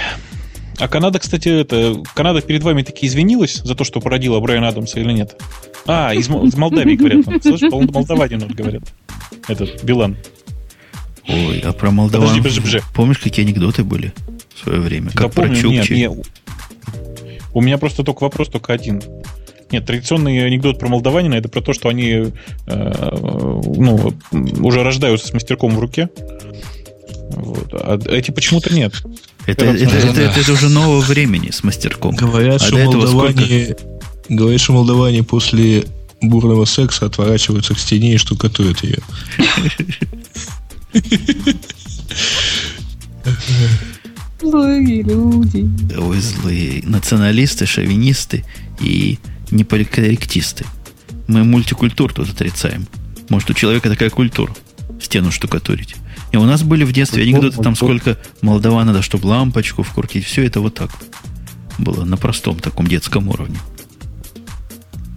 А 0.79 0.87
Канада, 0.87 1.19
кстати, 1.19 1.47
это... 1.49 2.01
Канада 2.15 2.41
перед 2.41 2.63
вами 2.63 2.81
таки 2.81 3.05
извинилась 3.07 3.57
за 3.63 3.75
то, 3.75 3.83
что 3.83 3.99
породила 3.99 4.39
Брайана 4.39 4.69
Адамса 4.69 4.99
или 4.99 5.11
нет? 5.11 5.39
А, 5.85 6.13
из, 6.13 6.29
из 6.29 6.55
Молдавии 6.55 6.95
говорят. 6.95 7.27
он. 7.27 7.41
Слышь, 7.41 7.69
по 7.69 7.79
молдаванин 7.79 8.39
говорят. 8.47 8.83
Этот, 9.47 9.83
Билан. 9.83 10.17
Ой, 11.27 11.59
а 11.63 11.71
про 11.73 11.91
Молдаван... 11.91 12.27
Подожди, 12.27 12.41
подожди, 12.41 12.61
подожди. 12.61 12.87
Помнишь, 12.95 13.17
какие 13.19 13.45
анекдоты 13.45 13.83
были 13.83 14.13
в 14.55 14.63
свое 14.63 14.79
время? 14.79 15.09
Как 15.11 15.21
Да 15.21 15.27
про 15.29 15.43
помню, 15.43 15.69
нет, 15.69 15.85
Чукчи? 15.85 15.93
не- 15.93 16.09
У 17.53 17.61
меня 17.61 17.77
просто 17.77 18.03
только 18.03 18.23
вопрос 18.23 18.49
только 18.49 18.73
один. 18.73 19.01
Нет, 19.71 19.85
традиционный 19.85 20.45
анекдот 20.45 20.79
про 20.79 20.89
молдаванина 20.89 21.35
это 21.35 21.47
про 21.47 21.61
то, 21.61 21.73
что 21.73 21.89
они 21.89 22.09
э, 22.11 22.31
ну, 22.67 24.13
уже 24.59 24.83
рождаются 24.83 25.27
с 25.27 25.33
мастерком 25.33 25.75
в 25.75 25.79
руке. 25.79 26.09
Вот. 27.31 27.69
А 27.73 27.97
эти 28.09 28.31
почему-то 28.31 28.73
нет. 28.73 28.93
Это, 29.45 29.65
это, 29.65 29.95
это, 29.95 30.21
это- 30.21 30.39
это 30.39 30.51
уже 30.53 30.69
нового 30.69 31.01
времени 31.01 31.49
с 31.51 31.63
мастерком. 31.63 32.15
Говорят, 32.15 32.61
А 32.61 32.65
что 32.65 32.75
до 32.75 32.81
этого 32.81 33.01
молдаване, 33.11 33.75
говорят, 34.29 34.61
что 34.61 34.73
молдаване 34.73 35.23
после 35.23 35.85
бурного 36.21 36.65
секса 36.65 37.05
отворачиваются 37.07 37.73
к 37.73 37.79
стене 37.79 38.13
и 38.13 38.17
штукатурят 38.17 38.83
ее. 38.83 38.99
Злые 44.39 45.03
люди. 45.03 45.69
Ой, 45.97 46.19
злые. 46.19 46.81
Националисты, 46.85 47.65
шовинисты 47.65 48.43
и 48.79 49.19
неполикорректисты. 49.51 50.65
Мы 51.27 51.43
мультикультур 51.43 52.11
тут 52.13 52.29
отрицаем. 52.29 52.87
Может, 53.29 53.51
у 53.51 53.53
человека 53.53 53.89
такая 53.89 54.09
культура. 54.09 54.53
Стену 55.01 55.31
штукатурить. 55.31 55.95
И 56.31 56.37
у 56.37 56.43
нас 56.43 56.63
были 56.63 56.83
в 56.83 56.93
детстве 56.93 57.23
анекдоты, 57.23 57.61
там 57.61 57.75
сколько 57.75 58.17
молдаван 58.41 58.87
надо, 58.87 59.01
чтобы 59.01 59.27
лампочку 59.27 59.83
вкрутить. 59.83 60.25
Все 60.25 60.45
это 60.45 60.61
вот 60.61 60.75
так 60.75 60.89
было. 61.77 62.05
На 62.05 62.17
простом 62.17 62.59
таком 62.59 62.87
детском 62.87 63.27
уровне. 63.27 63.57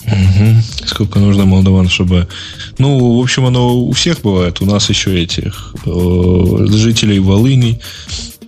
Угу. 0.07 0.87
Сколько 0.87 1.19
нужно 1.19 1.45
молдаван, 1.45 1.89
чтобы... 1.89 2.29
Ну, 2.79 3.17
в 3.17 3.23
общем, 3.23 3.47
оно 3.47 3.77
у 3.77 3.93
всех 3.93 4.21
бывает. 4.21 4.61
У 4.61 4.67
нас 4.67 4.89
еще 4.91 5.23
этих 5.23 5.75
э, 5.87 6.67
жителей 6.69 7.21
Волыни 7.21 7.81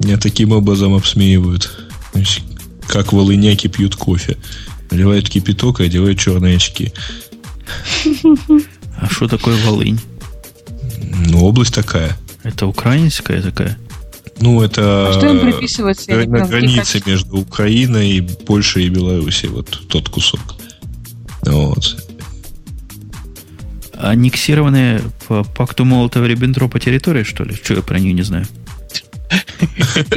меня 0.00 0.18
таким 0.18 0.52
образом 0.52 0.94
обсмеивают. 0.94 1.70
Значит, 2.12 2.44
как 2.86 3.12
волыняки 3.12 3.68
пьют 3.68 3.96
кофе. 3.96 4.36
Наливают 4.90 5.28
кипяток 5.28 5.80
и 5.80 5.84
одевают 5.84 6.18
черные 6.18 6.56
очки. 6.56 6.92
А 8.98 9.08
что 9.10 9.28
такое 9.28 9.56
Волынь? 9.64 10.00
Ну, 11.26 11.44
область 11.44 11.74
такая. 11.74 12.16
Это 12.46 12.68
украинская 12.68 13.42
такая? 13.42 13.76
Ну, 14.38 14.62
это 14.62 15.08
А 15.08 15.12
что 15.12 15.26
им 15.26 15.40
приписывается? 15.40 16.12
Я 16.12 16.24
не 16.24 16.30
на 16.30 16.40
какие 16.40 16.60
границе 16.60 17.02
между 17.04 17.38
Украиной, 17.38 18.22
Польшей 18.46 18.84
и 18.84 18.88
Белоруссией. 18.88 19.50
Вот 19.50 19.82
тот 19.88 20.08
кусок. 20.08 20.40
Вот. 21.42 21.96
Аннексированная 23.94 25.02
по 25.26 25.42
пакту 25.42 25.84
Молотова-Риббентропа 25.84 26.78
территория, 26.78 27.24
что 27.24 27.42
ли? 27.42 27.54
Что 27.54 27.74
я 27.74 27.82
про 27.82 27.98
нее 27.98 28.12
не 28.12 28.22
знаю? 28.22 28.46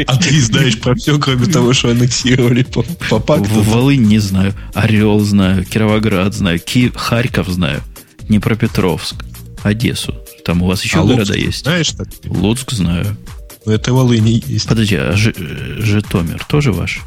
А 0.06 0.18
ты 0.18 0.40
знаешь 0.40 0.80
про 0.80 0.94
все, 0.94 1.18
кроме 1.18 1.48
того, 1.48 1.74
что 1.74 1.90
аннексировали 1.90 2.62
по, 2.62 2.84
по 3.10 3.20
пакту. 3.20 3.62
Волынь 3.62 4.04
не 4.04 4.20
знаю. 4.20 4.54
Орел 4.76 5.20
знаю. 5.22 5.66
Кировоград 5.66 6.36
знаю. 6.36 6.60
Ки... 6.60 6.92
Харьков 6.94 7.48
знаю. 7.48 7.82
Днепропетровск. 8.28 9.26
Одессу. 9.64 10.16
Там 10.46 10.62
у 10.64 10.68
вас 10.68 10.84
еще 10.84 11.00
А 11.00 11.04
города 11.04 11.34
Луцк 11.34 11.36
есть? 11.36 11.64
Знаешь, 11.64 11.92
так? 11.92 12.08
Луцк 12.26 12.72
знаю. 12.72 13.18
Ну, 13.66 13.72
это 13.72 13.94
Волыни 13.94 14.42
есть. 14.46 14.68
Подожди, 14.68 14.96
а 14.96 15.14
э, 15.14 15.82
Житомир 15.82 16.44
тоже 16.46 16.72
ваш? 16.72 17.02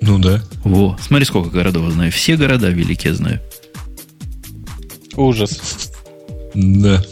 Ну 0.00 0.18
да. 0.18 0.42
Во, 0.64 0.96
смотри, 1.00 1.24
сколько 1.26 1.50
городов 1.50 1.92
знаю. 1.92 2.10
Все 2.12 2.36
города 2.36 2.68
великие 2.70 3.14
знаю. 3.14 3.40
Ужас. 5.14 5.90
Да. 6.54 7.04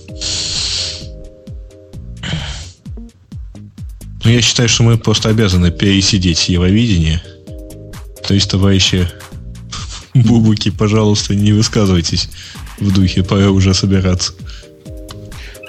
Ну, 4.24 4.30
я 4.30 4.40
считаю, 4.40 4.68
что 4.70 4.82
мы 4.82 4.96
просто 4.96 5.28
обязаны 5.28 5.70
пересидеть 5.70 6.48
Евровидение. 6.48 7.22
То 8.26 8.32
есть, 8.32 8.50
товарищи 8.50 9.08
Бубуки, 10.14 10.70
пожалуйста, 10.70 11.34
не 11.34 11.52
высказывайтесь 11.52 12.30
в 12.78 12.92
духе, 12.92 13.22
пора 13.22 13.50
уже 13.50 13.74
собираться. 13.74 14.32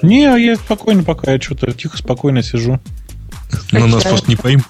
Не, 0.05 0.25
а 0.25 0.37
я 0.37 0.55
спокойно 0.55 1.03
пока, 1.03 1.31
я 1.31 1.41
что-то 1.41 1.71
тихо, 1.71 1.97
спокойно 1.97 2.43
сижу. 2.43 2.79
Но 3.71 3.87
нас 3.87 4.03
просто 4.03 4.29
не 4.29 4.35
поймут. 4.35 4.65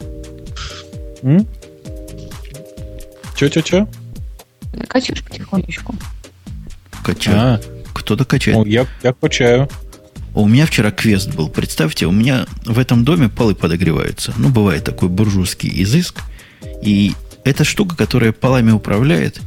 Че-че-че? 3.36 3.88
Качаешь 4.88 5.24
потихонечку. 5.24 5.96
Качаю. 7.04 7.38
А, 7.38 7.62
Кто-то 7.94 8.26
качает. 8.26 8.58
ну, 8.58 8.66
я, 8.66 8.88
я 9.04 9.14
качаю. 9.14 9.70
У 10.34 10.48
меня 10.48 10.66
вчера 10.66 10.92
квест 10.92 11.34
был. 11.34 11.50
Представьте, 11.50 12.06
у 12.08 12.12
меня 12.12 12.46
в 12.66 12.78
этом 12.80 13.06
доме 13.06 13.30
полы 13.30 13.56
подогреваются. 13.56 14.34
Ну, 14.38 14.50
бывает 14.50 14.84
такой 14.84 15.08
буржуйский 15.10 15.72
изыск. 15.84 16.22
И 16.82 17.14
эта 17.46 17.64
штука, 17.64 17.96
которая 17.96 18.32
полами 18.32 18.72
управляет, 18.72 19.40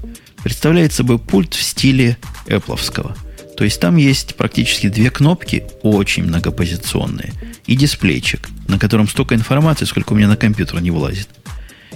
представляет 0.42 0.92
собой 0.92 1.18
пульт 1.18 1.54
в 1.54 1.62
стиле 1.62 2.16
Apple. 2.46 3.14
То 3.58 3.64
есть 3.64 3.80
там 3.80 3.96
есть 3.96 4.36
практически 4.36 4.88
две 4.88 5.10
кнопки, 5.10 5.64
очень 5.82 6.22
многопозиционные, 6.22 7.32
и 7.66 7.74
дисплейчик, 7.74 8.48
на 8.68 8.78
котором 8.78 9.08
столько 9.08 9.34
информации, 9.34 9.84
сколько 9.84 10.12
у 10.12 10.16
меня 10.16 10.28
на 10.28 10.36
компьютер 10.36 10.80
не 10.80 10.92
влазит. 10.92 11.28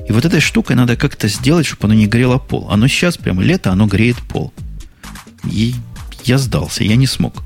И 0.08 0.10
вот 0.10 0.24
этой 0.24 0.40
штукой 0.40 0.74
надо 0.74 0.96
как-то 0.96 1.28
сделать, 1.28 1.64
чтобы 1.64 1.84
оно 1.84 1.94
не 1.94 2.08
грело 2.08 2.38
пол. 2.38 2.66
Оно 2.68 2.88
сейчас, 2.88 3.16
прямо 3.16 3.44
лето, 3.44 3.70
оно 3.70 3.86
греет 3.86 4.16
пол. 4.16 4.52
И 5.48 5.76
я 6.24 6.36
сдался, 6.36 6.82
я 6.82 6.96
не 6.96 7.06
смог. 7.06 7.44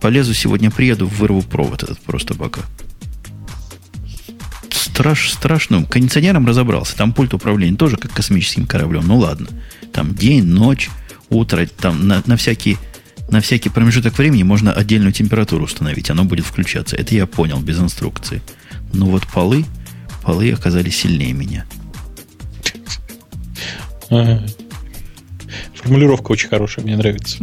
Полезу 0.00 0.32
сегодня, 0.32 0.70
приеду, 0.70 1.06
вырву 1.06 1.42
провод 1.42 1.82
этот 1.82 2.00
просто 2.00 2.32
пока. 2.32 2.62
Страш, 4.70 5.32
страшно. 5.32 5.84
Кондиционером 5.84 6.46
разобрался. 6.46 6.96
Там 6.96 7.12
пульт 7.12 7.34
управления 7.34 7.76
тоже 7.76 7.98
как 7.98 8.10
космическим 8.10 8.66
кораблем. 8.66 9.06
Ну 9.06 9.18
ладно. 9.18 9.48
Там 9.92 10.14
день, 10.14 10.46
ночь, 10.46 10.88
утро. 11.28 11.66
Там 11.66 12.08
на, 12.08 12.22
на 12.24 12.38
всякий 12.38 12.78
на 13.30 13.40
всякий 13.40 13.68
промежуток 13.68 14.18
времени 14.18 14.42
можно 14.42 14.72
отдельную 14.72 15.12
температуру 15.12 15.64
установить. 15.64 16.10
Оно 16.10 16.24
будет 16.24 16.44
включаться. 16.44 16.96
Это 16.96 17.14
я 17.14 17.26
понял 17.26 17.60
без 17.60 17.78
инструкции. 17.78 18.42
Но 18.92 19.06
вот 19.06 19.26
полы, 19.26 19.64
полы 20.22 20.52
оказались 20.52 20.96
сильнее 20.96 21.32
меня. 21.32 21.64
Ага. 24.10 24.44
Формулировка 25.74 26.32
очень 26.32 26.48
хорошая, 26.48 26.84
мне 26.84 26.96
нравится. 26.96 27.38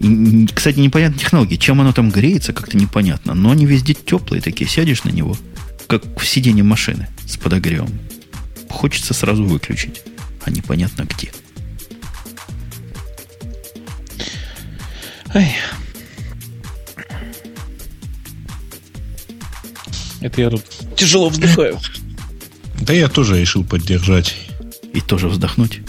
И, 0.00 0.46
кстати, 0.54 0.78
непонятна 0.78 1.18
технология. 1.18 1.58
Чем 1.58 1.80
оно 1.82 1.92
там 1.92 2.10
греется, 2.10 2.54
как-то 2.54 2.78
непонятно. 2.78 3.34
Но 3.34 3.50
они 3.50 3.66
везде 3.66 3.92
теплые 3.92 4.40
такие. 4.40 4.68
Сядешь 4.68 5.04
на 5.04 5.10
него, 5.10 5.36
как 5.86 6.02
в 6.18 6.26
сиденье 6.26 6.64
машины 6.64 7.08
с 7.26 7.36
подогревом. 7.36 7.90
Хочется 8.70 9.12
сразу 9.12 9.44
выключить. 9.44 10.02
А 10.42 10.50
непонятно 10.50 11.02
где. 11.02 11.30
Ай. 15.34 15.56
Это 20.20 20.40
я 20.40 20.50
тут 20.50 20.64
тяжело 20.96 21.28
вздыхаю. 21.28 21.78
Да 22.80 22.92
я 22.92 23.08
тоже 23.08 23.40
решил 23.40 23.64
поддержать. 23.64 24.34
И 24.92 25.00
тоже 25.00 25.28
вздохнуть. 25.28 25.80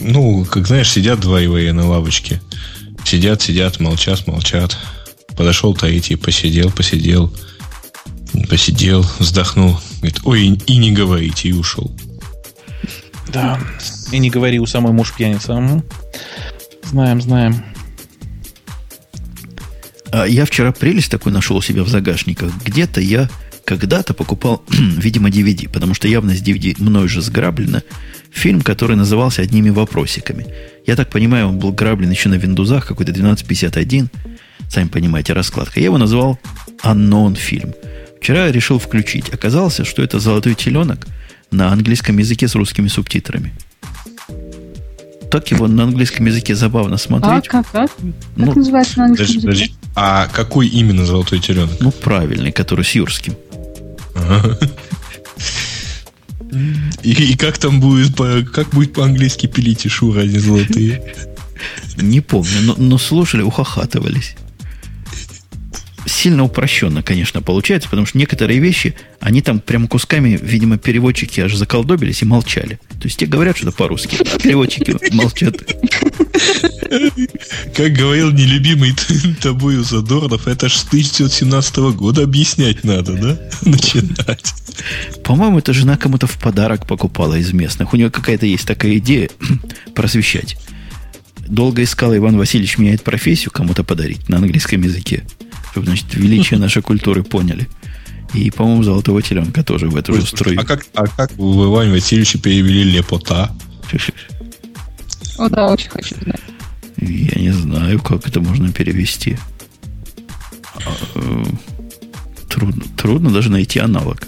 Ну, 0.00 0.44
как 0.46 0.66
знаешь, 0.66 0.90
сидят 0.90 1.20
два 1.20 1.42
ИВЕ 1.42 1.72
на 1.72 1.86
лавочке. 1.86 2.40
Сидят, 3.04 3.42
сидят, 3.42 3.78
молчат, 3.78 4.26
молчат. 4.26 4.76
Подошел 5.36 5.74
третий, 5.74 6.16
посидел, 6.16 6.70
посидел. 6.70 7.32
Посидел, 8.48 9.06
вздохнул. 9.18 9.78
Говорит, 9.98 10.20
ой, 10.24 10.60
и, 10.66 10.76
не 10.78 10.92
говорите, 10.92 11.50
и 11.50 11.52
ушел. 11.52 11.94
Да. 13.28 13.60
И 14.10 14.18
не 14.18 14.30
говори, 14.30 14.58
у 14.58 14.66
самой 14.66 14.92
муж 14.92 15.12
пьяница. 15.12 15.82
Знаем, 16.84 17.20
знаем. 17.20 17.71
А 20.12 20.26
я 20.26 20.44
вчера 20.44 20.72
прелесть 20.72 21.10
такой 21.10 21.32
нашел 21.32 21.56
у 21.56 21.62
себя 21.62 21.82
в 21.82 21.88
загашниках. 21.88 22.52
Где-то 22.64 23.00
я 23.00 23.30
когда-то 23.64 24.12
покупал, 24.12 24.62
видимо, 24.68 25.30
DVD, 25.30 25.68
потому 25.68 25.94
что 25.94 26.06
явно 26.06 26.34
с 26.34 26.42
DVD 26.42 26.74
мной 26.78 27.08
же 27.08 27.22
сграблено, 27.22 27.82
фильм, 28.30 28.60
который 28.60 28.96
назывался 28.96 29.42
«Одними 29.42 29.70
вопросиками». 29.70 30.46
Я 30.86 30.96
так 30.96 31.08
понимаю, 31.08 31.48
он 31.48 31.58
был 31.58 31.72
граблен 31.72 32.10
еще 32.10 32.28
на 32.28 32.34
виндузах, 32.34 32.86
какой-то 32.86 33.12
1251. 33.12 34.10
Сами 34.68 34.88
понимаете, 34.88 35.32
раскладка. 35.32 35.80
Я 35.80 35.86
его 35.86 35.98
назвал 35.98 36.38
«Unknown 36.82 37.36
фильм». 37.36 37.74
Вчера 38.20 38.52
решил 38.52 38.78
включить. 38.78 39.30
Оказалось, 39.30 39.80
что 39.84 40.02
это 40.02 40.18
«Золотой 40.18 40.54
теленок» 40.54 41.06
на 41.50 41.72
английском 41.72 42.18
языке 42.18 42.48
с 42.48 42.54
русскими 42.54 42.88
субтитрами. 42.88 43.52
Так 45.32 45.50
его 45.50 45.66
на 45.66 45.84
английском 45.84 46.26
языке 46.26 46.54
забавно 46.54 46.96
А 46.96 46.98
смотреть. 46.98 47.48
как, 47.48 47.66
как? 47.70 47.90
Как 47.90 47.90
Ну, 48.36 48.52
называется 48.54 48.98
на 48.98 49.04
английском 49.06 49.40
Подожди, 49.40 49.62
языке? 49.64 49.74
подожди. 49.74 49.92
А 49.96 50.28
какой 50.28 50.68
именно 50.68 51.06
золотой 51.06 51.38
теленок? 51.40 51.80
ну, 51.80 51.90
правильный, 51.90 52.52
который 52.52 52.84
с 52.84 52.90
юрским. 52.94 53.34
Ага. 54.14 54.58
И, 57.02 57.12
и 57.32 57.36
как 57.36 57.56
там 57.56 57.80
будет, 57.80 58.14
по, 58.14 58.42
как 58.42 58.68
будет 58.70 58.92
по-английски 58.92 59.46
пилить 59.46 59.86
и 59.86 59.88
шура, 59.88 60.20
они 60.20 60.36
золотые? 60.38 61.14
Не 61.96 62.20
помню, 62.20 62.60
но, 62.62 62.74
но 62.76 62.98
слушали, 62.98 63.40
ухахатывались. 63.40 64.34
Сильно 66.04 66.42
упрощенно, 66.42 67.02
конечно, 67.02 67.42
получается, 67.42 67.88
потому 67.88 68.06
что 68.06 68.18
некоторые 68.18 68.58
вещи, 68.58 68.94
они 69.20 69.40
там 69.40 69.60
прям 69.60 69.86
кусками, 69.86 70.38
видимо, 70.40 70.76
переводчики 70.76 71.40
аж 71.40 71.54
заколдобились 71.54 72.22
и 72.22 72.24
молчали. 72.24 72.80
То 73.00 73.04
есть 73.04 73.18
те 73.18 73.26
говорят 73.26 73.56
что-то 73.56 73.72
по-русски, 73.76 74.16
а 74.20 74.38
переводчики 74.38 74.96
молчат. 75.14 75.56
Как 77.74 77.92
говорил 77.92 78.32
нелюбимый 78.32 78.94
тобою 79.40 79.84
Задорнов, 79.84 80.48
это 80.48 80.68
ж 80.68 80.72
с 80.74 80.84
1917 80.86 81.76
года 81.96 82.24
объяснять 82.24 82.84
надо, 82.84 83.12
да? 83.12 83.38
Начинать. 83.62 84.54
По-моему, 85.22 85.58
эта 85.58 85.72
жена 85.72 85.96
кому-то 85.96 86.26
в 86.26 86.38
подарок 86.38 86.86
покупала 86.86 87.34
из 87.34 87.52
местных. 87.52 87.92
У 87.92 87.96
нее 87.96 88.10
какая-то 88.10 88.46
есть 88.46 88.66
такая 88.66 88.98
идея 88.98 89.30
просвещать. 89.94 90.56
Долго 91.46 91.82
искала 91.82 92.16
Иван 92.16 92.36
Васильевич 92.38 92.78
меняет 92.78 93.02
профессию 93.02 93.50
кому-то 93.50 93.84
подарить 93.84 94.28
на 94.28 94.38
английском 94.38 94.82
языке. 94.82 95.24
Чтобы, 95.72 95.86
значит, 95.86 96.14
величие 96.14 96.60
нашей 96.60 96.82
культуры 96.82 97.24
поняли. 97.24 97.68
И, 98.34 98.50
по-моему, 98.50 98.82
золотого 98.82 99.22
теленка 99.22 99.64
тоже 99.64 99.88
в 99.88 99.96
эту 99.96 100.14
же 100.14 100.26
струю. 100.26 100.60
А 100.60 100.64
как, 100.64 100.86
а 100.94 101.06
как 101.06 101.32
в 101.32 101.64
Иване 101.64 101.92
Васильевиче 101.92 102.38
перевели 102.38 102.84
лепота? 102.84 103.50
О, 105.38 105.48
да, 105.48 105.68
очень 105.68 105.90
хочу 105.90 106.14
знать. 106.22 106.40
Я 106.98 107.40
не 107.40 107.50
знаю, 107.50 108.00
как 108.00 108.28
это 108.28 108.40
можно 108.40 108.70
перевести. 108.70 109.38
Трудно, 112.48 112.84
трудно 112.96 113.30
даже 113.30 113.50
найти 113.50 113.78
аналог. 113.78 114.22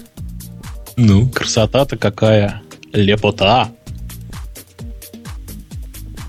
Ну, 0.97 1.29
Красота-то 1.29 1.95
какая. 1.97 2.61
Лепота. 2.91 3.69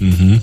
Угу. 0.01 0.41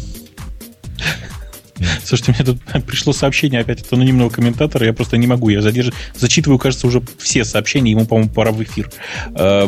Слушайте, 2.04 2.34
мне 2.34 2.46
тут 2.46 2.62
пришло 2.86 3.14
сообщение 3.14 3.62
опять 3.62 3.82
от 3.82 3.92
анонимного 3.94 4.30
комментатора, 4.30 4.86
я 4.86 4.94
просто 4.94 5.18
не 5.18 5.28
могу, 5.28 5.50
я 5.50 5.62
задержу, 5.62 5.92
зачитываю, 6.16 6.60
кажется, 6.60 6.88
уже 6.88 7.02
все 7.18 7.44
сообщения, 7.44 7.92
ему, 7.92 8.06
по-моему, 8.06 8.30
пора 8.30 8.52
в 8.52 8.62
эфир. 8.64 8.92
Э, 9.36 9.68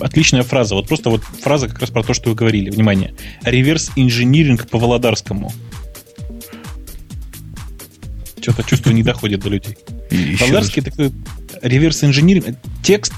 отличная 0.00 0.42
фраза, 0.42 0.74
вот 0.74 0.88
просто 0.88 1.10
вот 1.10 1.22
фраза 1.22 1.68
как 1.68 1.78
раз 1.80 1.90
про 1.90 2.02
то, 2.02 2.14
что 2.14 2.30
вы 2.30 2.36
говорили. 2.36 2.70
Внимание. 2.70 3.14
Реверс 3.42 3.92
инжиниринг 3.96 4.68
по 4.68 4.78
Володарскому. 4.78 5.52
Что-то 8.40 8.62
чувство 8.62 8.90
не 8.90 9.02
доходит 9.02 9.40
до 9.40 9.50
людей. 9.50 9.76
Володарский 10.40 10.82
такой 10.82 11.12
реверс 11.62 12.04
инжиниринг, 12.04 12.56
текст, 12.82 13.12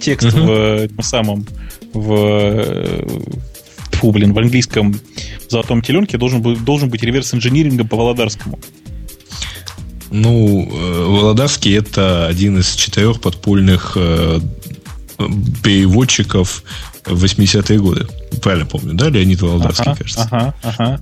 текст 0.00 0.32
в, 0.32 0.88
в 0.88 1.02
самом 1.02 1.46
в 1.92 3.04
фу, 4.04 4.12
блин, 4.12 4.34
в 4.34 4.38
английском 4.38 4.94
золотом 5.48 5.80
теленке 5.80 6.18
должен, 6.18 6.42
быть, 6.42 6.62
должен 6.62 6.90
быть 6.90 7.02
реверс 7.02 7.32
инжинирингом 7.32 7.88
по 7.88 7.96
Володарскому. 7.96 8.58
Ну, 10.10 10.68
э, 10.70 11.06
Володарский 11.06 11.74
это 11.74 12.26
один 12.26 12.58
из 12.58 12.74
четырех 12.74 13.20
подпольных 13.20 13.92
э, 13.96 14.40
переводчиков 15.62 16.62
в 17.06 17.24
80-е 17.24 17.78
годы. 17.78 18.06
Правильно 18.42 18.66
помню, 18.66 18.92
да, 18.92 19.08
Леонид 19.08 19.40
Володарский, 19.40 19.84
ага, 19.86 19.96
кажется. 19.96 20.28
Ага, 20.30 20.54
ага. 20.62 21.00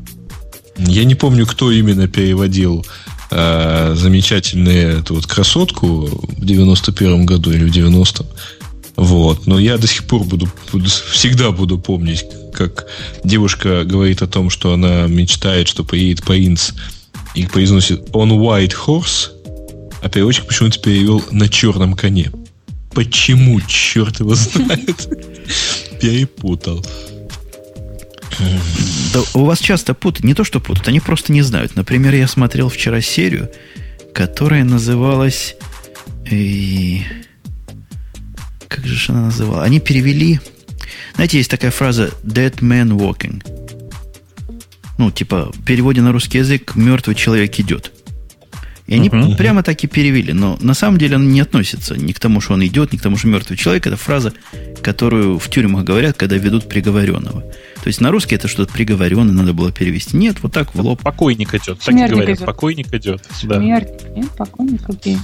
Я 0.76 1.04
не 1.04 1.16
помню, 1.16 1.44
кто 1.44 1.72
именно 1.72 2.06
переводил 2.06 2.86
э, 3.32 3.94
замечательную 3.96 5.00
эту 5.00 5.16
вот 5.16 5.26
красотку 5.26 6.06
в 6.06 6.44
91-м 6.44 7.26
году 7.26 7.50
или 7.50 7.64
в 7.64 7.72
90-м. 7.72 8.26
Вот. 9.02 9.48
Но 9.48 9.58
я 9.58 9.78
до 9.78 9.88
сих 9.88 10.04
пор 10.04 10.22
буду, 10.22 10.48
буду 10.70 10.88
всегда 10.88 11.50
буду 11.50 11.76
помнить, 11.76 12.24
как 12.52 12.86
девушка 13.24 13.82
говорит 13.82 14.22
о 14.22 14.28
том, 14.28 14.48
что 14.48 14.72
она 14.72 15.08
мечтает, 15.08 15.66
что 15.66 15.82
поедет 15.82 16.24
по 16.24 16.38
Инс 16.38 16.72
и 17.34 17.46
произносит 17.46 18.10
on 18.10 18.30
white 18.30 18.74
horse, 18.86 19.30
а 20.02 20.08
переводчик 20.08 20.46
почему-то 20.46 20.78
перевел 20.78 21.20
на 21.32 21.48
черном 21.48 21.94
коне. 21.94 22.30
Почему, 22.94 23.60
черт 23.62 24.20
его 24.20 24.36
знает? 24.36 25.08
Перепутал. 26.00 26.86
Да 29.12 29.20
у 29.34 29.44
вас 29.44 29.58
часто 29.58 29.94
путают, 29.94 30.24
не 30.24 30.34
то 30.34 30.44
что 30.44 30.60
путают, 30.60 30.86
они 30.86 31.00
просто 31.00 31.32
не 31.32 31.42
знают. 31.42 31.74
Например, 31.74 32.14
я 32.14 32.28
смотрел 32.28 32.68
вчера 32.68 33.00
серию, 33.00 33.50
которая 34.14 34.62
называлась... 34.62 35.56
И... 36.30 37.02
Как 38.74 38.86
же 38.86 39.12
она 39.12 39.26
называла? 39.26 39.62
Они 39.62 39.80
перевели 39.80 40.40
знаете, 41.14 41.38
есть 41.38 41.50
такая 41.50 41.70
фраза 41.70 42.10
«dead 42.24 42.56
man 42.60 42.96
walking». 42.96 43.42
Ну, 44.98 45.10
типа, 45.10 45.50
в 45.52 45.64
переводе 45.64 46.00
на 46.00 46.12
русский 46.12 46.38
язык 46.38 46.74
«мертвый 46.74 47.14
человек 47.14 47.58
идет». 47.58 47.92
И 48.86 48.94
они 48.94 49.08
uh-huh. 49.08 49.36
прямо 49.36 49.62
так 49.62 49.82
и 49.84 49.86
перевели. 49.86 50.32
Но 50.32 50.58
на 50.60 50.74
самом 50.74 50.98
деле 50.98 51.16
он 51.16 51.30
не 51.30 51.40
относится 51.40 51.96
ни 51.96 52.12
к 52.12 52.18
тому, 52.18 52.40
что 52.40 52.54
он 52.54 52.66
идет, 52.66 52.92
ни 52.92 52.96
к 52.96 53.02
тому, 53.02 53.16
что 53.16 53.28
мертвый 53.28 53.56
человек. 53.56 53.86
Это 53.86 53.96
фраза, 53.96 54.32
которую 54.82 55.38
в 55.38 55.48
тюрьмах 55.48 55.84
говорят, 55.84 56.16
когда 56.16 56.36
ведут 56.36 56.68
приговоренного. 56.68 57.40
То 57.40 57.86
есть 57.86 58.00
на 58.00 58.10
русский 58.10 58.34
это 58.34 58.48
что-то 58.48 58.72
приговоренное 58.72 59.32
надо 59.32 59.54
было 59.54 59.72
перевести. 59.72 60.16
Нет, 60.16 60.38
вот 60.42 60.52
так 60.52 60.74
в 60.74 60.80
лоб. 60.80 61.00
Покойник 61.00 61.54
идет. 61.54 61.78
Так 61.78 61.94
и 61.94 62.06
говорят. 62.06 62.36
Идет. 62.36 62.44
Покойник 62.44 62.92
идет. 62.92 63.22
Да. 63.44 63.60
Смертник, 63.60 64.16
нет, 64.16 64.30
покойник 64.36 64.82
окей. 64.88 65.16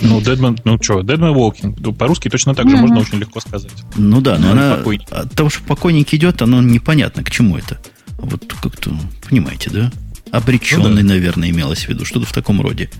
Ну, 0.00 0.20
Deadman, 0.20 0.60
ну 0.64 0.78
что, 0.80 1.00
Deadman 1.00 1.34
Walking. 1.34 1.94
По-русски 1.94 2.28
точно 2.28 2.54
так 2.54 2.68
же 2.68 2.76
mm-hmm. 2.76 2.80
можно 2.80 3.00
очень 3.00 3.18
легко 3.18 3.40
сказать. 3.40 3.72
Ну 3.96 4.20
да, 4.20 4.38
но 4.38 4.46
ну, 4.46 4.52
она, 4.52 4.76
покойник. 4.76 5.08
от 5.10 5.32
того, 5.34 5.50
что 5.50 5.62
покойник 5.64 6.14
идет, 6.14 6.40
оно 6.42 6.62
непонятно, 6.62 7.24
к 7.24 7.30
чему 7.30 7.56
это. 7.56 7.78
Вот 8.18 8.52
как-то, 8.62 8.90
понимаете, 9.28 9.70
да? 9.70 9.92
Обреченный, 10.30 11.02
ну, 11.02 11.08
да. 11.08 11.14
наверное, 11.14 11.50
имелось 11.50 11.84
в 11.84 11.88
виду. 11.88 12.04
Что-то 12.04 12.26
в 12.26 12.32
таком 12.32 12.60
роде. 12.60 12.90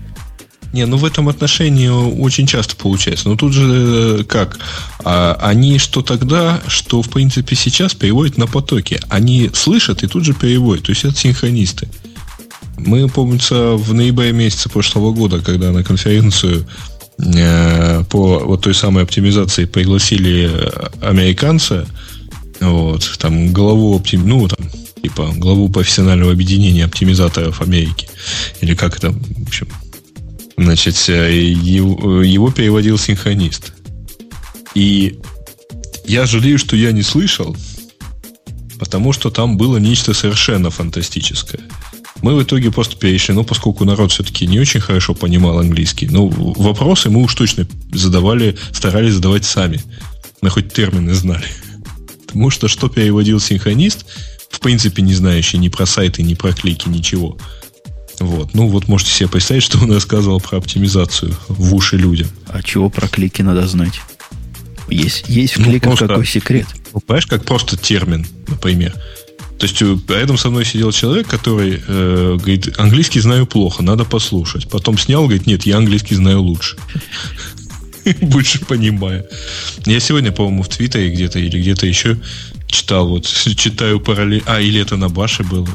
Не, 0.73 0.85
ну 0.85 0.97
в 0.97 1.05
этом 1.05 1.29
отношении 1.29 1.87
очень 1.87 2.45
часто 2.45 2.75
получается. 2.75 3.29
Но 3.29 3.35
тут 3.35 3.53
же 3.53 4.19
э, 4.19 4.23
как? 4.23 4.59
А, 5.03 5.37
они 5.41 5.79
что 5.79 6.01
тогда, 6.01 6.61
что 6.67 7.01
в 7.01 7.09
принципе 7.09 7.55
сейчас 7.55 7.95
переводят 7.95 8.37
на 8.37 8.45
потоке. 8.45 8.99
Они 9.09 9.49
слышат 9.53 10.03
и 10.03 10.07
тут 10.07 10.25
же 10.25 10.33
переводят. 10.33 10.85
То 10.85 10.91
есть 10.91 11.05
это 11.05 11.15
синхронисты. 11.15 11.89
Мы, 12.85 13.07
помнится, 13.07 13.73
в 13.73 13.93
ноябре 13.93 14.31
месяце 14.31 14.69
прошлого 14.69 15.11
года, 15.11 15.39
когда 15.39 15.71
на 15.71 15.83
конференцию 15.83 16.65
э, 17.17 18.03
по 18.09 18.39
вот 18.39 18.61
той 18.61 18.73
самой 18.73 19.03
оптимизации 19.03 19.65
пригласили 19.65 20.49
американца, 21.01 21.87
вот, 22.59 23.17
там, 23.19 23.53
главу 23.53 23.95
оптим... 23.95 24.27
ну, 24.27 24.47
там, 24.47 24.69
типа, 25.01 25.31
главу 25.35 25.69
профессионального 25.69 26.31
объединения 26.31 26.85
оптимизаторов 26.85 27.61
Америки. 27.61 28.09
Или 28.61 28.75
как 28.75 28.97
это, 28.97 29.11
в 29.11 29.47
общем. 29.47 29.67
Значит, 30.57 30.95
э, 31.07 31.41
его, 31.41 32.21
его 32.21 32.51
переводил 32.51 32.97
синхронист. 32.97 33.73
И 34.75 35.19
я 36.05 36.25
жалею, 36.25 36.57
что 36.57 36.75
я 36.75 36.91
не 36.91 37.01
слышал, 37.01 37.55
потому 38.79 39.13
что 39.13 39.29
там 39.29 39.57
было 39.57 39.77
нечто 39.77 40.13
совершенно 40.13 40.69
фантастическое. 40.69 41.61
Мы 42.21 42.35
в 42.35 42.43
итоге 42.43 42.71
просто 42.71 42.97
перешли, 42.97 43.33
ну, 43.33 43.43
поскольку 43.43 43.85
народ 43.85 44.11
все-таки 44.11 44.45
не 44.45 44.59
очень 44.59 44.79
хорошо 44.79 45.13
понимал 45.13 45.59
английский, 45.59 46.07
ну, 46.07 46.27
вопросы 46.27 47.09
мы 47.09 47.21
уж 47.23 47.33
точно 47.33 47.67
задавали, 47.91 48.57
старались 48.71 49.13
задавать 49.13 49.45
сами. 49.45 49.81
Мы 50.41 50.49
хоть 50.49 50.73
термины 50.73 51.13
знали. 51.13 51.45
Потому 52.27 52.49
что 52.49 52.67
что 52.67 52.89
переводил 52.89 53.39
синхронист, 53.39 54.05
в 54.49 54.59
принципе, 54.59 55.01
не 55.01 55.13
знающий 55.13 55.57
ни 55.57 55.69
про 55.69 55.85
сайты, 55.85 56.23
ни 56.23 56.33
про 56.33 56.51
клики, 56.51 56.89
ничего. 56.89 57.37
Вот. 58.19 58.53
Ну, 58.53 58.67
вот 58.67 58.87
можете 58.87 59.11
себе 59.11 59.29
представить, 59.29 59.63
что 59.63 59.77
он 59.79 59.91
рассказывал 59.91 60.41
про 60.41 60.57
оптимизацию 60.57 61.35
в 61.47 61.73
уши 61.73 61.97
людям. 61.97 62.27
А 62.47 62.61
чего 62.61 62.89
про 62.89 63.07
клики 63.07 63.41
надо 63.41 63.65
знать? 63.67 64.01
Есть, 64.89 65.29
есть 65.29 65.55
в 65.55 65.59
ну, 65.59 65.65
кликах 65.65 65.89
просто, 65.89 66.07
какой 66.07 66.25
секрет? 66.25 66.67
Ну, 66.93 66.99
понимаешь, 66.99 67.27
как 67.27 67.45
просто 67.45 67.77
термин, 67.77 68.25
например. 68.47 68.95
То 69.59 69.65
есть 69.65 69.81
э, 69.81 69.97
рядом 70.07 70.37
со 70.37 70.49
мной 70.49 70.63
сидел 70.63 70.91
человек, 70.93 71.27
который 71.27 71.81
э, 71.85 72.37
говорит, 72.37 72.79
английский 72.79 73.19
знаю 73.19 73.45
плохо, 73.45 73.83
надо 73.83 74.05
послушать. 74.05 74.69
Потом 74.69 74.97
снял, 74.97 75.23
говорит, 75.23 75.47
нет, 75.47 75.63
я 75.65 75.77
английский 75.77 76.15
знаю 76.15 76.41
лучше. 76.41 76.77
Больше 78.21 78.63
понимаю. 78.65 79.25
Я 79.85 79.99
сегодня, 79.99 80.31
по-моему, 80.31 80.63
в 80.63 80.69
Твиттере 80.69 81.09
где-то 81.09 81.39
или 81.39 81.59
где-то 81.59 81.85
еще 81.85 82.17
читал, 82.67 83.09
вот, 83.09 83.25
читаю 83.57 83.99
параллельно, 83.99 84.45
а, 84.47 84.61
или 84.61 84.79
это 84.79 84.95
на 84.95 85.09
Баше 85.09 85.43
было, 85.43 85.67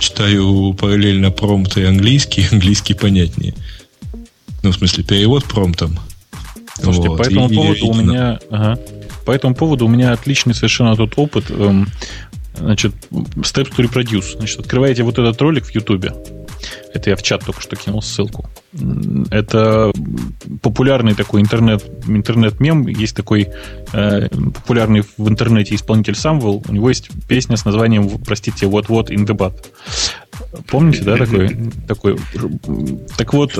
читаю 0.00 0.74
параллельно 0.74 1.30
промпты 1.30 1.86
английский, 1.86 2.48
английский 2.52 2.94
понятнее. 2.94 3.54
Ну, 4.64 4.72
в 4.72 4.74
смысле, 4.74 5.04
перевод 5.04 5.44
промптом. 5.44 5.96
Слушайте, 6.74 7.08
вот. 7.08 7.18
по 7.18 7.22
этому 7.22 7.48
и, 7.48 7.54
поводу 7.54 7.78
и, 7.78 7.82
у 7.82 7.94
меня... 7.94 8.40
Ага. 8.50 8.78
По 9.24 9.30
этому 9.30 9.54
поводу 9.54 9.86
у 9.86 9.88
меня 9.88 10.12
отличный 10.12 10.52
совершенно 10.52 10.96
тут 10.96 11.12
опыт. 11.16 11.48
Эм, 11.50 11.88
Значит, 12.54 12.92
Steps 13.10 13.70
to 13.70 13.88
Reproduce. 13.88 14.36
Значит, 14.36 14.60
открываете 14.60 15.02
вот 15.02 15.18
этот 15.18 15.40
ролик 15.40 15.64
в 15.64 15.70
YouTube. 15.70 16.06
Это 16.94 17.10
я 17.10 17.16
в 17.16 17.22
чат 17.22 17.44
только 17.44 17.60
что 17.60 17.76
кинул 17.76 18.02
ссылку. 18.02 18.48
Это 19.30 19.92
популярный 20.60 21.14
такой 21.14 21.40
интернет, 21.40 21.84
интернет-мем. 22.06 22.86
Есть 22.86 23.16
такой 23.16 23.48
э, 23.92 24.28
популярный 24.28 25.02
в 25.16 25.28
интернете 25.28 25.74
исполнитель 25.74 26.14
Самвел. 26.14 26.62
У 26.68 26.72
него 26.72 26.88
есть 26.88 27.10
песня 27.28 27.56
с 27.56 27.64
названием, 27.64 28.08
простите, 28.24 28.66
What 28.66 29.08
in 29.08 29.26
the 29.26 29.36
Butt. 29.36 29.64
Помните, 30.68 31.02
да, 31.02 31.16
такой? 31.16 31.56
такой? 31.86 32.18
Так 33.16 33.32
вот, 33.32 33.58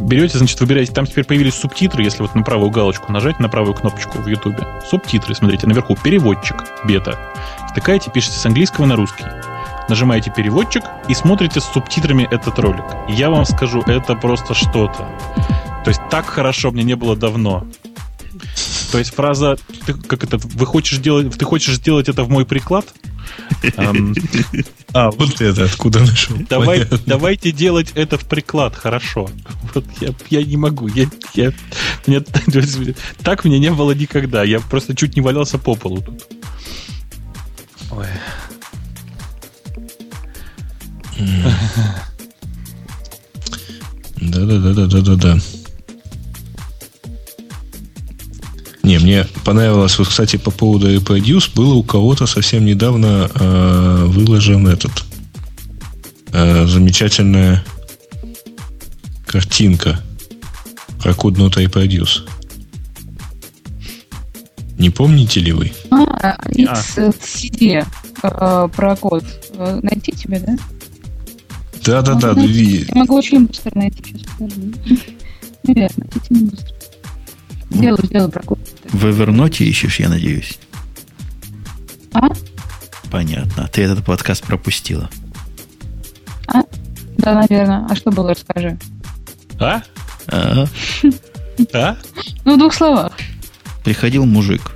берете, 0.00 0.38
значит, 0.38 0.60
выбираете, 0.60 0.92
там 0.92 1.06
теперь 1.06 1.24
появились 1.24 1.54
субтитры, 1.54 2.02
если 2.02 2.22
вот 2.22 2.34
на 2.34 2.42
правую 2.42 2.70
галочку 2.70 3.12
нажать, 3.12 3.38
на 3.38 3.48
правую 3.48 3.74
кнопочку 3.74 4.18
в 4.18 4.26
YouTube. 4.26 4.60
Субтитры, 4.88 5.34
смотрите, 5.34 5.66
наверху 5.66 5.96
переводчик, 6.02 6.64
бета. 6.84 7.18
Втыкаете, 7.70 8.10
пишете 8.10 8.36
с 8.36 8.46
английского 8.46 8.86
на 8.86 8.96
русский. 8.96 9.24
Нажимаете 9.90 10.30
переводчик 10.30 10.84
и 11.08 11.14
смотрите 11.14 11.60
с 11.60 11.64
субтитрами 11.64 12.22
этот 12.30 12.60
ролик. 12.60 12.84
Я 13.08 13.28
вам 13.28 13.44
скажу, 13.44 13.82
это 13.82 14.14
просто 14.14 14.54
что-то. 14.54 15.08
То 15.84 15.88
есть 15.88 16.00
так 16.08 16.26
хорошо 16.26 16.70
мне 16.70 16.84
не 16.84 16.94
было 16.94 17.16
давно. 17.16 17.66
То 18.92 18.98
есть 18.98 19.12
фраза, 19.12 19.58
ты, 19.86 19.94
как 19.94 20.22
это, 20.22 20.38
вы 20.38 20.64
хочешь 20.64 20.98
делать, 20.98 21.36
ты 21.36 21.44
хочешь 21.44 21.74
сделать 21.74 22.08
это 22.08 22.22
в 22.22 22.30
мой 22.30 22.46
приклад? 22.46 22.86
А, 24.92 25.10
вот 25.10 25.40
это 25.40 25.64
откуда 25.64 26.00
нашел. 26.00 26.36
Давай, 26.48 26.84
давайте 27.06 27.52
делать 27.52 27.92
это 27.94 28.18
в 28.18 28.24
приклад, 28.26 28.74
хорошо. 28.74 29.28
Вот 29.74 29.84
я, 30.00 30.14
я 30.30 30.44
не 30.44 30.56
могу. 30.56 30.88
Я, 30.88 31.06
я, 31.34 31.52
так 33.22 33.44
мне 33.44 33.58
не 33.58 33.70
было 33.70 33.92
никогда. 33.92 34.42
Я 34.42 34.58
просто 34.58 34.96
чуть 34.96 35.14
не 35.14 35.20
валялся 35.20 35.58
по 35.58 35.74
полу 35.74 36.00
тут. 36.02 36.26
Ой. 37.92 38.06
Да-да-да-да-да-да. 44.20 45.38
Не, 48.82 48.98
мне 48.98 49.26
понравилось, 49.44 49.98
вот, 49.98 50.08
кстати, 50.08 50.36
по 50.36 50.50
поводу 50.50 50.92
Reproduce, 50.92 51.50
было 51.54 51.74
у 51.74 51.82
кого-то 51.82 52.26
совсем 52.26 52.64
недавно 52.64 53.30
э, 53.32 54.04
выложен 54.06 54.66
этот 54.66 54.90
э, 56.32 56.66
замечательная 56.66 57.64
картинка 59.26 60.00
про 61.02 61.14
коднот 61.14 61.56
Reproduce. 61.56 62.28
Не 64.78 64.90
помните 64.90 65.40
ли 65.40 65.52
вы? 65.52 65.72
А, 65.90 66.36
X 66.48 66.98
CD 66.98 67.86
э, 68.22 68.68
про 68.74 68.96
код. 68.96 69.24
Э, 69.54 69.78
Найти 69.82 70.12
тебе, 70.12 70.40
да? 70.40 70.56
Да, 71.84 72.02
да, 72.02 72.14
да. 72.14 72.28
Могу 72.28 72.40
найти. 72.40 72.52
ви- 72.52 72.84
Я 72.88 72.94
могу 73.00 73.14
очень 73.16 73.46
быстро 73.46 73.72
найти 73.74 74.02
сейчас, 74.04 74.22
подожди. 74.38 74.74
Наверное, 75.64 76.06
найти 76.14 76.34
не 76.34 76.50
быстро. 76.50 76.74
Сделаю, 77.70 78.06
сделаю 78.06 78.30
про 78.30 78.42
код. 78.42 78.58
В 78.92 79.06
Evernote 79.06 79.64
ищешь, 79.64 80.00
я 80.00 80.08
надеюсь. 80.08 80.58
А? 82.12 82.28
Понятно. 83.10 83.68
Ты 83.72 83.82
этот 83.82 84.04
подкаст 84.04 84.44
пропустила. 84.44 85.08
Да, 87.18 87.34
наверное. 87.34 87.86
А 87.88 87.94
что 87.94 88.10
было, 88.10 88.30
расскажи. 88.30 88.78
А? 89.60 89.82
А, 90.28 90.64
А? 91.74 91.96
Ну, 92.44 92.54
в 92.54 92.58
двух 92.58 92.72
словах. 92.74 93.12
приходил 93.84 94.24
мужик 94.24 94.72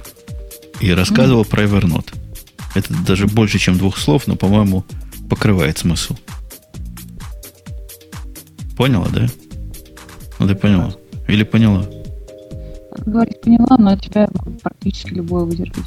и 0.81 0.93
рассказывал 0.93 1.45
про 1.45 1.65
Evernote. 1.65 2.15
Это 2.75 2.93
даже 3.07 3.27
больше, 3.27 3.59
чем 3.59 3.79
двух 3.79 3.97
слов, 3.99 4.27
но, 4.27 4.37
по-моему, 4.37 4.85
покрывает 5.31 5.79
смысл. 5.79 6.17
Поняла, 8.77 9.09
да? 9.12 9.27
Ну, 10.39 10.49
ты 10.49 10.55
поняла. 10.55 10.95
Или 11.29 11.45
поняла? 11.45 11.85
Говорить 13.07 13.41
поняла, 13.41 13.77
но 13.79 13.97
тебя 13.97 14.29
практически 14.62 15.14
любое 15.14 15.45
выдержать. 15.45 15.85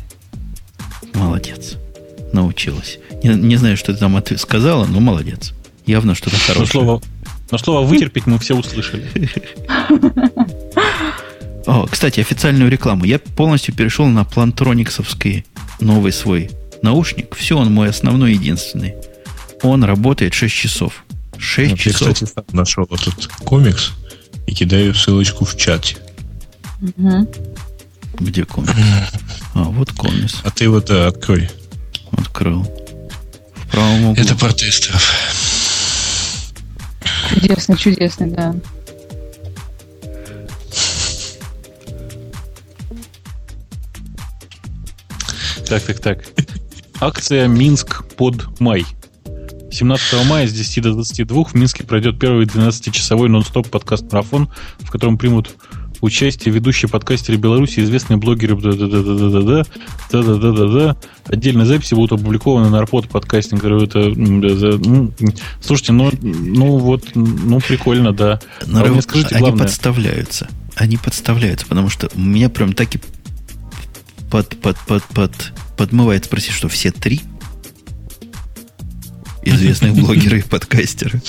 Молодец. 1.14 1.76
Научилась. 2.34 3.00
Не, 3.24 3.30
не 3.36 3.56
знаю, 3.56 3.78
что 3.78 3.94
ты 3.94 4.00
там 4.00 4.16
ответ- 4.16 4.40
сказала, 4.40 4.86
но 4.86 5.00
молодец. 5.00 5.54
Явно 5.86 6.16
что-то 6.16 6.36
Но 6.36 6.42
хорошее. 6.54 6.68
слово, 6.68 7.02
но 7.50 7.58
слово 7.58 7.86
вытерпеть 7.88 8.26
мы 8.28 8.38
все 8.40 8.56
услышали. 8.56 9.06
О, 11.66 11.86
кстати, 11.88 12.20
официальную 12.20 12.70
рекламу. 12.72 13.04
Я 13.06 13.20
полностью 13.20 13.74
перешел 13.76 14.06
на 14.08 14.24
плантрониксовский 14.24 15.46
новый 15.80 16.12
свой 16.12 16.50
наушник. 16.82 17.36
Все, 17.36 17.58
он 17.58 17.74
мой 17.74 17.90
основной, 17.90 18.34
единственный. 18.34 18.96
Он 19.64 19.84
работает 19.84 20.34
6 20.34 20.54
часов. 20.54 21.04
6 21.38 21.72
Вот 21.72 21.80
я, 21.80 21.92
часов. 21.92 22.14
кстати, 22.14 22.32
сам 22.32 22.46
нашел 22.52 22.84
этот 22.86 23.28
комикс 23.44 23.92
и 24.46 24.54
кидаю 24.54 24.94
ссылочку 24.94 25.46
в 25.46 25.56
чате. 25.58 25.98
Мгм. 26.80 27.28
Где 28.20 28.46
комикс? 28.46 28.74
А, 29.54 29.64
вот 29.64 29.92
комикс. 29.92 30.36
А 30.44 30.52
ты 30.52 30.70
вот 30.70 30.86
да, 30.86 31.08
открой. 31.08 31.50
Открыл. 32.12 32.62
В 33.56 33.68
правом 33.72 34.06
углу. 34.06 34.24
Это 34.24 34.36
про 34.36 34.54
тестеров. 34.54 35.12
Чудесный, 37.30 37.76
чудесный, 37.76 38.28
да. 38.28 38.56
Так, 45.68 45.84
так, 45.84 46.00
так. 46.00 46.20
Акция 47.00 47.48
Минск 47.48 48.06
под 48.16 48.60
май. 48.60 48.86
17 49.78 50.26
мая 50.26 50.48
с 50.48 50.54
10 50.54 50.84
до 50.84 50.94
22 50.94 51.44
в 51.44 51.54
Минске 51.54 51.84
пройдет 51.84 52.20
первый 52.20 52.48
12-часовой 52.48 53.30
нон-стоп 53.30 53.70
подкаст-марафон, 53.70 54.50
в 54.80 54.90
котором 54.90 55.20
примут 55.20 55.56
участие 56.02 56.52
ведущие 56.52 56.90
подкастеры 56.90 57.38
Беларуси, 57.38 57.82
известные 57.82 58.18
блогеры 58.18 58.56
да-да-да-да-да. 58.56 60.98
Отдельные 61.28 61.68
записи 61.68 61.94
будут 61.94 62.20
опубликованы 62.20 62.70
на 62.70 62.80
Арпод 62.80 63.08
подкастинг. 63.08 63.64
Это, 63.64 64.12
слушайте, 65.62 65.94
ну, 65.94 66.12
ну 66.22 66.80
вот, 66.80 67.12
ну 67.14 67.60
прикольно, 67.60 68.14
да. 68.14 68.40
А 68.62 68.66
вы 68.66 68.90
мне 68.90 69.02
скажите 69.04 69.36
они 69.36 69.42
главное. 69.42 69.66
подставляются. 69.66 70.48
Они 70.76 70.98
подставляются, 70.98 71.68
потому 71.68 71.90
что 71.90 72.10
меня 72.16 72.50
прям 72.50 72.74
так 72.74 72.96
и 72.96 73.00
под, 74.32 74.58
под, 74.58 74.78
под, 74.88 75.04
под, 75.04 75.54
подмывает 75.78 76.26
спросить, 76.26 76.54
что 76.54 76.68
все 76.68 76.90
три 76.92 77.22
известных 79.50 79.94
блогера 79.96 80.38
и 80.38 80.42
подкастеры. 80.42 81.22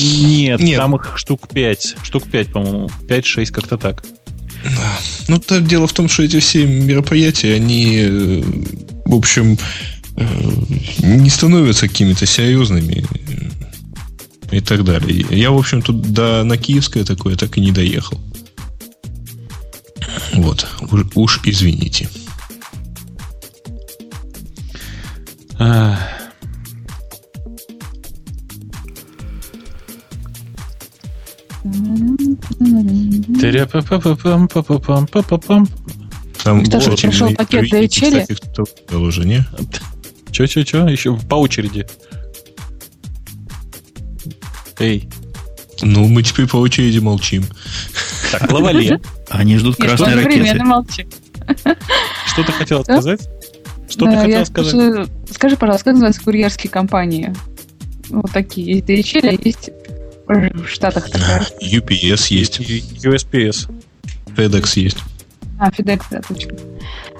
Нет, 0.00 0.60
Нет. 0.60 0.78
там 0.78 0.96
их 0.96 1.14
штук 1.16 1.48
5. 1.48 1.96
Штук 2.02 2.24
5, 2.30 2.52
по-моему. 2.52 2.90
5-6, 3.08 3.46
как-то 3.52 3.76
так. 3.76 4.04
Ну, 5.28 5.38
то 5.38 5.60
дело 5.60 5.86
в 5.86 5.92
том, 5.92 6.08
что 6.08 6.22
эти 6.22 6.40
все 6.40 6.66
мероприятия, 6.66 7.54
они, 7.54 7.98
э, 8.00 8.42
в 9.04 9.14
общем, 9.14 9.58
э, 10.16 10.26
не 11.02 11.30
становятся 11.30 11.88
какими-то 11.88 12.26
серьезными 12.26 13.04
э, 14.50 14.56
и 14.56 14.60
так 14.60 14.84
далее. 14.84 15.26
Я, 15.30 15.50
в 15.50 15.58
общем, 15.58 15.82
тут 15.82 16.12
до, 16.12 16.44
на 16.44 16.56
Киевское 16.56 17.04
такое 17.04 17.36
так 17.36 17.56
и 17.58 17.60
не 17.60 17.72
доехал. 17.72 18.20
Вот. 20.34 20.66
Уж, 20.90 21.06
уж 21.14 21.40
извините. 21.44 22.08
Там 36.42 36.64
Что 36.64 36.80
ж, 36.80 36.88
очень 36.88 37.08
пришел 37.10 37.34
пакет 37.34 37.72
DHL? 37.72 38.20
кстати, 38.22 38.40
кто 38.88 39.00
уже, 39.00 39.24
не? 39.24 39.44
Чё-чё-чё? 40.30 40.86
Еще 40.86 41.16
по 41.16 41.36
очереди. 41.36 41.86
Эй, 44.78 45.08
Ну, 45.82 46.06
мы 46.08 46.22
теперь 46.22 46.46
по 46.46 46.56
очереди 46.56 46.98
молчим. 46.98 47.44
так, 48.32 48.50
Лавале, 48.50 49.00
Они 49.30 49.58
ждут 49.58 49.76
красной 49.76 50.14
ракеты. 50.14 50.56
что 52.26 52.44
ты 52.44 52.52
хотела 52.52 52.82
сказать? 52.82 53.28
Что 53.88 54.06
ты 54.06 54.16
хотела 54.16 54.44
сказать? 54.44 55.08
Скажи, 55.30 55.56
пожалуйста, 55.56 55.84
как 55.84 55.92
называются 55.94 56.22
курьерские 56.22 56.70
компании? 56.70 57.34
Вот 58.08 58.30
такие. 58.32 58.82
Есть 58.86 59.14
DHL, 59.16 59.28
а 59.28 59.46
есть 59.48 59.70
в 60.26 60.66
Штатах 60.66 61.10
такая. 61.10 61.40
UPS 61.60 62.26
есть, 62.30 62.60
USPS. 62.60 63.70
FedEx 64.36 64.78
есть. 64.80 64.98
А, 65.58 65.70
FedEx, 65.70 66.02
да, 66.10 66.20
точно. 66.20 66.56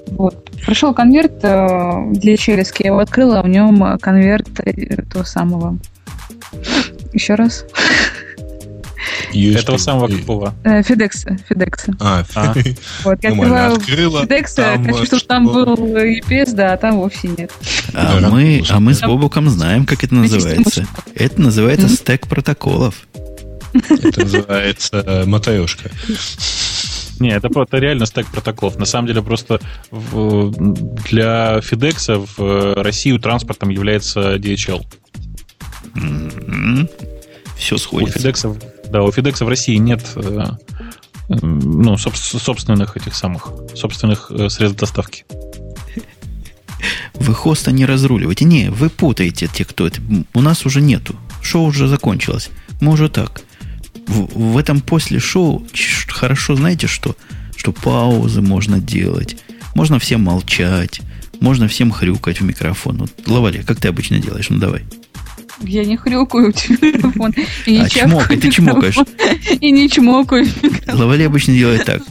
Вот. 0.09 0.51
Пришел 0.67 0.95
конверт 0.95 1.43
э, 1.43 1.49
DHL, 1.49 2.65
я 2.79 2.87
его 2.91 2.99
открыла, 2.99 3.41
а 3.41 3.43
в 3.43 3.49
нем 3.49 3.99
конверт 3.99 4.49
э, 4.61 4.71
этого 4.71 5.25
самого. 5.25 5.79
Еще 7.13 7.35
раз. 7.35 7.65
USPS. 9.37 9.59
Этого 9.61 9.77
самого 9.79 10.09
какого? 10.09 10.55
Э, 10.65 10.81
FedEx. 10.81 11.11
FedEx. 11.51 11.95
А, 12.01 12.25
А. 12.35 12.55
Вот, 13.05 13.23
я 13.23 13.31
открываю 13.31 13.75
Открыла. 13.75 14.25
FedEx, 14.25 14.55
там, 14.57 14.85
хочу, 14.85 15.03
э, 15.03 15.07
чтобы 15.07 15.23
там 15.23 15.49
что? 15.49 15.65
был 15.77 15.97
EPS, 15.97 16.55
да, 16.55 16.73
а 16.73 16.77
там 16.77 16.97
вовсе 16.97 17.29
нет. 17.29 17.53
А 17.95 18.21
Да, 18.21 18.29
мы, 18.31 18.63
а 18.69 18.81
мы 18.81 18.95
с 18.95 19.01
Бобуком 19.01 19.49
знаем, 19.49 19.85
как 19.87 20.05
это 20.05 20.15
называется. 20.15 20.87
Это 21.15 21.41
называется 21.41 21.89
стек 21.89 22.27
протоколов. 22.27 23.07
Это 23.75 24.21
называется 24.21 24.97
э, 25.07 25.25
матрешка. 25.27 25.91
Не, 27.19 27.31
это 27.31 27.49
просто 27.49 27.79
реально 27.79 28.05
стек 28.07 28.27
протоколов. 28.27 28.77
На 28.79 28.85
самом 28.85 29.07
деле 29.09 29.23
просто 29.23 29.59
в- 29.91 30.51
для 31.09 31.59
FedEx 31.59 32.27
в 32.37 32.83
Россию 32.83 33.19
транспортом 33.21 33.71
является 33.71 34.37
DHL. 34.37 34.83
Все 37.57 37.75
У 37.77 37.79
сходится. 37.79 38.55
Да, 38.91 39.03
у 39.03 39.09
FedEx 39.09 39.45
в 39.45 39.49
России 39.49 39.77
нет 39.77 40.05
э, 40.17 40.45
ну, 41.29 41.95
собс- 41.95 42.39
собственных 42.39 42.97
этих 42.97 43.15
самых, 43.15 43.51
собственных 43.75 44.31
э, 44.31 44.49
средств 44.49 44.81
доставки. 44.81 45.25
Вы 47.15 47.35
хоста 47.35 47.73
не 47.73 47.87
разруливаете. 47.87 48.45
Не, 48.45 48.71
вы 48.71 48.91
путаете 48.91 49.49
те, 49.49 49.65
кто 49.65 49.87
это. 49.87 50.01
У 50.35 50.41
нас 50.41 50.67
уже 50.67 50.81
нету. 50.81 51.17
Шоу 51.43 51.67
уже 51.67 51.89
закончилось. 51.89 52.51
Мы 52.81 52.93
уже 52.93 53.09
так. 53.09 53.41
В, 54.07 54.53
в 54.53 54.59
этом 54.59 54.81
после 54.81 55.19
шоу 55.19 55.67
хорошо 56.09 56.55
знаете 56.55 56.87
что? 56.87 57.17
Что 57.57 57.73
паузы 57.73 58.43
можно 58.43 58.79
делать. 58.79 59.37
Можно 59.75 59.99
всем 59.99 60.23
молчать. 60.23 61.01
Можно 61.41 61.69
всем 61.69 61.91
хрюкать 61.91 62.41
в 62.41 62.45
микрофон. 62.45 62.99
Вот, 62.99 63.11
Лавале, 63.27 63.63
как 63.63 63.81
ты 63.81 63.89
обычно 63.89 64.19
делаешь? 64.19 64.49
Ну 64.49 64.59
давай. 64.59 64.85
Я 65.61 65.85
не 65.85 65.97
хрюкаю 65.97 66.53
в 66.53 66.57
телефон. 66.57 67.35
И 67.65 67.73
не 67.73 67.81
А 67.81 67.89
чмокай, 67.89 68.37
ты 68.37 68.51
чмокаешь. 68.51 68.97
микрофон, 68.97 69.59
И 69.61 69.71
не 69.71 69.89
чмокаю. 69.89 70.47
Лавале 70.87 71.27
обычно 71.27 71.55
делает 71.55 71.85
так. 71.85 72.03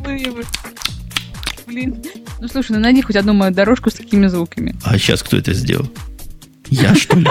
Блин. 1.67 2.01
Ну 2.39 2.47
слушай, 2.47 2.71
ну 2.73 2.79
найди 2.79 3.01
хоть 3.01 3.15
одну 3.15 3.33
мою 3.33 3.53
дорожку 3.53 3.89
с 3.89 3.93
такими 3.93 4.27
звуками. 4.27 4.75
А 4.83 4.97
сейчас 4.97 5.23
кто 5.23 5.37
это 5.37 5.53
сделал? 5.53 5.87
Я, 6.69 6.95
что 6.95 7.17
ли? 7.17 7.27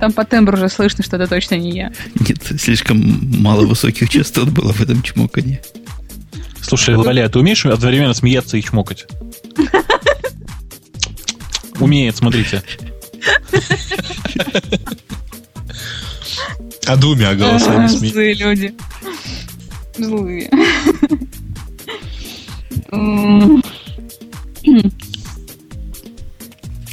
Там 0.00 0.12
по 0.12 0.24
тембру 0.24 0.56
уже 0.56 0.68
слышно, 0.68 1.02
что 1.02 1.16
это 1.16 1.26
точно 1.26 1.56
не 1.56 1.70
я. 1.72 1.92
Нет, 2.28 2.38
слишком 2.60 3.00
мало 3.42 3.66
высоких 3.66 4.08
частот 4.08 4.48
было 4.50 4.72
в 4.72 4.80
этом 4.80 5.02
чмоканье. 5.02 5.60
Слушай, 6.60 6.94
Валя, 6.96 7.24
а 7.24 7.28
ты 7.28 7.38
умеешь 7.40 7.66
одновременно 7.66 8.14
смеяться 8.14 8.56
и 8.56 8.62
чмокать? 8.62 9.06
Умеет, 11.80 12.16
смотрите. 12.16 12.62
А 16.86 16.96
двумя 16.96 17.34
голосами 17.34 17.86
смеется. 17.86 18.08
Злые 18.08 18.34
люди. 18.34 18.74
Злые. 19.96 20.50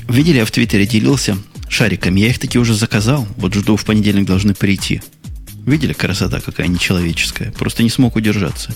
Видели, 0.09 0.37
я 0.37 0.45
в 0.45 0.51
Твиттере 0.51 0.85
делился 0.85 1.37
шариками. 1.69 2.19
Я 2.19 2.27
их 2.27 2.39
таки 2.39 2.59
уже 2.59 2.73
заказал. 2.73 3.27
Вот 3.37 3.53
жду, 3.53 3.75
в 3.75 3.85
понедельник 3.85 4.25
должны 4.25 4.53
прийти. 4.53 5.01
Видели, 5.65 5.93
красота 5.93 6.41
какая 6.41 6.67
нечеловеческая. 6.67 7.51
Просто 7.51 7.83
не 7.83 7.89
смог 7.89 8.15
удержаться. 8.15 8.75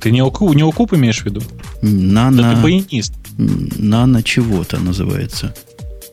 Ты 0.00 0.10
не 0.10 0.20
окуп, 0.20 0.54
не 0.54 0.62
окуп 0.62 0.92
имеешь 0.94 1.22
в 1.22 1.24
виду? 1.24 1.42
Нано... 1.80 2.42
Да 2.42 2.54
ты 2.54 2.62
баянист. 2.62 3.14
Нано 3.38 4.22
чего-то 4.22 4.78
называется. 4.78 5.54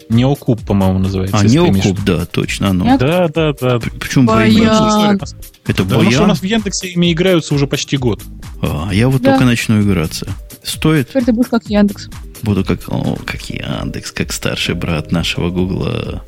Неокуб, 0.09 0.59
по-моему, 0.65 0.99
называется. 0.99 1.37
А, 1.37 1.43
неокуб, 1.45 1.97
да, 2.05 2.25
точно 2.25 2.69
оно. 2.69 2.97
Да, 2.97 3.29
да, 3.29 3.53
да. 3.53 3.79
Почему 3.99 4.25
Баян. 4.25 4.53
баян? 4.53 5.17
Да, 5.17 5.25
Это 5.67 5.83
Потому 5.83 6.01
что 6.01 6.09
у 6.09 6.15
баян? 6.15 6.27
нас 6.27 6.39
в 6.39 6.43
Яндексе 6.43 6.87
ими 6.89 7.13
играются 7.13 7.55
уже 7.55 7.65
почти 7.67 7.95
год. 7.97 8.21
А, 8.61 8.89
я 8.91 9.07
вот 9.07 9.21
Да. 9.21 9.31
только 9.31 9.45
начну 9.45 9.81
играться. 9.81 10.27
Стоит? 10.63 11.09
Теперь 11.09 11.23
ты 11.25 11.31
будешь 11.33 11.49
как 11.49 11.65
Яндекс. 11.67 12.09
Буду 12.41 12.65
как, 12.65 12.81
о, 12.87 13.15
как 13.25 13.41
Яндекс, 13.49 14.11
как 14.11 14.33
старший 14.33 14.75
брат 14.75 15.11
нашего 15.11 15.49
Гугла. 15.49 16.23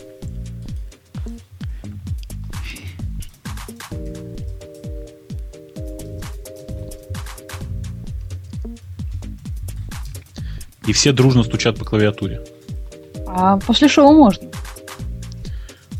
И 10.87 10.93
все 10.93 11.11
дружно 11.11 11.43
стучат 11.43 11.77
по 11.77 11.85
клавиатуре. 11.85 12.41
А 13.27 13.57
после 13.57 13.87
шоу 13.87 14.13
можно. 14.13 14.47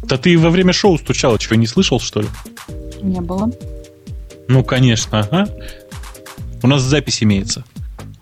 Да 0.04 0.18
ты 0.18 0.38
во 0.38 0.50
время 0.50 0.74
шоу 0.74 0.98
стучала, 0.98 1.40
чего 1.40 1.56
не 1.56 1.68
слышал, 1.68 2.00
что 2.00 2.22
ли? 2.22 2.28
Не 3.02 3.22
было. 3.22 3.50
Ну, 4.48 4.64
конечно, 4.64 5.20
ага. 5.20 5.48
У 6.62 6.68
нас 6.68 6.82
запись 6.82 7.24
имеется. 7.24 7.64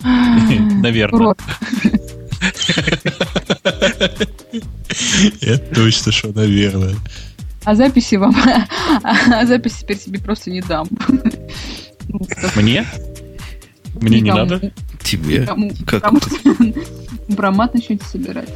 Наверное. 0.03 1.20
Урод. 1.20 1.39
Это 5.41 5.76
точно, 5.76 6.12
что, 6.12 6.32
наверное. 6.34 6.95
А 7.64 7.76
записи 7.76 8.16
вам... 8.16 8.36
А 9.03 9.45
записи 9.45 9.82
теперь 9.82 9.99
себе 9.99 10.20
просто 10.20 10.51
не 10.51 10.62
дам. 10.62 10.88
Мне? 12.55 12.86
Мне 14.01 14.22
не 14.22 14.32
надо. 14.32 14.72
Тебе. 15.12 15.39
Никому. 15.39 15.72
Как 15.86 16.03
Потому 16.03 16.22
что 16.22 16.74
Бромат 17.28 17.74
начнете 17.74 18.05
собирать. 18.05 18.49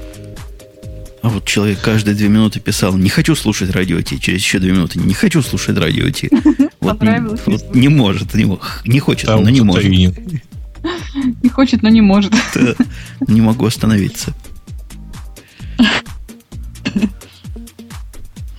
А 1.22 1.30
вот 1.30 1.43
человек 1.45 1.82
каждые 1.82 2.16
две 2.16 2.30
минуты 2.30 2.60
писал, 2.60 2.95
не 2.95 3.10
хочу 3.10 3.36
слушать 3.36 3.72
радио 3.72 3.99
Ти. 4.01 4.20
Через 4.20 4.39
еще 4.39 4.60
две 4.60 4.72
минуты, 4.72 4.99
не 4.99 5.14
хочу 5.14 5.41
слушать 5.41 5.78
радио 5.78 6.10
Ти. 6.10 6.30
Вот, 6.80 7.01
вот 7.47 7.74
не 7.74 7.88
может, 7.88 8.36
не, 8.36 8.47
не 8.86 8.99
хочет, 8.99 9.26
Там 9.26 9.43
но 9.43 9.49
не 9.49 9.62
может. 9.62 9.86
Не 9.89 11.49
хочет, 11.49 11.82
но 11.82 11.89
не 11.89 12.01
может. 12.01 12.32
Да, 12.53 12.76
Не 13.28 13.41
могу 13.41 13.66
остановиться. 13.66 14.36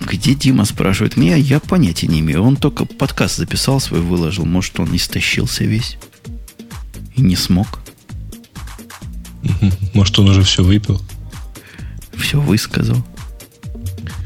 Где 0.01 0.33
Дима 0.33 0.65
спрашивает 0.65 1.15
меня? 1.15 1.37
Я 1.37 1.61
понятия 1.61 2.07
не 2.07 2.19
имею. 2.19 2.43
Он 2.43 2.57
только 2.57 2.83
подкаст 2.83 3.37
записал 3.37 3.79
свой, 3.79 4.01
выложил. 4.01 4.45
Может, 4.45 4.77
он 4.81 4.93
истощился 4.93 5.63
весь. 5.63 5.97
И 7.15 7.21
не 7.21 7.37
смог. 7.37 7.79
Может, 9.93 10.19
он 10.19 10.29
уже 10.29 10.41
все 10.43 10.63
выпил? 10.63 11.01
Все 12.15 12.39
высказал. 12.39 12.97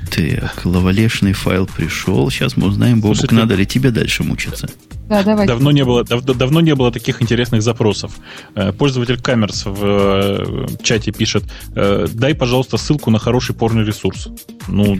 Так, 0.09 0.65
лавалешный 0.65 1.33
файл 1.33 1.67
пришел. 1.67 2.29
Сейчас 2.29 2.57
мы 2.57 2.67
узнаем, 2.67 2.99
Бобук, 2.99 3.17
Слушайте, 3.17 3.35
надо 3.35 3.55
ли 3.55 3.65
тебе 3.65 3.91
дальше 3.91 4.23
мучиться. 4.23 4.69
Да, 5.07 5.23
давай. 5.23 5.45
Давно 5.47 5.71
не 5.71 5.83
было, 5.83 6.03
дав- 6.03 6.23
давно 6.23 6.61
не 6.61 6.73
было 6.75 6.91
таких 6.91 7.21
интересных 7.21 7.61
запросов. 7.61 8.13
Э, 8.55 8.71
Пользователь 8.71 9.19
Камерс 9.19 9.65
в 9.65 9.79
э, 9.83 10.67
чате 10.83 11.11
пишет: 11.11 11.43
э, 11.75 12.07
дай, 12.13 12.33
пожалуйста, 12.33 12.77
ссылку 12.77 13.09
на 13.11 13.19
хороший 13.19 13.55
порный 13.55 13.85
ресурс. 13.85 14.29
Ну, 14.67 14.97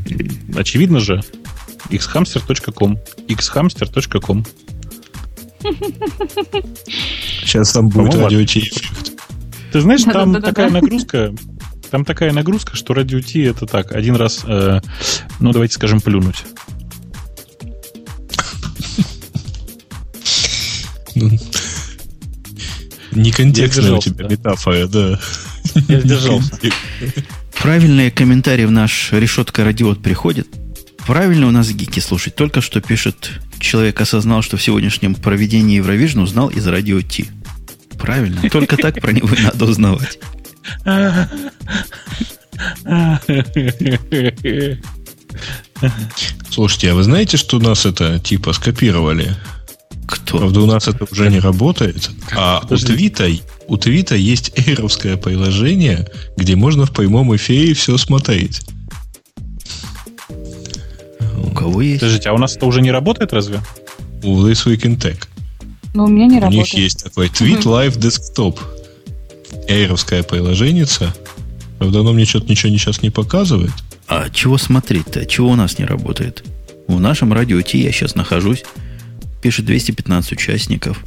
очевидно 0.55 0.99
же. 0.99 1.21
xhamster.com 1.89 2.97
xhamster.com 3.27 4.45
Сейчас 7.43 7.71
там 7.73 7.89
будет 7.89 8.13
радио. 8.15 8.39
Ты 9.71 9.81
знаешь, 9.81 10.03
там 10.03 10.41
такая 10.41 10.69
нагрузка, 10.69 11.33
там 11.89 12.05
такая 12.05 12.31
нагрузка, 12.33 12.75
что 12.75 12.93
радио 12.93 13.19
Ти 13.21 13.41
это 13.41 13.65
так, 13.65 13.91
один 13.91 14.15
раз, 14.15 14.41
э, 14.45 14.81
ну 15.39 15.51
давайте 15.51 15.75
скажем, 15.75 16.01
плюнуть. 16.01 16.43
Ну, 21.15 21.29
Не 23.11 23.31
контекстная 23.31 23.93
у 23.93 23.99
тебя 23.99 24.27
метафора, 24.27 24.87
да. 24.87 25.19
Я 25.87 25.99
сдержался. 25.99 26.57
Правильные 27.61 28.09
комментарии 28.09 28.65
в 28.65 28.71
наш 28.71 29.11
решетка 29.11 29.63
радиот 29.63 30.01
приходит. 30.01 30.47
Правильно 31.05 31.47
у 31.47 31.51
нас 31.51 31.69
гики 31.69 31.99
слушать. 31.99 32.35
Только 32.35 32.61
что 32.61 32.79
пишет, 32.79 33.31
человек 33.59 33.99
осознал, 34.01 34.41
что 34.41 34.57
в 34.57 34.63
сегодняшнем 34.63 35.15
проведении 35.15 35.77
Евровижн 35.77 36.19
узнал 36.19 36.49
из 36.49 36.65
радио 36.67 37.01
Ти. 37.01 37.27
Правильно. 38.01 38.49
Только 38.49 38.77
так 38.77 38.99
про 38.99 39.11
него 39.11 39.29
и 39.33 39.41
надо 39.41 39.65
узнавать. 39.65 40.19
Слушайте, 46.49 46.91
а 46.91 46.95
вы 46.95 47.03
знаете, 47.03 47.37
что 47.37 47.59
нас 47.59 47.85
это 47.85 48.19
типа 48.19 48.53
скопировали? 48.53 49.35
Кто? 50.07 50.39
Правда, 50.39 50.61
у 50.61 50.65
нас 50.65 50.87
это 50.87 51.05
уже 51.09 51.29
не 51.29 51.39
работает. 51.39 52.09
А 52.35 52.61
у. 52.69 52.75
Твита, 52.75 53.27
у 53.67 53.77
Твита 53.77 54.15
есть 54.15 54.51
эйровское 54.55 55.15
приложение, 55.17 56.07
где 56.37 56.55
можно 56.55 56.85
в 56.85 56.91
прямом 56.91 57.35
эфире 57.35 57.73
все 57.73 57.97
смотреть. 57.97 58.61
У 61.37 61.51
кого 61.51 61.81
есть? 61.81 62.01
Подождите, 62.01 62.29
а 62.29 62.33
у 62.33 62.37
нас 62.37 62.55
это 62.57 62.65
уже 62.65 62.81
не 62.81 62.91
работает 62.91 63.31
разве? 63.33 63.61
У 64.23 64.45
This 64.45 64.65
Week 64.65 64.81
in 64.81 64.97
Tech. 64.97 65.17
Но 65.93 66.05
у 66.05 66.07
меня 66.07 66.25
не 66.27 66.37
У 66.37 66.41
работает. 66.41 66.73
них 66.73 66.73
есть 66.73 67.03
такой 67.03 67.27
Tweet 67.27 67.63
Live 67.63 67.97
Desktop. 67.97 68.59
Эйровское 69.67 70.23
приложение. 70.23 70.85
Правда, 71.77 71.99
оно 72.01 72.13
мне 72.13 72.25
что-то 72.25 72.47
ничего 72.49 72.71
сейчас 72.77 73.01
не 73.01 73.09
показывает. 73.09 73.71
А 74.07 74.29
чего 74.29 74.57
смотреть-то? 74.57 75.25
Чего 75.25 75.49
у 75.49 75.55
нас 75.55 75.77
не 75.79 75.85
работает? 75.85 76.43
В 76.87 76.99
нашем 76.99 77.33
радио 77.33 77.61
Ти 77.61 77.79
я 77.83 77.91
сейчас 77.91 78.15
нахожусь. 78.15 78.63
Пишет 79.41 79.65
215 79.65 80.33
участников. 80.33 81.03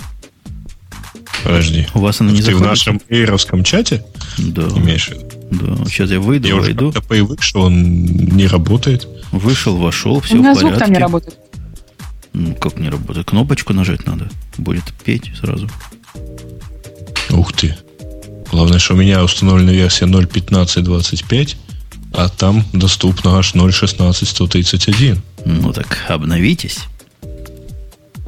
Подожди. 1.43 1.87
У 1.95 1.99
вас 2.01 2.21
оно 2.21 2.31
не 2.31 2.39
Ты 2.39 2.43
в 2.43 2.45
заходит? 2.47 2.67
нашем 2.69 3.01
эйровском 3.09 3.65
чате 3.65 4.05
Да, 4.39 4.63
имеешь 4.77 5.09
в 5.09 5.13
виду? 5.13 5.27
да. 5.51 5.85
Сейчас 5.87 6.11
я 6.11 6.19
выйду, 6.21 6.49
Я 6.49 6.55
уже 6.57 6.67
войду. 6.73 6.93
как-то 6.93 7.09
привык, 7.09 7.43
что 7.43 7.63
он 7.63 7.83
не 7.83 8.47
работает. 8.47 9.07
Вышел, 9.31 9.77
вошел, 9.77 10.21
все 10.21 10.35
У 10.35 10.39
меня 10.39 10.55
в 10.55 10.59
звук 10.59 10.71
порядке. 10.73 10.85
там 10.85 10.93
не 10.95 10.99
работает. 11.01 11.39
Ну, 12.35 12.55
как 12.57 12.79
не 12.79 12.89
работает? 12.89 13.29
Кнопочку 13.29 13.73
нажать 13.73 14.07
надо. 14.07 14.29
Будет 14.59 14.85
петь 15.05 15.33
сразу. 15.41 15.71
Ух 17.31 17.53
ты. 17.53 17.77
Главное, 18.51 18.79
что 18.79 18.95
у 18.95 18.97
меня 18.97 19.23
установлена 19.25 19.73
версия 19.73 20.07
0.15.25, 20.07 21.57
а 22.13 22.29
там 22.29 22.65
доступно 22.73 23.39
аж 23.39 23.55
0.16.131. 23.55 25.19
Ну 25.45 25.73
так 25.73 26.05
обновитесь. 26.09 26.81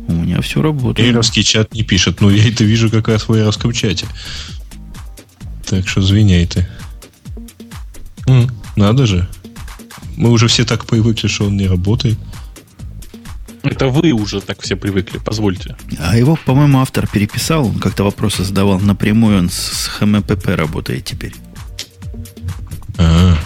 У 0.08 0.12
меня 0.12 0.40
все 0.40 0.62
работает. 0.62 1.08
Эйровский 1.08 1.42
чат 1.42 1.74
не 1.74 1.82
пишет. 1.82 2.20
Ну, 2.20 2.30
я 2.30 2.48
это 2.48 2.62
вижу 2.62 2.90
как 2.90 3.08
раз 3.08 3.26
в 3.26 3.32
эйровском 3.32 3.72
чате. 3.72 4.06
Так 5.68 5.88
что 5.88 6.00
извиняй 6.00 6.46
ты. 6.46 6.68
М, 8.28 8.48
надо 8.76 9.06
же. 9.06 9.28
Мы 10.16 10.30
уже 10.30 10.46
все 10.46 10.64
так 10.64 10.86
привыкли, 10.86 11.26
что 11.26 11.46
он 11.46 11.56
не 11.56 11.66
работает. 11.66 12.18
Это 13.70 13.88
вы 13.88 14.12
уже 14.12 14.40
так 14.40 14.62
все 14.62 14.76
привыкли, 14.76 15.18
позвольте. 15.18 15.76
А 15.98 16.16
его, 16.16 16.36
по-моему, 16.44 16.80
автор 16.80 17.06
переписал. 17.08 17.66
Он 17.66 17.78
как-то 17.78 18.04
вопросы 18.04 18.44
задавал 18.44 18.78
напрямую. 18.78 19.38
Он 19.38 19.50
с, 19.50 19.88
ХМПП 19.98 20.46
работает 20.48 21.04
теперь. 21.04 21.34
А, 22.98 23.36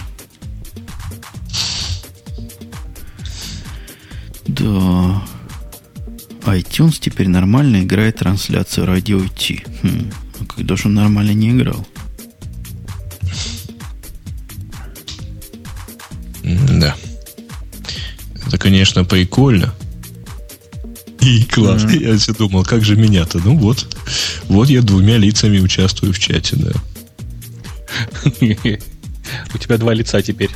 Да. 4.47 5.21
iTunes 6.53 6.97
теперь 6.99 7.27
нормально 7.29 7.83
играет 7.83 8.17
трансляцию 8.17 8.85
радио 8.87 9.21
Ти. 9.27 9.63
Хм. 9.83 10.11
А 10.39 10.45
когда 10.45 10.75
же 10.75 10.87
он 10.87 10.95
нормально 10.95 11.31
не 11.31 11.51
играл? 11.51 11.85
да. 16.43 16.95
Это, 18.47 18.57
конечно, 18.57 19.05
прикольно. 19.05 19.73
И 21.21 21.43
классно. 21.43 21.91
Я 21.91 22.17
все 22.17 22.33
думал, 22.33 22.63
как 22.63 22.83
же 22.83 22.95
меня-то? 22.95 23.39
Ну 23.39 23.55
вот. 23.55 23.95
Вот 24.45 24.69
я 24.69 24.81
двумя 24.81 25.17
лицами 25.17 25.59
участвую 25.59 26.13
в 26.13 26.19
чате, 26.19 26.55
да. 26.55 26.71
У 29.53 29.57
тебя 29.57 29.77
два 29.77 29.93
лица 29.93 30.21
теперь. 30.21 30.49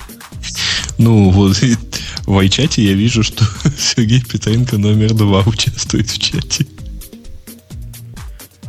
Ну, 0.98 1.30
вот 1.30 1.58
в 1.58 2.40
iChat 2.40 2.82
я 2.82 2.94
вижу, 2.94 3.22
что 3.22 3.46
Сергей 3.78 4.22
Петренко 4.22 4.78
номер 4.78 5.14
два 5.14 5.42
участвует 5.42 6.10
в 6.10 6.18
чате. 6.18 6.66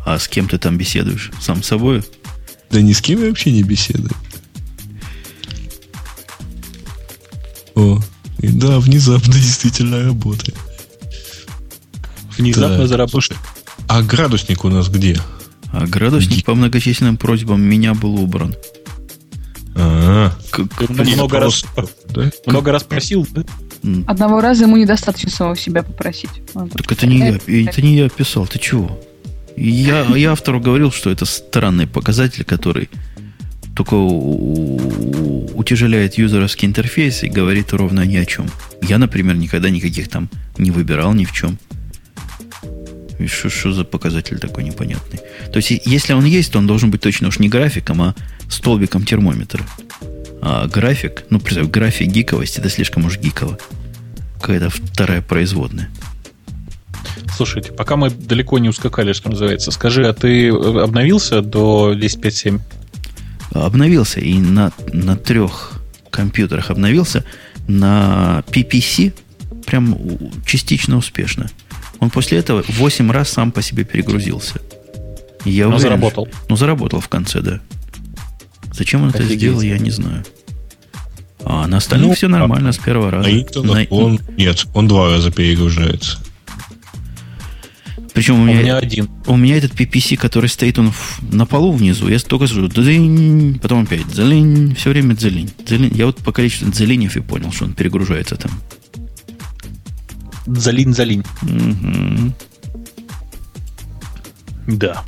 А 0.05 0.18
с 0.18 0.28
кем 0.28 0.49
ты 0.49 0.59
там 0.59 0.76
беседуешь? 0.76 1.30
Сам 1.40 1.62
с 1.62 1.68
собой? 1.68 2.03
Да 2.70 2.80
ни 2.80 2.92
с 2.92 3.01
кем 3.01 3.22
я 3.22 3.28
вообще 3.28 3.53
не 3.53 3.62
беседую. 3.62 4.12
О, 7.74 8.01
и 8.40 8.49
да, 8.49 8.80
внезапно 8.80 9.32
действительно 9.34 10.05
работает. 10.05 10.57
Внезапно 12.39 12.78
Так, 12.78 12.89
заработал. 12.89 13.37
а 13.89 14.03
градусник 14.03 14.64
у 14.64 14.68
нас 14.68 14.89
где? 14.89 15.16
А 15.72 15.87
градусник 15.87 16.45
по 16.45 16.55
многочисленным 16.55 17.16
просьбам 17.16 17.62
меня 17.62 17.95
был 17.95 18.14
убран. 18.20 18.55
А, 19.74 20.32
Ты 20.53 20.93
много 20.93 21.39
раз, 21.41 21.64
да? 22.09 22.30
много 22.47 22.72
раз 22.72 22.82
просил, 22.84 23.26
да? 23.30 23.43
Одного 24.07 24.41
раза 24.41 24.64
ему 24.64 24.76
недостаточно 24.76 25.30
самого 25.30 25.57
себя 25.57 25.82
попросить. 25.82 26.30
Он 26.55 26.68
Так 26.70 26.91
это 26.91 27.07
не 27.07 27.18
я, 27.18 27.37
это 27.37 27.82
не 27.82 27.97
я 27.97 28.09
писал, 28.09 28.47
ты 28.47 28.59
чего? 28.59 28.99
Я, 29.57 30.03
я 30.16 30.32
автору 30.32 30.61
говорил, 30.61 30.91
что 30.93 31.11
это 31.11 31.24
странный 31.24 31.87
показатель, 31.87 32.45
который 32.45 32.89
только 33.74 33.95
утяжеляет 35.55 36.16
юзеровский 36.18 36.66
интерфейс 36.66 37.22
и 37.22 37.28
говорит 37.28 37.72
ровно 37.72 38.03
ни 38.07 38.16
о 38.16 38.24
чем. 38.24 38.47
Я, 38.82 38.99
например, 38.99 39.37
никогда 39.37 39.68
никаких 39.70 40.09
там 40.09 40.28
не 40.59 40.70
выбирал 40.70 41.12
ни 41.12 41.24
в 41.24 41.32
чем. 41.32 41.59
Что, 43.27 43.73
за 43.73 43.85
показатель 43.85 44.39
такой 44.39 44.64
непонятный? 44.64 45.21
То 45.53 45.57
есть, 45.57 45.71
если 45.85 46.12
он 46.12 46.25
есть, 46.25 46.53
то 46.53 46.59
он 46.59 46.67
должен 46.67 46.91
быть 46.91 47.01
точно 47.01 47.29
уж 47.29 47.39
не 47.39 47.49
графиком, 47.49 48.03
а 48.03 48.14
столбиком 48.49 49.05
термометра. 49.05 49.64
А 50.43 50.67
график, 50.67 51.25
ну, 51.31 51.41
представь, 51.41 51.69
график 51.69 52.09
гиковости, 52.09 52.59
это 52.59 52.69
слишком 52.69 53.07
уж 53.07 53.19
гиково. 53.19 53.59
Какая-то 54.41 54.71
вторая 54.71 55.23
производная. 55.23 55.89
Слушайте, 57.35 57.73
пока 57.73 57.97
мы 57.97 58.11
далеко 58.11 58.59
не 58.59 58.69
ускакали, 58.69 59.12
что 59.12 59.31
называется, 59.31 59.71
скажи, 59.71 60.07
а 60.07 60.12
ты 60.12 60.49
обновился 60.51 61.43
до 61.43 61.95
10.5.7? 61.95 62.61
обновился 63.64 64.21
и 64.21 64.35
на, 64.39 64.73
на 64.93 65.17
трех 65.17 65.81
компьютерах 66.11 66.71
обновился, 66.71 67.25
на 67.69 68.43
PPC 68.49 69.12
прям 69.67 69.99
частично 70.45 70.97
успешно. 70.97 71.51
Он 72.01 72.11
после 72.11 72.38
этого 72.38 72.64
8 72.68 73.11
раз 73.11 73.30
сам 73.30 73.51
по 73.53 73.62
себе 73.62 73.84
перегрузился. 73.84 74.61
Я 75.44 75.64
Но 75.68 75.76
уверен, 75.76 75.80
заработал. 75.82 76.26
что- 76.26 76.36
ну, 76.49 76.57
заработал 76.57 77.01
в 77.01 77.09
конце, 77.09 77.40
да. 77.40 77.61
Зачем 78.72 79.03
он 79.03 79.09
это 79.11 79.18
Офигеть. 79.18 79.38
сделал, 79.38 79.61
я 79.61 79.78
не 79.78 79.90
знаю. 79.90 80.24
А 81.44 81.66
на 81.68 81.76
остальном 81.76 82.11
Ну, 82.11 82.14
все 82.16 82.28
нормально 82.28 82.72
с 82.72 82.78
первого 82.78 83.11
раза. 83.11 83.28
На 83.62 83.62
На- 83.74 83.86
он... 83.90 84.20
Нет, 84.36 84.66
он 84.74 84.88
два 84.88 85.09
раза 85.11 85.30
перегружается. 85.30 86.18
Причем 88.12 88.40
у 88.40 88.42
У 88.42 88.47
меня, 88.47 88.62
меня 88.62 88.76
один. 88.78 89.09
у 89.26 89.36
меня 89.36 89.59
этот 89.59 89.72
PPC, 89.74 90.16
который 90.16 90.49
стоит 90.49 90.78
он 90.78 90.90
в- 90.90 91.20
на 91.32 91.44
полу 91.44 91.70
внизу, 91.72 92.09
я 92.09 92.18
только 92.18 92.47
слышу 92.47 92.68
потом 93.61 93.82
опять 93.82 94.09
дзелень, 94.09 94.74
все 94.74 94.90
время 94.90 95.14
дзелень. 95.14 95.51
дзелень. 95.64 95.92
Я 95.94 96.07
вот 96.07 96.16
по 96.18 96.32
количеству 96.32 96.70
дзеленев 96.70 97.14
и 97.16 97.20
понял, 97.20 97.53
что 97.53 97.66
он 97.66 97.74
перегружается 97.74 98.36
там. 98.36 98.51
Залин-залин. 100.47 101.24
Мгм. 101.42 102.34
Да. 104.66 105.03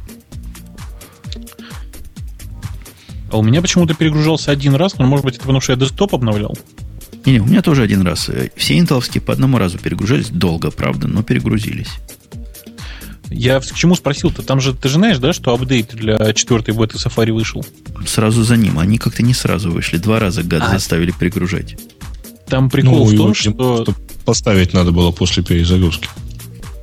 А 3.30 3.36
у 3.39 3.43
меня 3.43 3.61
почему-то 3.61 3.95
перегружался 3.95 4.51
один 4.51 4.74
раз, 4.74 4.97
но 4.99 5.07
может 5.07 5.24
быть 5.24 5.34
это 5.34 5.43
потому, 5.43 5.61
что 5.61 5.72
я 5.72 5.78
десктоп 5.78 6.14
обновлял. 6.14 6.57
Не-не, 7.26 7.41
у 7.41 7.47
меня 7.47 7.61
тоже 7.62 7.82
один 7.82 8.03
раз. 8.03 8.28
э, 8.30 8.51
Все 8.57 8.78
интеловские 8.78 9.20
по 9.20 9.32
одному 9.34 9.59
разу 9.59 9.78
перегружались. 9.78 10.30
Долго, 10.30 10.70
правда, 10.70 11.09
но 11.09 11.22
перегрузились. 11.22 11.91
Я 13.30 13.61
к 13.61 13.66
чему 13.66 13.95
спросил-то? 13.95 14.41
Там 14.43 14.61
же, 14.62 14.72
ты 14.72 14.89
же 14.89 14.95
знаешь, 14.95 15.18
да, 15.18 15.34
что 15.34 15.53
апдейт 15.53 15.95
для 15.95 16.32
четвертой 16.32 16.74
беты 16.74 16.97
Safari 16.97 17.32
вышел? 17.32 17.62
Сразу 18.07 18.43
за 18.43 18.57
ним. 18.57 18.78
Они 18.78 18.97
как-то 18.97 19.22
не 19.22 19.34
сразу 19.34 19.70
вышли. 19.70 19.99
Два 19.99 20.18
раза 20.18 20.43
гад 20.43 20.62
А. 20.66 20.70
заставили 20.70 21.11
перегружать. 21.11 21.76
Там 22.47 22.70
прикол 22.70 23.05
в 23.07 23.11
его, 23.12 23.24
том, 23.24 23.34
что... 23.34 23.84
поставить 24.29 24.74
надо 24.74 24.93
было 24.93 25.11
после 25.11 25.43
перезагрузки. 25.43 26.07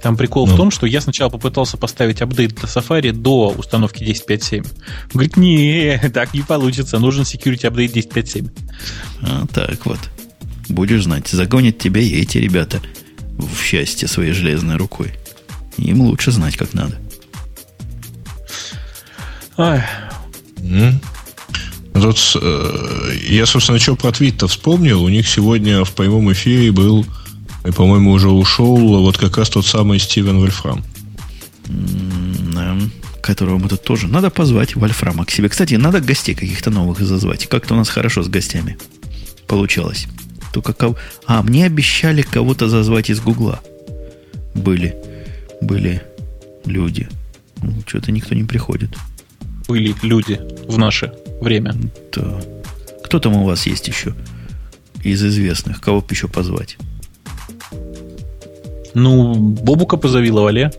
Там 0.01 0.17
прикол 0.17 0.47
Ну. 0.47 0.53
в 0.53 0.57
том, 0.57 0.71
что 0.71 0.87
я 0.87 0.99
сначала 0.99 1.29
попытался 1.29 1.77
поставить 1.77 2.19
апдейт 2.23 2.55
для 2.55 2.63
Safari 2.67 3.11
до 3.11 3.49
установки 3.55 4.01
10.5.7. 4.03 4.61
Он 4.61 4.65
Говорит, 5.13 5.37
не, 5.37 5.99
так 6.13 6.33
не 6.33 6.41
получится, 6.41 6.97
нужен 6.97 7.21
security 7.21 7.69
update 7.69 7.93
10.5.7. 7.93 8.49
А, 9.21 9.45
так 9.53 9.85
вот. 9.85 9.99
Будешь 10.69 11.03
знать, 11.03 11.27
загонят 11.27 11.77
тебя 11.77 12.01
и 12.01 12.19
эти 12.19 12.39
ребята 12.39 12.81
в 13.37 13.61
счастье 13.63 14.07
своей 14.07 14.31
железной 14.31 14.77
рукой. 14.77 15.13
Им 15.77 16.01
лучше 16.01 16.31
знать, 16.31 16.57
как 16.57 16.73
надо. 16.73 16.95
Ай, 19.57 19.83
М. 20.63 20.99
Тут, 21.93 22.35
э, 22.41 23.17
я, 23.29 23.45
собственно, 23.45 23.77
что 23.77 23.95
про 23.95 24.11
твит-то 24.11 24.47
вспомнил. 24.47 25.03
У 25.03 25.09
них 25.09 25.27
сегодня 25.27 25.85
в 25.85 25.91
прямом 25.91 26.31
эфире 26.33 26.71
был, 26.71 27.05
и, 27.67 27.71
по-моему, 27.71 28.11
уже 28.11 28.29
ушел, 28.29 29.01
вот 29.01 29.17
как 29.17 29.37
раз 29.37 29.49
тот 29.49 29.65
самый 29.65 29.99
Стивен 29.99 30.39
Вольфрам. 30.39 30.83
Которого 33.21 33.57
мы 33.57 33.69
тут 33.69 33.83
тоже... 33.83 34.07
Надо 34.07 34.29
позвать 34.29 34.75
Вольфрама 34.75 35.25
к 35.25 35.31
себе. 35.31 35.49
Кстати, 35.49 35.73
надо 35.73 35.99
гостей 35.99 36.35
каких-то 36.35 36.69
новых 36.69 36.99
зазвать. 36.99 37.47
Как-то 37.47 37.73
у 37.73 37.77
нас 37.77 37.89
хорошо 37.89 38.21
с 38.21 38.27
гостями 38.27 38.77
получалось. 39.47 40.07
Только 40.53 40.73
кого... 40.73 40.95
А, 41.25 41.41
мне 41.41 41.65
обещали 41.65 42.21
кого-то 42.21 42.69
зазвать 42.69 43.09
из 43.09 43.19
Гугла. 43.19 43.61
Были. 44.53 44.95
Были 45.61 46.03
люди. 46.65 47.09
Ну, 47.63 47.73
Что-то 47.87 48.11
никто 48.11 48.35
не 48.35 48.43
приходит. 48.43 48.95
были 49.67 49.95
люди 50.03 50.39
в 50.67 50.77
наше 50.77 51.13
время. 51.41 51.75
Да. 52.13 52.39
Кто 53.03 53.19
там 53.19 53.33
у 53.33 53.45
вас 53.45 53.65
есть 53.65 53.87
еще? 53.87 54.13
Из 55.03 55.23
известных. 55.23 55.81
Кого 55.81 56.01
бы 56.01 56.07
еще 56.11 56.27
позвать? 56.27 56.77
Ну, 58.95 59.35
Бобука 59.35 59.97
позови 59.97 60.31
Лавале. 60.31 60.71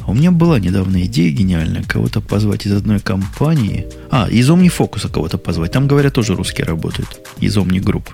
А 0.00 0.10
у 0.10 0.14
меня 0.14 0.32
была 0.32 0.58
недавно 0.58 1.02
идея 1.04 1.30
гениальная 1.30 1.84
кого-то 1.84 2.20
позвать 2.20 2.66
из 2.66 2.72
одной 2.72 2.98
компании. 2.98 3.86
А, 4.10 4.28
из 4.28 4.50
OmniFocus 4.50 5.08
кого-то 5.08 5.38
позвать. 5.38 5.70
Там, 5.72 5.86
говорят, 5.86 6.14
тоже 6.14 6.34
русские 6.34 6.66
работают. 6.66 7.20
Из 7.38 7.56
Omni 7.56 7.78
Group. 7.78 8.08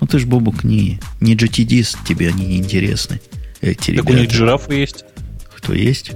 Ну 0.00 0.06
ты 0.06 0.18
ж, 0.18 0.24
Бобук, 0.24 0.64
не, 0.64 0.98
не 1.20 1.34
GTD, 1.36 1.96
тебе 2.06 2.28
они 2.28 2.46
не 2.46 2.58
интересны. 2.58 3.20
Эти 3.60 3.94
Так 3.96 4.04
ребята. 4.06 4.12
у 4.12 4.14
них 4.14 4.30
жирафы 4.30 4.74
есть. 4.74 5.04
Кто 5.56 5.74
есть? 5.74 6.12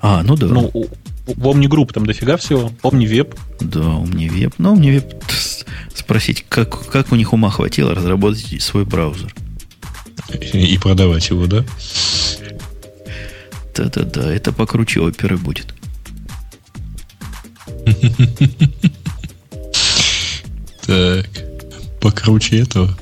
А, 0.00 0.22
ну 0.22 0.36
да. 0.36 0.46
Ну, 0.46 0.70
в 1.26 1.46
Omni 1.48 1.66
Group 1.66 1.92
там 1.92 2.06
дофига 2.06 2.36
всего. 2.36 2.70
Omni 2.82 3.06
Web. 3.06 3.36
Да, 3.60 3.80
OmniWeb. 3.80 4.54
Ну, 4.58 4.76
OmniWeb 4.76 5.22
спросить, 5.94 6.46
как, 6.48 6.86
как 6.88 7.12
у 7.12 7.16
них 7.16 7.32
ума 7.32 7.50
хватило 7.50 7.94
разработать 7.94 8.62
свой 8.62 8.84
браузер. 8.84 9.34
И 10.52 10.78
продавать 10.78 11.30
его, 11.30 11.46
да? 11.46 11.64
Да-да-да, 13.74 14.32
это 14.32 14.52
покруче 14.52 15.00
оперы 15.00 15.36
будет. 15.36 15.74
Так, 20.86 21.28
покруче 22.00 22.60
этого. 22.60 22.96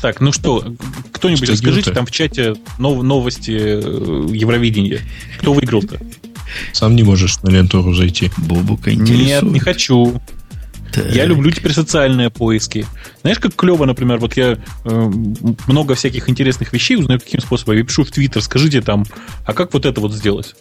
Так, 0.00 0.20
ну 0.20 0.30
что, 0.32 0.64
кто-нибудь 1.12 1.42
Что 1.42 1.52
расскажите 1.54 1.90
там 1.92 2.06
в 2.06 2.12
чате 2.12 2.54
нов- 2.78 3.02
новости 3.02 3.50
э, 3.50 4.26
Евровидения. 4.32 5.00
Кто 5.40 5.52
выиграл-то? 5.52 6.00
Сам 6.72 6.94
не 6.94 7.02
можешь 7.02 7.42
на 7.42 7.50
лентуру 7.50 7.94
зайти. 7.94 8.30
Бобука 8.38 8.90
Нет, 8.92 9.00
интересует. 9.00 9.52
не 9.52 9.58
хочу. 9.58 10.22
Так. 10.92 11.14
Я 11.14 11.24
люблю 11.24 11.50
теперь 11.50 11.72
социальные 11.72 12.30
поиски. 12.30 12.86
Знаешь, 13.22 13.38
как 13.38 13.54
клево, 13.54 13.84
например, 13.84 14.18
вот 14.18 14.36
я 14.36 14.58
э, 14.84 15.12
много 15.66 15.94
всяких 15.94 16.28
интересных 16.28 16.72
вещей 16.72 16.96
узнаю 16.96 17.20
каким 17.20 17.40
способом. 17.40 17.76
Я 17.76 17.84
пишу 17.84 18.04
в 18.04 18.10
Твиттер, 18.10 18.42
скажите 18.42 18.80
там, 18.80 19.04
а 19.44 19.52
как 19.52 19.72
вот 19.72 19.86
это 19.86 20.00
вот 20.00 20.12
сделать? 20.12 20.56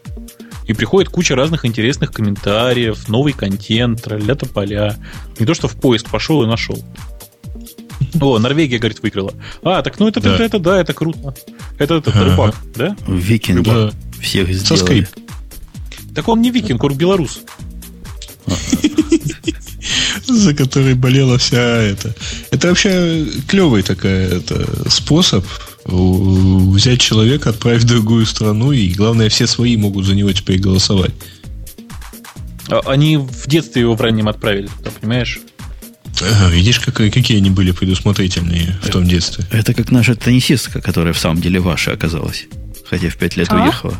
И 0.68 0.74
приходит 0.74 1.10
куча 1.10 1.36
разных 1.36 1.66
интересных 1.66 2.12
комментариев, 2.12 3.08
новый 3.10 3.34
контент, 3.34 4.04
тролля 4.04 4.36
поля. 4.36 4.98
Не 5.40 5.46
то, 5.48 5.56
что 5.56 5.68
в 5.68 5.76
поиск 5.76 6.10
пошел 6.10 6.44
и 6.44 6.46
нашел. 6.48 6.78
О, 8.22 8.38
Норвегия, 8.40 8.78
говорит, 8.78 9.02
выиграла. 9.02 9.34
А, 9.64 9.82
так 9.82 10.00
ну 10.00 10.08
это, 10.08 10.22
Да. 10.22 10.36
это, 10.36 10.44
это, 10.44 10.60
да, 10.60 10.80
это 10.80 10.94
круто. 10.94 11.34
Это 11.80 11.96
этот 11.96 12.16
Ага. 12.16 12.26
рыбак, 12.26 12.56
да? 12.76 12.96
Викинги 13.08 13.70
Да. 13.70 13.92
всех 14.22 14.48
Со 14.48 14.54
сделали. 14.54 14.82
скрип. 14.84 15.08
Так 16.14 16.28
он 16.28 16.42
не 16.42 16.52
викинг, 16.52 16.84
он 16.84 16.94
белорус. 16.96 17.42
За 20.30 20.54
который 20.54 20.94
болела 20.94 21.38
вся 21.38 21.60
эта. 21.60 22.16
Это 22.52 22.68
вообще 22.68 23.26
клевый 23.48 23.82
такой 23.84 24.12
это, 24.12 24.90
способ 24.90 25.46
взять 25.86 27.02
человека, 27.02 27.50
отправить 27.50 27.84
в 27.84 27.88
другую 27.88 28.26
страну, 28.26 28.72
и 28.72 28.90
главное, 28.90 29.30
все 29.30 29.48
свои 29.48 29.76
могут 29.76 30.06
за 30.06 30.14
него 30.14 30.32
теперь 30.32 30.60
голосовать. 30.60 31.12
А, 32.70 32.82
Они 32.86 33.18
в 33.18 33.48
детстве 33.48 33.82
его 33.82 33.96
в 33.96 34.02
раннем 34.02 34.28
отправили, 34.28 34.68
туда, 34.68 34.92
понимаешь? 35.00 35.40
Ага, 36.22 36.50
видишь, 36.50 36.80
как, 36.80 36.96
какие 36.96 37.38
они 37.38 37.50
были 37.50 37.72
предусмотрительные 37.72 38.78
в 38.84 38.90
том 38.90 39.06
детстве. 39.08 39.46
Это 39.52 39.74
как 39.74 39.90
наша 39.90 40.16
теннисистка, 40.16 40.82
которая 40.82 41.14
в 41.14 41.20
самом 41.20 41.42
деле 41.42 41.60
ваша 41.60 41.94
оказалась. 41.94 42.46
Хотя 42.88 43.10
в 43.10 43.16
пять 43.18 43.38
лет 43.38 43.48
А? 43.52 43.64
уехала. 43.64 44.00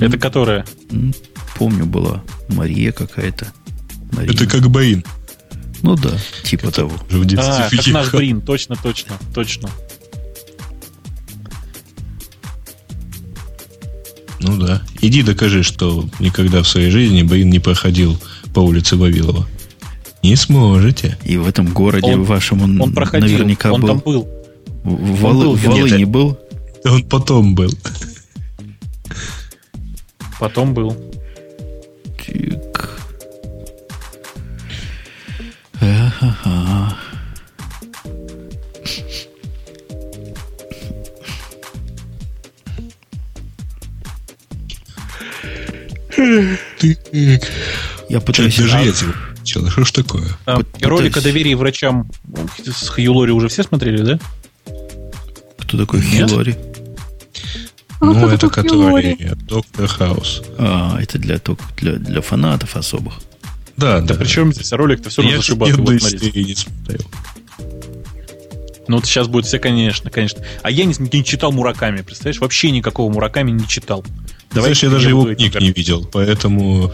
Это 0.00 0.18
которая? 0.18 0.64
Помню, 1.56 1.86
была 1.86 2.22
Мария 2.48 2.90
какая-то. 2.92 3.52
Марина. 4.12 4.32
Это 4.32 4.46
как 4.46 4.68
Баин. 4.70 5.04
Ну 5.82 5.94
да, 5.96 6.10
типа 6.44 6.70
того. 6.70 6.92
Уже 7.08 7.18
в 7.18 7.24
детстве 7.24 7.52
А, 7.52 7.68
как 7.70 7.86
наш 7.88 8.12
Брин, 8.12 8.40
точно, 8.40 8.76
точно, 8.76 9.16
точно. 9.34 9.70
Ну 14.40 14.56
да. 14.56 14.82
Иди 15.00 15.22
докажи, 15.22 15.62
что 15.62 16.04
никогда 16.20 16.62
в 16.62 16.68
своей 16.68 16.90
жизни 16.90 17.22
Баин 17.22 17.50
не 17.50 17.58
проходил 17.58 18.18
по 18.54 18.60
улице 18.60 18.96
Вавилова. 18.96 19.46
Не 20.22 20.36
сможете. 20.36 21.16
И 21.24 21.36
в 21.36 21.46
этом 21.46 21.72
городе 21.72 22.12
Он- 22.14 22.24
вашем 22.24 22.62
он, 22.62 22.80
Он 22.80 22.92
проходил, 22.92 23.28
наверняка 23.28 23.72
он 23.72 23.80
был. 23.80 23.88
там 23.88 23.98
был. 23.98 24.28
В, 24.84 25.24
он 25.24 25.36
Волы- 25.36 25.44
был 25.44 25.54
в 25.56 26.06
был. 26.06 26.38
Он 26.84 27.02
потом 27.04 27.54
был. 27.54 27.70
Потом 30.40 30.74
был. 30.74 30.96
Ага. 36.20 36.96
Ты 46.78 46.98
Я 48.08 48.20
пытаюсь... 48.20 48.56
даже 48.56 48.76
А, 48.76 48.82
я 48.82 48.92
тебя 48.92 49.12
Чё, 49.44 49.68
Что 49.70 49.84
ж 49.84 49.92
такое? 49.92 50.26
А, 50.46 50.56
Вот 50.56 50.66
ролик 50.82 51.12
о 51.12 51.14
пытаюсь- 51.14 51.24
доверии 51.24 51.54
врачам 51.54 52.10
с 52.64 52.88
Хью 52.88 53.14
Лори 53.14 53.32
уже 53.32 53.48
все 53.48 53.62
смотрели, 53.62 54.02
да? 54.02 54.18
Кто 55.58 55.78
такой 55.78 56.00
Нет? 56.00 56.30
А, 58.00 58.04
ну, 58.04 58.28
это 58.28 58.48
который 58.48 59.16
Доктор 59.48 59.86
Хаус. 59.88 60.42
А, 60.56 60.98
это 61.00 61.18
для, 61.18 61.40
для, 61.78 61.94
для 61.94 62.20
фанатов 62.20 62.76
особых. 62.76 63.14
Да, 63.78 64.00
Да 64.00 64.14
да. 64.14 64.14
причем 64.16 64.52
здесь 64.52 64.70
ролик-то 64.72 65.08
все 65.08 65.22
я 65.22 65.28
равно 65.28 65.36
ни 65.38 65.40
зашибат 65.40 65.68
его 65.70 65.78
одной 65.82 66.00
смотреть. 66.00 66.22
серии 66.22 66.42
не 66.44 66.54
смотрел. 66.54 67.00
Ну 68.88 68.96
вот 68.96 69.06
сейчас 69.06 69.28
будет 69.28 69.46
все, 69.46 69.58
конечно, 69.58 70.10
конечно. 70.10 70.42
А 70.62 70.70
я 70.70 70.84
не, 70.84 70.94
не 70.98 71.24
читал 71.24 71.52
Мураками, 71.52 72.00
представляешь? 72.02 72.40
Вообще 72.40 72.70
никакого 72.70 73.12
Мураками 73.12 73.50
не 73.50 73.66
читал. 73.68 74.04
Ты 74.50 74.60
знаешь, 74.60 74.82
я 74.82 74.90
даже 74.90 75.10
его 75.10 75.32
книг 75.34 75.60
не 75.60 75.70
видел, 75.72 76.04
поэтому... 76.10 76.92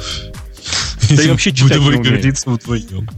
Да 1.10 1.22
и 1.22 1.28
вообще 1.30 1.52
читать 1.52 1.78
не 1.78 1.86
умею. 1.88 2.02
гордиться 2.02 2.50
вдвоем. 2.50 3.08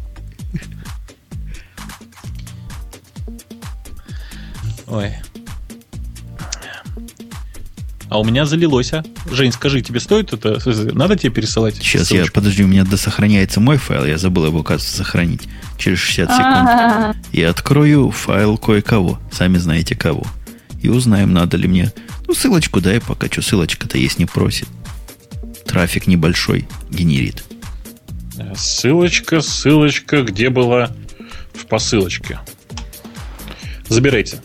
Ой. 4.89 5.13
А 8.09 8.21
у 8.21 8.25
меня 8.25 8.47
залилось, 8.47 8.93
а? 8.93 9.05
Жень, 9.31 9.53
скажи, 9.53 9.83
тебе 9.83 9.99
стоит 9.99 10.33
это? 10.33 10.61
Надо 10.95 11.17
тебе 11.17 11.33
пересылать? 11.33 11.77
Сейчас 11.77 12.03
я, 12.11 12.19
ссылочку? 12.19 12.35
подожди, 12.35 12.63
у 12.63 12.69
меня 12.69 12.85
досохраняется 12.85 13.61
мой 13.61 13.79
файл, 13.79 14.05
я 14.05 14.17
забыл 14.17 14.47
его, 14.47 14.63
кажется, 14.63 14.97
сохранить 14.97 15.49
через 15.77 15.99
60 15.99 16.31
секунд. 16.31 17.17
И 17.33 17.43
открою 17.43 18.11
файл 18.11 18.59
кое-кого, 18.59 19.19
сами 19.33 19.59
знаете 19.59 19.97
кого. 19.97 20.25
И 20.83 20.89
узнаем, 20.89 21.33
надо 21.33 21.57
ли 21.57 21.67
мне... 21.67 21.93
Ну, 22.29 22.35
ссылочку 22.35 22.81
дай 22.81 23.01
пока, 23.01 23.27
что 23.27 23.43
ссылочка-то 23.43 23.99
есть 23.99 24.19
не 24.19 24.27
просит. 24.27 24.69
Трафик 25.67 26.07
небольшой 26.07 26.69
генерит. 26.91 27.43
Ссылочка, 28.55 29.41
ссылочка, 29.41 30.23
где 30.23 30.51
была 30.51 30.91
в 31.55 31.67
посылочке? 31.67 32.39
Забирайте. 33.89 34.39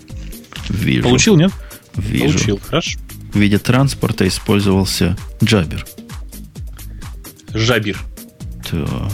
Вижу. 0.70 1.04
Получил, 1.04 1.36
нет? 1.36 1.52
Вижу. 1.96 2.26
Получил, 2.26 2.60
хорошо. 2.66 3.00
В 3.34 3.38
виде 3.38 3.58
транспорта 3.60 4.28
использовался 4.28 5.18
джабер. 5.44 5.86
Жабир. 7.54 8.00
То. 8.70 9.10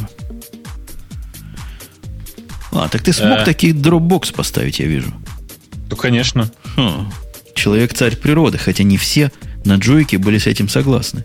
А, 2.72 2.88
так 2.90 3.02
ты 3.02 3.14
смог 3.14 3.40
Э. 3.40 3.46
таки 3.46 3.72
дропбокс 3.72 4.32
поставить, 4.32 4.80
я 4.80 4.86
вижу. 4.88 5.14
Ну, 5.90 5.96
конечно. 5.96 6.52
Хм. 6.76 7.12
Человек 7.56 7.94
царь 7.94 8.16
природы, 8.16 8.58
хотя 8.58 8.84
не 8.84 8.98
все 8.98 9.32
на 9.66 9.76
Джойке 9.76 10.18
были 10.18 10.38
с 10.38 10.48
этим 10.48 10.70
согласны. 10.70 11.24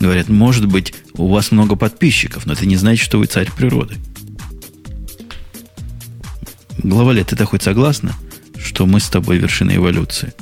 Говорят, 0.00 0.28
может 0.28 0.66
быть, 0.66 0.94
у 1.14 1.28
вас 1.28 1.52
много 1.52 1.76
подписчиков, 1.76 2.46
но 2.46 2.54
это 2.54 2.66
не 2.66 2.76
значит, 2.76 3.04
что 3.04 3.18
вы 3.18 3.26
царь 3.26 3.48
природы. 3.56 3.96
Главалет, 6.78 7.28
ты-то 7.28 7.44
хоть 7.44 7.62
согласна, 7.62 8.12
что 8.58 8.86
мы 8.86 8.98
с 8.98 9.08
тобой 9.08 9.38
вершина 9.38 9.76
эволюции? 9.76 10.32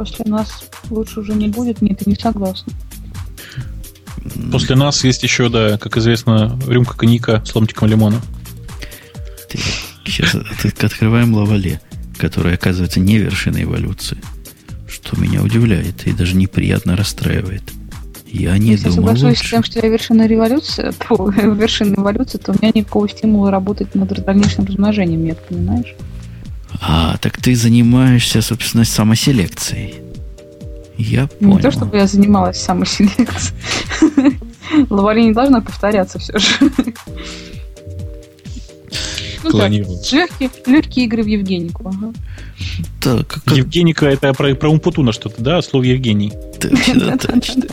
После 0.00 0.24
нас 0.24 0.64
лучше 0.88 1.20
уже 1.20 1.34
не 1.34 1.48
будет, 1.48 1.82
нет, 1.82 2.06
не 2.06 2.14
согласна. 2.14 2.72
После 4.50 4.74
нас 4.76 5.04
есть 5.04 5.22
еще, 5.22 5.50
да, 5.50 5.76
как 5.76 5.98
известно, 5.98 6.58
рюмка 6.66 6.96
коньяка 6.96 7.44
с 7.44 7.54
ломтиком 7.54 7.86
лимона. 7.86 8.18
Ты- 9.50 9.58
Сейчас 10.06 10.34
от- 10.36 10.84
открываем 10.84 11.34
лавале, 11.34 11.82
который 12.16 12.54
оказывается 12.54 12.98
не 12.98 13.18
вершиной 13.18 13.64
эволюции. 13.64 14.16
Что 14.88 15.20
меня 15.20 15.42
удивляет 15.42 16.06
и 16.06 16.12
даже 16.12 16.34
неприятно 16.34 16.96
расстраивает. 16.96 17.62
Я 18.26 18.56
не 18.56 18.70
Если 18.70 18.88
я 18.88 18.94
думал 18.94 19.08
соглашусь 19.16 19.36
с 19.38 19.40
лучше. 19.42 19.50
тем, 19.50 19.64
что 19.64 19.80
я 19.80 19.88
вершина 19.92 20.26
революции, 20.26 20.92
то 21.08 21.28
вершина 21.28 21.96
эволюции, 21.96 22.38
то 22.38 22.52
у 22.52 22.54
меня 22.54 22.72
никакого 22.74 23.06
стимула 23.06 23.50
работать 23.50 23.94
над 23.94 24.08
дальнейшим 24.24 24.64
размножением 24.64 25.24
нет, 25.24 25.38
понимаешь? 25.46 25.94
А, 26.80 27.16
так 27.18 27.36
ты 27.40 27.54
занимаешься, 27.54 28.40
собственно, 28.42 28.84
самоселекцией. 28.84 29.94
Я 30.96 31.26
понял. 31.26 31.56
Не 31.56 31.62
то, 31.62 31.70
чтобы 31.70 31.96
я 31.96 32.06
занималась 32.06 32.60
самоселекцией. 32.60 34.38
Лавали 34.90 35.22
не 35.22 35.32
должна 35.32 35.60
повторяться 35.60 36.18
все 36.18 36.38
же. 36.38 36.48
Ну 39.42 39.66
легкие, 39.68 40.50
легкие 40.66 41.06
игры 41.06 41.22
в 41.22 41.26
Евгенику. 41.26 41.88
ага. 41.88 42.12
Так, 43.00 43.26
как, 43.26 43.44
как- 43.44 43.56
Евгеника 43.56 44.06
это 44.06 44.32
про, 44.34 44.54
про 44.54 44.68
Умпутуна 44.70 45.12
что-то, 45.12 45.42
да? 45.42 45.62
Слово 45.62 45.84
Евгений. 45.84 46.32
точно, 46.60 47.16
точно. 47.18 47.64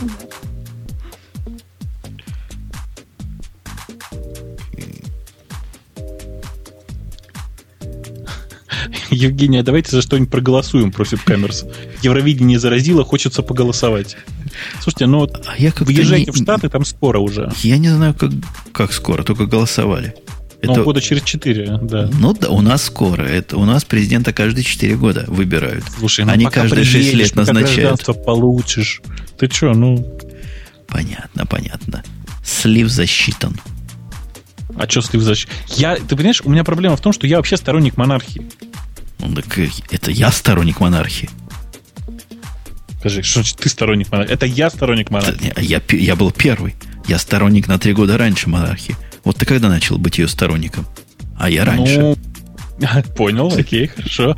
Евгения, 9.10 9.62
давайте 9.62 9.90
за 9.92 10.02
что-нибудь 10.02 10.30
проголосуем, 10.30 10.92
просит 10.92 11.20
Камерс. 11.22 11.64
Евровидение 12.02 12.58
заразило, 12.58 13.04
хочется 13.04 13.42
поголосовать. 13.42 14.16
Слушайте, 14.80 15.06
ну 15.06 15.20
вот 15.20 15.44
А 15.46 15.56
я 15.58 15.72
выезжайте 15.80 16.26
не- 16.26 16.32
в 16.32 16.36
Штаты, 16.42 16.68
там 16.68 16.84
скоро 16.84 17.18
уже. 17.18 17.50
Я 17.62 17.78
не 17.78 17.88
знаю, 17.88 18.14
как, 18.14 18.30
как 18.72 18.92
скоро, 18.92 19.22
только 19.22 19.46
голосовали. 19.46 20.14
Ну, 20.62 20.72
Это- 20.72 20.82
года 20.82 21.00
через 21.00 21.22
четыре, 21.22 21.78
да. 21.82 22.10
Ну 22.18 22.34
да, 22.34 22.48
у 22.48 22.60
нас 22.60 22.82
скоро. 22.82 23.22
Это 23.22 23.56
у 23.56 23.64
нас 23.64 23.84
президента 23.84 24.32
каждые 24.32 24.64
4 24.64 24.96
года 24.96 25.24
выбирают. 25.28 25.84
Слушай, 25.98 26.24
ну 26.24 26.32
Они 26.32 26.44
пока 26.46 26.62
каждые 26.62 26.84
шесть 26.84 27.10
приедешь, 27.10 27.18
лет 27.28 27.30
пока 27.30 27.52
назначают. 27.52 27.76
гражданство 27.76 28.12
получишь. 28.14 29.00
Ты 29.38 29.48
что, 29.48 29.72
ну... 29.72 30.18
Понятно, 30.88 31.46
понятно. 31.46 32.02
Слив 32.44 32.88
засчитан. 32.88 33.54
А 34.76 34.88
что 34.88 35.00
слив 35.02 35.22
защ- 35.22 35.48
Я, 35.76 35.96
ты 35.96 36.16
понимаешь, 36.16 36.40
у 36.44 36.50
меня 36.50 36.64
проблема 36.64 36.96
в 36.96 37.00
том, 37.00 37.12
что 37.12 37.26
я 37.26 37.36
вообще 37.36 37.56
сторонник 37.56 37.96
монархии. 37.96 38.42
Ну, 39.20 39.34
так 39.34 39.58
э, 39.58 39.68
это 39.90 40.10
я 40.10 40.30
сторонник 40.30 40.80
монархии. 40.80 41.28
Скажи, 43.00 43.22
что 43.22 43.34
значит 43.40 43.58
ты 43.58 43.68
сторонник 43.68 44.10
монархии? 44.10 44.32
Это 44.34 44.46
я 44.46 44.70
сторонник 44.70 45.10
монархии. 45.10 45.44
не- 45.44 45.52
а 45.54 45.60
я, 45.62 45.80
я 45.90 46.16
был 46.16 46.30
первый. 46.32 46.74
Я 47.06 47.18
сторонник 47.18 47.68
на 47.68 47.78
три 47.78 47.92
года 47.94 48.18
раньше 48.18 48.48
монархии. 48.48 48.96
Вот 49.24 49.36
ты 49.36 49.46
когда 49.46 49.68
начал 49.68 49.98
быть 49.98 50.18
ее 50.18 50.28
сторонником? 50.28 50.86
А 51.38 51.48
я 51.48 51.64
раньше. 51.64 52.00
Ну, 52.00 53.02
понял, 53.16 53.52
окей, 53.56 53.86
хорошо. 53.88 54.36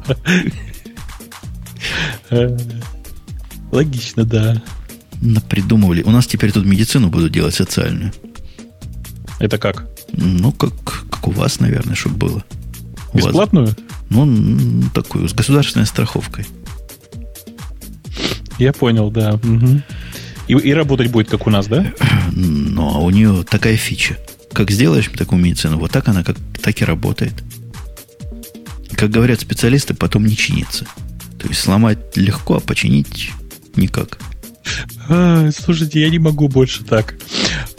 Э, 2.31 2.57
Логично, 3.72 4.24
да. 4.24 4.62
Напридумывали. 5.20 6.03
У 6.03 6.11
нас 6.11 6.26
теперь 6.26 6.53
тут 6.53 6.64
медицину 6.64 7.09
будут 7.09 7.33
делать 7.33 7.55
социальную. 7.55 8.12
Это 9.39 9.59
как? 9.59 9.87
Ну, 10.12 10.53
как, 10.53 10.72
как 11.11 11.28
у 11.28 11.31
вас, 11.31 11.61
наверное, 11.61 11.95
чтобы 11.95 12.16
было. 12.16 12.45
У 13.12 13.18
вас- 13.18 13.26
Бесплатную? 13.26 13.76
Ну, 14.11 14.83
такую, 14.93 15.29
с 15.29 15.33
государственной 15.33 15.87
страховкой. 15.87 16.47
Я 18.59 18.73
понял, 18.73 19.11
да. 19.11 19.39
Мгм. 19.43 19.83
И, 20.49 20.53
и 20.53 20.75
работать 20.75 21.11
будет, 21.11 21.31
как 21.31 21.47
у 21.47 21.51
нас, 21.51 21.67
да? 21.67 21.93
Ну, 22.33 22.89
а 22.89 22.99
у 22.99 23.11
нее 23.11 23.45
такая 23.49 23.77
фича. 23.77 24.17
Как 24.53 24.71
сделаешь 24.71 25.09
такую 25.09 25.41
медицину, 25.41 25.79
вот 25.79 25.91
так 25.91 26.09
она 26.09 26.23
как, 26.23 26.37
так 26.63 26.81
и 26.81 26.85
работает. 26.85 27.35
Как 28.95 29.11
говорят 29.11 29.41
специалисты, 29.41 29.95
потом 29.95 30.27
не 30.27 30.37
чинится. 30.37 30.87
То 31.39 31.49
есть 31.49 31.61
сломать 31.61 32.17
легко, 32.17 32.57
а 32.57 32.61
починить 32.61 33.33
никак. 33.77 34.19
А, 35.09 35.51
слушайте, 35.57 36.01
я 36.01 36.11
не 36.11 36.19
могу 36.19 36.49
больше 36.49 36.85
так. 36.85 37.15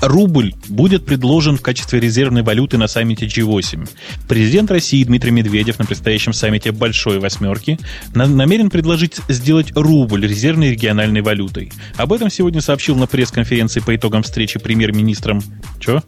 А, 0.00 0.08
Рубль 0.08 0.54
будет 0.68 1.04
предложен 1.04 1.56
в 1.56 1.62
качестве 1.62 2.00
резервной 2.00 2.42
валюты 2.42 2.78
на 2.78 2.88
саммите 2.88 3.26
G8. 3.26 3.88
Президент 4.28 4.70
России 4.70 5.04
Дмитрий 5.04 5.30
Медведев 5.30 5.78
на 5.78 5.84
предстоящем 5.84 6.32
саммите 6.32 6.72
Большой 6.72 7.18
Восьмерки 7.18 7.78
намерен 8.14 8.70
предложить 8.70 9.20
сделать 9.28 9.72
рубль 9.74 10.26
резервной 10.26 10.70
региональной 10.72 11.20
валютой. 11.20 11.72
Об 11.96 12.12
этом 12.12 12.30
сегодня 12.30 12.60
сообщил 12.60 12.96
на 12.96 13.06
пресс-конференции 13.06 13.80
по 13.80 13.94
итогам 13.94 14.22
встречи 14.22 14.58
премьер-министром... 14.58 15.42
Чего? 15.78 16.02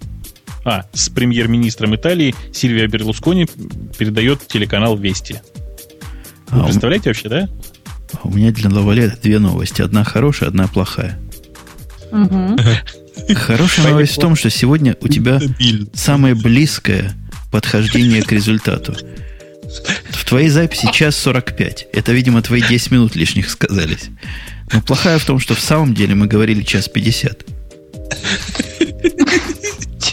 А, 0.65 0.85
с 0.93 1.09
премьер-министром 1.09 1.95
Италии 1.95 2.35
Сильвия 2.53 2.87
Берлускони 2.87 3.47
передает 3.99 4.47
телеканал 4.47 4.97
Вести. 4.97 5.41
Вы 6.51 6.61
а 6.61 6.65
представляете 6.65 7.11
вообще, 7.11 7.29
да? 7.29 7.49
У 8.23 8.31
меня 8.31 8.53
для 8.53 8.71
Лавалета 8.71 9.19
две 9.21 9.39
новости. 9.39 9.83
Одна 9.83 10.05
хорошая, 10.05 10.51
одна 10.51 10.69
плохая. 10.69 11.19
Угу. 12.13 12.57
Хорошая 13.35 13.89
новость 13.91 14.17
в 14.17 14.21
том, 14.21 14.37
что 14.37 14.51
сегодня 14.51 14.97
у 15.01 15.09
тебя 15.09 15.41
самое 15.95 16.35
близкое 16.35 17.15
подхождение 17.51 18.23
к 18.23 18.33
результату. 18.33 18.97
В 20.11 20.25
твоей 20.25 20.49
записи 20.49 20.91
час 20.93 21.17
45. 21.17 21.89
Это, 21.93 22.13
видимо, 22.13 22.43
твои 22.43 22.63
10 22.63 22.91
минут 22.91 23.17
лишних 23.17 23.51
сказались. 23.51 24.11
Но 24.73 24.81
плохая 24.81 25.19
в 25.19 25.25
том, 25.25 25.39
что 25.39 25.55
в 25.55 25.61
самом 25.61 25.95
деле 25.95 26.15
мы 26.15 26.27
говорили 26.27 26.63
час 26.63 26.89
50. 26.89 27.45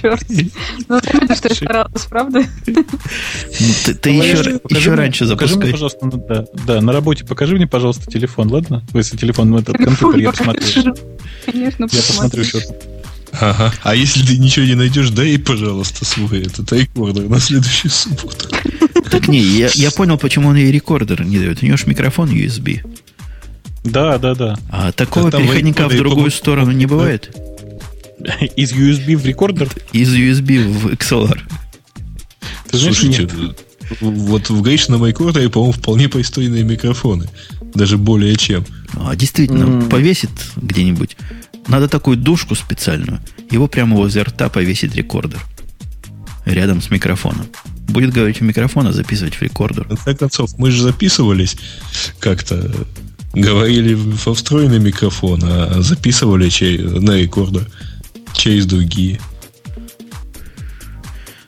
Черт. 0.02 0.26
Ну, 0.88 1.00
ты 1.02 1.36
что 1.36 1.50
я 1.50 1.56
старалась, 1.56 2.06
правда? 2.06 2.44
Ну, 2.68 2.86
ты, 4.02 4.10
еще, 4.10 4.60
еще 4.70 4.94
раньше 4.94 5.26
запускай. 5.26 5.56
Покажи 5.56 5.60
мне, 5.60 5.72
пожалуйста, 5.72 6.10
да, 6.28 6.46
да, 6.66 6.82
на 6.82 6.94
работе 6.94 7.26
покажи 7.26 7.56
мне, 7.56 7.68
пожалуйста, 7.68 8.10
телефон, 8.10 8.50
ладно? 8.52 8.84
Если 8.94 9.18
телефон, 9.18 9.56
этот 9.56 9.78
компьютер 9.78 10.20
я 10.20 10.32
посмотрю. 10.32 10.96
Конечно, 11.46 11.88
Я 11.92 12.02
посмотрю 12.02 12.44
что 12.44 12.60
Ага. 13.32 13.72
А 13.84 13.96
если 13.96 14.26
ты 14.26 14.38
ничего 14.38 14.66
не 14.66 14.76
найдешь, 14.76 15.12
дай, 15.12 15.38
пожалуйста, 15.38 16.04
свой 16.04 16.42
этот 16.42 16.72
рекордер 16.74 17.30
на 17.30 17.40
следующую 17.40 17.92
субботу. 17.92 18.50
Так 19.12 19.28
не, 19.28 19.40
я, 19.40 19.70
я 19.74 19.92
понял, 19.92 20.18
почему 20.18 20.50
он 20.50 20.58
и 20.58 20.72
рекордер 20.72 21.24
не 21.24 21.38
дает. 21.38 21.62
У 21.62 21.66
него 21.66 21.78
же 21.78 21.86
микрофон 21.88 22.30
USB. 22.30 22.82
Да, 23.84 24.18
да, 24.18 24.36
да. 24.36 24.58
А 24.70 24.92
такого 24.92 25.32
да, 25.32 25.38
переходника 25.38 25.88
в 25.88 25.96
другую 25.96 26.32
сторону 26.32 26.72
не 26.72 26.86
бывает? 26.86 27.36
Из 28.56 28.74
USB 28.74 29.16
в 29.16 29.26
рекордер? 29.26 29.70
Из 29.94 30.14
USB 30.14 30.62
в 30.68 30.88
XLR. 30.88 31.40
Ты 32.70 32.78
Слушайте, 32.78 33.28
вот 34.02 34.50
в 34.50 34.62
Грейшном 34.62 35.06
рекордере, 35.06 35.50
по-моему, 35.50 35.74
вполне 35.74 36.10
пристойные 36.10 36.64
микрофоны. 36.64 37.28
Даже 37.74 37.98
более 37.98 38.36
чем. 38.36 38.66
А 38.96 39.16
действительно, 39.16 39.64
mm. 39.64 39.90
повесит 39.90 40.32
где-нибудь 40.56 41.16
надо 41.68 41.88
такую 41.88 42.18
душку 42.18 42.56
специальную. 42.56 43.20
Его 43.52 43.68
прямо 43.68 43.96
возле 43.96 44.24
рта 44.24 44.50
повесить 44.50 44.96
рекордер. 44.96 45.40
Рядом 46.46 46.82
с 46.82 46.90
микрофоном. 46.90 47.46
Будет 47.88 48.12
говорить 48.12 48.40
в 48.40 48.42
микрофон, 48.42 48.88
а 48.88 48.92
записывать 48.92 49.36
в 49.36 49.42
рекордер. 49.42 49.86
В 49.86 49.90
конце 49.90 50.16
концов, 50.16 50.58
мы 50.58 50.72
же 50.72 50.82
записывались 50.82 51.58
как-то. 52.20 52.72
Говорили 53.34 53.94
во 53.94 54.34
встроенный 54.34 54.80
микрофон, 54.80 55.42
а 55.44 55.82
записывали 55.84 56.50
на 57.00 57.18
рекордер 57.18 57.68
через 58.34 58.66
другие. 58.66 59.20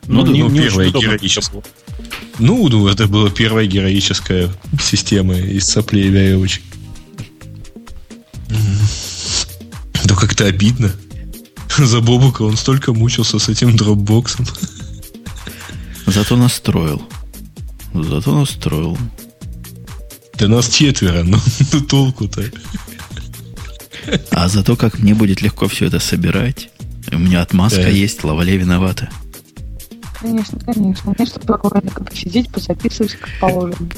Ну, 0.06 0.24
ну, 0.24 0.32
не, 0.32 0.42
ну 0.42 0.48
не 0.50 0.60
первая 0.60 0.90
героическая. 0.90 1.62
Ну, 2.38 2.68
ну, 2.68 2.88
это 2.88 3.06
была 3.06 3.30
первая 3.30 3.66
героическая 3.66 4.50
система 4.80 5.36
из 5.36 5.64
соплей 5.64 6.06
и 6.06 6.10
веревочек. 6.10 6.62
Да 10.04 10.14
как-то 10.16 10.46
обидно. 10.46 10.92
За 11.78 12.00
Бобука 12.00 12.42
он 12.42 12.56
столько 12.56 12.92
мучился 12.92 13.38
с 13.38 13.48
этим 13.48 13.76
дропбоксом. 13.76 14.46
Зато 16.06 16.36
настроил. 16.36 17.02
Зато 17.94 18.38
настроил. 18.38 18.98
Да 20.34 20.48
нас 20.48 20.68
четверо, 20.68 21.22
но 21.22 21.38
ну, 21.72 21.80
толку-то. 21.80 22.44
А 24.30 24.48
зато 24.48 24.76
как 24.76 24.98
мне 24.98 25.14
будет 25.14 25.40
легко 25.42 25.68
все 25.68 25.86
это 25.86 26.00
собирать. 26.00 26.71
У 27.12 27.18
меня 27.18 27.42
отмазка 27.42 27.82
да. 27.82 27.88
есть, 27.88 28.24
лавале 28.24 28.56
виновата. 28.56 29.10
Конечно, 30.20 30.58
конечно. 30.60 31.14
Чтобы 31.26 31.54
аккуратненько 31.54 32.04
посидеть, 32.04 32.50
позаписывать, 32.50 33.16
как 33.16 33.28
положено. 33.40 33.88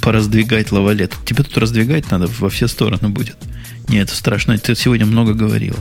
Пораздвигать 0.00 0.72
лавалет. 0.72 1.14
Тебе 1.26 1.44
тут 1.44 1.58
раздвигать 1.58 2.10
надо 2.10 2.28
во 2.38 2.48
все 2.48 2.66
стороны 2.66 3.10
будет. 3.10 3.36
Нет, 3.88 4.08
это 4.08 4.16
страшно. 4.16 4.56
Ты 4.58 4.74
сегодня 4.74 5.04
много 5.04 5.34
говорила. 5.34 5.78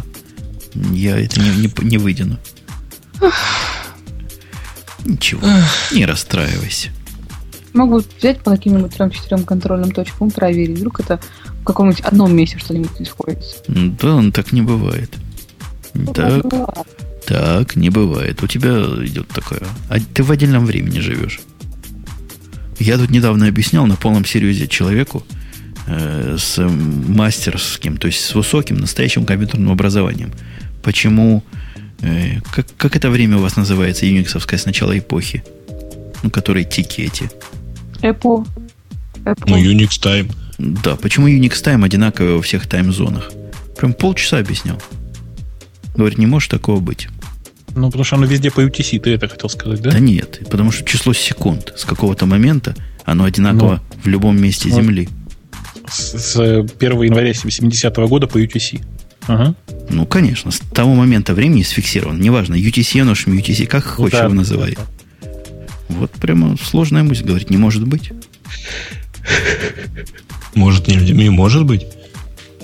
Я 0.92 1.18
это 1.18 1.40
не, 1.40 1.50
не, 1.50 1.74
не 1.84 1.98
вытяну. 1.98 2.38
Ничего, 5.06 5.42
не 5.92 6.06
расстраивайся. 6.06 6.90
Могу 7.74 8.02
взять 8.18 8.40
по 8.42 8.52
каким-нибудь 8.52 8.94
трем-четырем 8.96 9.44
контрольным 9.44 9.92
точкам, 9.92 10.32
проверить. 10.32 10.80
Вдруг 10.80 11.00
это 11.00 11.20
в 11.62 11.64
каком-нибудь 11.64 12.02
одном 12.02 12.36
месте 12.36 12.58
что-нибудь 12.58 13.00
не 13.00 13.06
сходится. 13.06 13.58
Да, 13.68 14.16
он 14.16 14.32
так 14.32 14.52
не 14.52 14.62
бывает. 14.62 15.14
Так, 16.14 16.44
так 17.26 17.76
не 17.76 17.90
бывает. 17.90 18.42
У 18.44 18.48
тебя 18.48 18.72
идет 19.06 19.28
такое. 19.30 19.62
А 19.90 20.00
ты 20.00 20.24
в 20.24 20.32
отдельном 20.32 20.66
времени 20.66 21.00
живешь. 21.00 21.40
Я 22.80 22.98
тут 22.98 23.10
недавно 23.10 23.48
объяснял 23.48 23.86
на 23.86 23.96
полном 23.96 24.26
серьезе 24.26 24.68
человеку, 24.68 25.24
Э, 25.88 26.36
с 26.40 26.60
мастерским, 26.68 27.98
то 27.98 28.08
есть 28.08 28.26
с 28.26 28.34
высоким 28.34 28.78
настоящим 28.78 29.24
компьютерным 29.24 29.72
образованием. 29.72 30.32
Почему, 30.82 31.44
э, 32.02 32.42
как, 32.52 32.66
как 32.76 32.96
это 32.96 33.12
время 33.12 33.38
у 33.38 33.42
вас 33.42 33.56
называется, 33.56 34.08
юниксовское 34.08 34.58
с 34.58 34.66
начала 34.66 34.98
эпохи, 34.98 35.44
ну, 36.24 36.32
которые 36.32 36.64
тики 36.64 37.02
эти? 37.02 37.30
Apple. 38.02 38.48
Apple. 39.26 39.46
Ну, 39.46 39.58
Unix 39.58 39.90
Time. 40.02 40.32
Да, 40.58 40.96
почему 40.96 41.30
Unix 41.30 41.64
Time 41.64 41.86
одинаковый 41.86 42.34
во 42.34 42.42
всех 42.42 42.66
тайм-зонах? 42.66 43.32
Прям 43.78 43.94
полчаса 43.94 44.40
объяснял. 44.40 44.82
Говорит, 45.96 46.18
не 46.18 46.26
может 46.26 46.52
такого 46.52 46.80
быть. 46.80 47.08
Ну, 47.76 47.88
потому 47.88 48.04
что 48.04 48.16
оно 48.16 48.26
везде 48.26 48.52
по 48.52 48.62
UTC, 48.62 49.00
ты 49.00 49.12
это 49.12 49.28
хотел 49.28 49.50
сказать, 49.50 49.82
да? 49.82 49.92
Да 49.92 50.00
нет, 50.00 50.42
потому 50.50 50.72
что 50.72 50.86
число 50.86 51.14
секунд 51.14 51.74
с 51.76 51.84
какого-то 51.84 52.26
момента, 52.26 52.76
оно 53.04 53.26
одинаково 53.26 53.82
Но. 53.90 54.02
в 54.04 54.08
любом 54.08 54.40
месте 54.42 54.70
вот. 54.70 54.82
Земли 54.82 55.10
с 55.88 56.36
1 56.36 57.02
января 57.04 57.34
70 57.34 57.98
-го 57.98 58.08
года 58.08 58.28
по 58.28 58.42
UTC. 58.42 58.82
Ага. 59.28 59.56
Ну, 59.90 60.06
конечно, 60.06 60.52
с 60.52 60.60
того 60.60 60.94
момента 60.94 61.34
времени 61.34 61.64
сфиксирован. 61.64 62.20
Неважно, 62.20 62.56
UTC, 62.56 63.04
нож, 63.04 63.26
UTC, 63.28 63.66
как 63.66 63.84
хочешь 63.84 64.20
да, 64.20 64.26
его 64.26 64.34
называй. 64.34 64.78
Да. 64.78 65.30
Вот 65.90 66.12
прямо 66.12 66.56
сложная 66.62 67.04
мысль, 67.04 67.26
говорить, 67.26 67.50
не 67.50 67.58
может 67.58 67.88
быть. 67.88 68.12
Может, 70.54 70.88
не, 70.88 70.96
не 70.96 71.30
может 71.30 71.66
быть. 71.66 71.86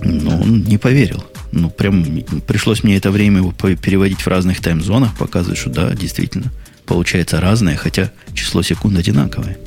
Ну, 0.03 0.41
он 0.41 0.64
не 0.64 0.78
поверил. 0.78 1.24
Ну, 1.52 1.69
прям 1.69 2.06
пришлось 2.48 2.84
мне 2.84 2.98
это 2.98 3.11
время 3.11 3.40
его 3.40 3.52
переводить 3.52 4.22
в 4.22 4.28
разных 4.28 4.61
тайм-зонах, 4.61 5.15
показывать, 5.18 5.57
что 5.57 5.69
да, 5.69 5.94
действительно, 5.94 6.52
получается 6.86 7.41
разное, 7.41 7.76
хотя 7.76 8.11
число 8.34 8.61
секунд 8.61 8.98
одинаковое. 8.98 9.57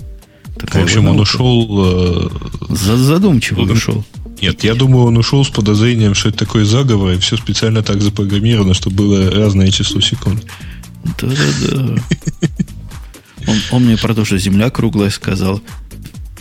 Такая 0.59 0.83
в 0.83 0.85
общем, 0.87 1.09
он 1.09 1.21
ушел... 1.21 1.67
Э, 1.85 2.29
задумчиво 2.71 3.63
он, 3.63 3.71
ушел. 3.71 4.05
Нет, 4.41 4.65
я 4.65 4.75
думаю, 4.75 5.07
он 5.07 5.17
ушел 5.17 5.45
с 5.45 5.51
подозрением, 5.51 6.15
что 6.15 6.29
это 6.31 6.39
такой 6.39 6.65
заговор, 6.65 7.13
и 7.13 7.19
все 7.19 7.37
специально 7.37 7.83
так 7.83 8.01
запрограммировано, 8.01 8.75
чтобы 8.75 8.97
было 8.97 9.31
разное 9.31 9.71
число 9.71 10.01
секунд. 10.01 10.45
Да-да-да. 11.21 12.03
Он, 13.47 13.57
он 13.73 13.85
мне 13.85 13.99
про 13.99 14.15
то, 14.15 14.25
что 14.25 14.39
Земля 14.39 14.71
круглая 14.71 15.11
сказал. 15.11 15.61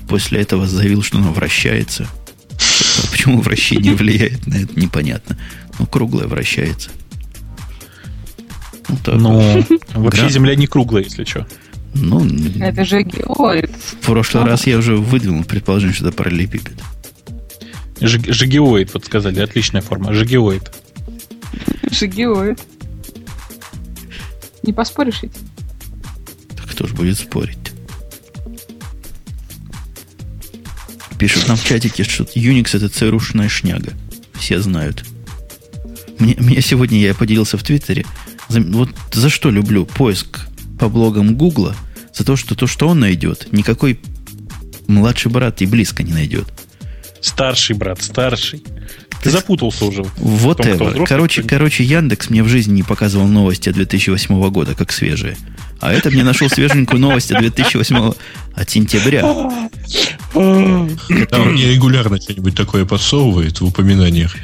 После 0.08 0.42
этого 0.42 0.68
заявил, 0.68 1.04
что 1.04 1.18
она 1.18 1.32
вращается. 1.32 2.08
Почему 3.24 3.40
вращение 3.40 3.96
влияет 3.96 4.46
на 4.48 4.56
это, 4.56 4.78
непонятно. 4.78 5.38
Но 5.80 5.86
круглая 5.86 6.28
вращается. 6.28 6.90
Ну, 8.90 8.98
так. 9.02 9.16
Но 9.16 9.64
вообще 9.94 10.28
Земля 10.28 10.56
не 10.58 10.68
круглая, 10.68 11.06
если 11.06 11.24
что. 11.24 11.48
Ну, 11.94 12.28
это 12.60 12.84
же 12.84 13.02
геоид. 13.02 13.72
В 14.02 14.06
прошлый 14.06 14.44
а. 14.44 14.48
раз 14.48 14.68
я 14.68 14.78
уже 14.78 14.98
выдвинул 14.98 15.46
предположение, 15.46 15.96
что 15.96 16.10
это 16.10 16.18
параллелепипед. 16.18 16.74
Жигеоид, 18.02 18.94
вот 18.94 19.06
сказали, 19.06 19.40
отличная 19.40 19.82
форма. 19.82 20.14
Жигеоид. 20.14 20.70
Жигеоид. 21.92 22.60
Не 24.64 24.74
поспоришь 24.74 25.22
ведь? 25.22 25.38
Так 26.58 26.72
кто 26.72 26.88
же 26.88 26.94
будет 26.94 27.18
спорить? 27.18 27.63
Пишут 31.18 31.48
нам 31.48 31.58
в 31.58 31.64
чатике, 31.64 32.04
что 32.04 32.24
Unix 32.24 32.76
это 32.76 32.90
церушная 32.90 33.50
шняга. 33.50 33.94
Все 34.34 34.60
знают. 34.60 35.06
Мне, 36.20 36.36
мне 36.38 36.62
сегодня 36.62 37.00
я 37.00 37.14
поделился 37.14 37.58
в 37.58 37.64
Твиттере. 37.64 38.06
За, 38.50 38.62
вот 38.62 38.90
за 39.12 39.30
что 39.30 39.50
люблю 39.50 39.86
поиск 39.86 40.42
по 40.80 40.90
блогам 40.90 41.36
Гугла 41.36 41.76
за 42.14 42.24
то, 42.26 42.36
что 42.36 42.56
то, 42.56 42.68
что 42.68 42.88
он 42.88 43.00
найдет, 43.00 43.48
никакой 43.52 44.00
младший 44.88 45.32
брат 45.32 45.62
и 45.62 45.66
близко 45.66 46.04
не 46.04 46.14
найдет. 46.14 46.46
Старший, 47.22 47.76
брат, 47.76 48.02
старший. 48.02 48.64
Ты 49.24 49.30
запутался 49.30 49.86
уже. 49.86 50.04
Вот 50.18 50.58
том, 50.58 50.68
это. 50.68 50.76
взрослый, 50.84 51.08
Короче, 51.08 51.42
кто- 51.42 51.50
короче, 51.50 51.84
Яндекс 51.86 52.30
мне 52.30 52.44
в 52.44 52.50
жизни 52.50 52.74
не 52.74 52.84
показывал 52.84 53.28
новости 53.28 53.70
2008 53.70 54.50
года, 54.50 54.76
как 54.76 54.92
свежие. 54.92 55.38
А 55.80 55.94
это 55.94 56.12
мне 56.12 56.24
нашел 56.24 56.50
свеженькую 56.50 57.00
новость 57.00 57.32
от 57.32 57.40
2008 57.40 58.14
от 58.54 58.70
сентября. 58.70 59.22
Там 60.34 61.52
мне 61.52 61.74
регулярно 61.74 62.20
что-нибудь 62.20 62.56
такое 62.56 62.86
подсовывает 62.86 63.62
в 63.62 63.66
упоминаниях. 63.66 64.36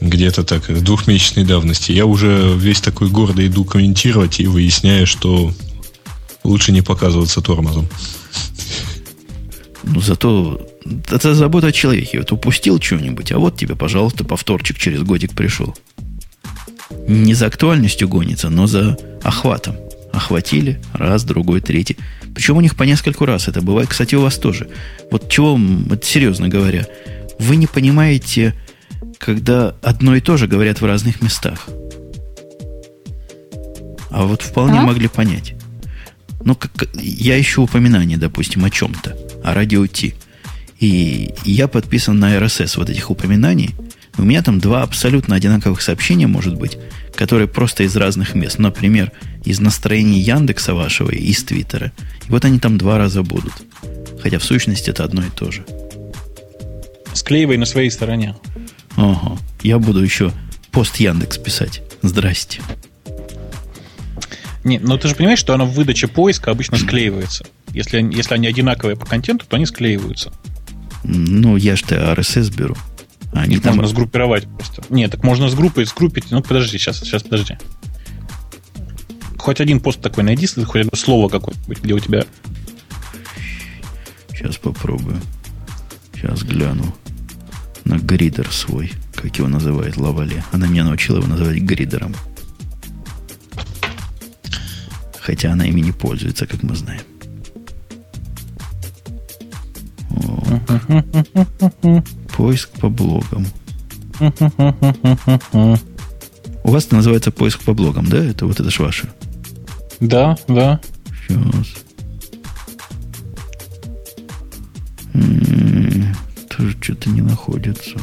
Где-то 0.00 0.42
так, 0.42 0.82
двухмесячной 0.82 1.44
давности. 1.44 1.92
Я 1.92 2.06
уже 2.06 2.54
весь 2.56 2.80
такой 2.80 3.08
гордо 3.08 3.46
иду 3.46 3.64
комментировать 3.64 4.40
и 4.40 4.46
выясняю, 4.46 5.06
что 5.06 5.52
лучше 6.42 6.72
не 6.72 6.82
показываться 6.82 7.40
тормозом. 7.40 7.88
Ну, 9.84 10.00
зато 10.00 10.66
это 11.10 11.34
забота 11.34 11.68
о 11.68 11.72
человеке. 11.72 12.18
Вот 12.18 12.32
упустил 12.32 12.80
что-нибудь, 12.80 13.32
а 13.32 13.38
вот 13.38 13.56
тебе, 13.56 13.76
пожалуйста, 13.76 14.24
повторчик 14.24 14.78
через 14.78 15.02
годик 15.02 15.34
пришел. 15.34 15.76
Не 17.06 17.34
за 17.34 17.46
актуальностью 17.46 18.08
гонится, 18.08 18.48
но 18.48 18.66
за 18.66 18.96
охватом. 19.22 19.76
Охватили 20.12 20.80
раз, 20.92 21.24
другой, 21.24 21.60
третий. 21.60 21.96
Причем 22.34 22.56
у 22.56 22.60
них 22.60 22.76
по 22.76 22.84
нескольку 22.84 23.24
раз 23.24 23.48
это 23.48 23.60
бывает. 23.62 23.88
Кстати, 23.88 24.14
у 24.14 24.22
вас 24.22 24.36
тоже. 24.38 24.68
Вот 25.10 25.28
чего, 25.28 25.56
вот 25.56 26.04
серьезно 26.04 26.48
говоря, 26.48 26.86
вы 27.38 27.56
не 27.56 27.66
понимаете, 27.66 28.54
когда 29.18 29.74
одно 29.82 30.16
и 30.16 30.20
то 30.20 30.36
же 30.36 30.46
говорят 30.46 30.80
в 30.80 30.86
разных 30.86 31.22
местах. 31.22 31.68
А 34.10 34.24
вот 34.24 34.42
вполне 34.42 34.80
А? 34.80 34.82
могли 34.82 35.08
понять. 35.08 35.54
Ну, 36.44 36.54
как, 36.54 36.88
я 36.94 37.40
ищу 37.40 37.62
упоминание, 37.62 38.18
допустим, 38.18 38.64
о 38.64 38.70
чем-то, 38.70 39.16
о 39.44 39.54
радио 39.54 39.86
Ти. 39.86 40.14
И 40.80 41.32
я 41.44 41.68
подписан 41.68 42.18
на 42.18 42.36
RSS 42.36 42.76
вот 42.76 42.90
этих 42.90 43.10
упоминаний. 43.10 43.70
У 44.18 44.22
меня 44.22 44.42
там 44.42 44.58
два 44.58 44.82
абсолютно 44.82 45.36
одинаковых 45.36 45.80
сообщения, 45.80 46.26
может 46.26 46.56
быть, 46.58 46.78
которые 47.14 47.48
просто 47.48 47.84
из 47.84 47.96
разных 47.96 48.34
мест. 48.34 48.58
Например, 48.58 49.12
из 49.44 49.60
настроения 49.60 50.20
Яндекса 50.20 50.74
вашего 50.74 51.10
и 51.10 51.18
из 51.18 51.44
Твиттера. 51.44 51.92
И 52.26 52.30
вот 52.30 52.44
они 52.44 52.58
там 52.58 52.78
два 52.78 52.98
раза 52.98 53.22
будут. 53.22 53.52
Хотя 54.22 54.38
в 54.38 54.44
сущности 54.44 54.90
это 54.90 55.04
одно 55.04 55.22
и 55.22 55.30
то 55.30 55.50
же. 55.50 55.64
Склеивай 57.14 57.56
на 57.56 57.66
своей 57.66 57.90
стороне. 57.90 58.36
Ага. 58.96 59.38
Я 59.62 59.78
буду 59.78 60.02
еще 60.02 60.32
пост 60.70 60.96
Яндекс 60.96 61.38
писать. 61.38 61.82
Здрасте. 62.02 62.60
Не, 64.64 64.78
но 64.78 64.96
ты 64.96 65.08
же 65.08 65.14
понимаешь, 65.14 65.40
что 65.40 65.54
она 65.54 65.64
в 65.64 65.72
выдаче 65.72 66.06
поиска 66.06 66.50
обычно 66.50 66.76
склеивается. 66.78 67.44
Если, 67.72 68.00
если 68.14 68.34
они 68.34 68.46
одинаковые 68.46 68.96
по 68.96 69.06
контенту, 69.06 69.44
то 69.46 69.56
они 69.56 69.66
склеиваются. 69.66 70.32
Ну, 71.04 71.56
я 71.56 71.74
же 71.74 71.84
RSS 71.84 72.54
беру. 72.56 72.76
Они 73.32 73.58
там... 73.58 73.76
можно 73.76 73.88
сгруппировать 73.88 74.46
просто. 74.56 74.82
Нет, 74.90 75.10
так 75.10 75.24
можно 75.24 75.48
сгруппить, 75.48 75.88
сгруппить. 75.88 76.30
Ну, 76.30 76.42
подожди, 76.42 76.78
сейчас, 76.78 77.00
сейчас, 77.00 77.22
подожди. 77.22 77.56
Хоть 79.38 79.60
один 79.60 79.80
пост 79.80 80.00
такой 80.00 80.22
найди, 80.22 80.46
хоть 80.46 80.82
одно 80.82 80.96
слово 80.96 81.28
какое-нибудь, 81.28 81.82
где 81.82 81.94
у 81.94 81.98
тебя... 81.98 82.24
Сейчас 84.30 84.56
попробую. 84.56 85.20
Сейчас 86.14 86.42
гляну 86.42 86.94
на 87.84 87.98
гридер 87.98 88.50
свой. 88.52 88.92
Как 89.14 89.36
его 89.36 89.48
называет 89.48 89.96
Лавале. 89.96 90.44
Она 90.52 90.66
меня 90.66 90.84
научила 90.84 91.18
его 91.18 91.26
называть 91.26 91.58
гридером. 91.58 92.14
Хотя 95.20 95.52
она 95.52 95.64
ими 95.64 95.80
не 95.80 95.92
пользуется, 95.92 96.46
как 96.46 96.62
мы 96.62 96.74
знаем. 96.74 97.02
Поиск 102.36 102.70
по 102.80 102.88
блогам. 102.88 103.46
У 106.64 106.70
вас 106.70 106.86
это 106.86 106.96
называется 106.96 107.30
поиск 107.30 107.60
по 107.60 107.74
блогам, 107.74 108.06
да? 108.06 108.18
Это 108.24 108.46
вот 108.46 108.60
это 108.60 108.70
ж 108.70 108.78
ваше. 108.78 109.08
Да, 110.00 110.36
да. 110.48 110.80
Сейчас. 111.28 111.66
М, 115.14 116.14
Тоже 116.48 116.76
что-то 116.80 117.10
не 117.10 117.20
находится. 117.20 117.98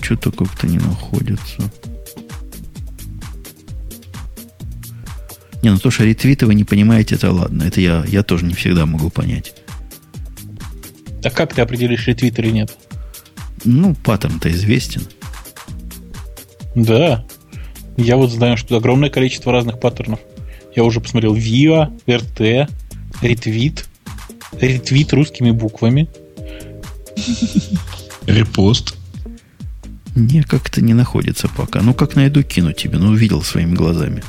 Что-то 0.00 0.30
как-то 0.32 0.66
не 0.66 0.78
находится. 0.78 1.62
Не, 5.62 5.70
ну 5.70 5.78
то, 5.78 5.90
что 5.90 6.04
ретвиты 6.04 6.44
вы 6.44 6.54
не 6.54 6.64
понимаете, 6.64 7.14
это 7.14 7.32
ладно. 7.32 7.62
Это 7.62 7.80
я, 7.80 8.04
я 8.06 8.22
тоже 8.22 8.44
не 8.44 8.52
всегда 8.52 8.84
могу 8.84 9.08
понять. 9.08 9.54
Так 11.24 11.32
как 11.32 11.54
ты 11.54 11.62
определишь, 11.62 12.06
ретвит 12.06 12.38
или 12.38 12.50
нет? 12.50 12.76
Ну, 13.64 13.94
паттерн-то 13.94 14.50
известен. 14.52 15.08
Да. 16.74 17.24
Я 17.96 18.18
вот 18.18 18.30
знаю, 18.30 18.58
что 18.58 18.76
огромное 18.76 19.08
количество 19.08 19.50
разных 19.50 19.80
паттернов. 19.80 20.20
Я 20.76 20.84
уже 20.84 21.00
посмотрел 21.00 21.32
ВИА, 21.32 21.90
РТ, 22.06 22.68
ретвит, 23.22 23.86
ретвит 24.60 25.14
русскими 25.14 25.50
буквами. 25.50 26.10
Репост. 28.26 28.94
Не, 30.14 30.42
как-то 30.42 30.82
не 30.82 30.92
находится 30.92 31.48
пока. 31.48 31.80
Ну, 31.80 31.94
как 31.94 32.16
найду, 32.16 32.42
кину 32.42 32.74
тебе. 32.74 32.98
Ну, 32.98 33.12
увидел 33.12 33.42
своими 33.42 33.74
глазами. 33.74 34.22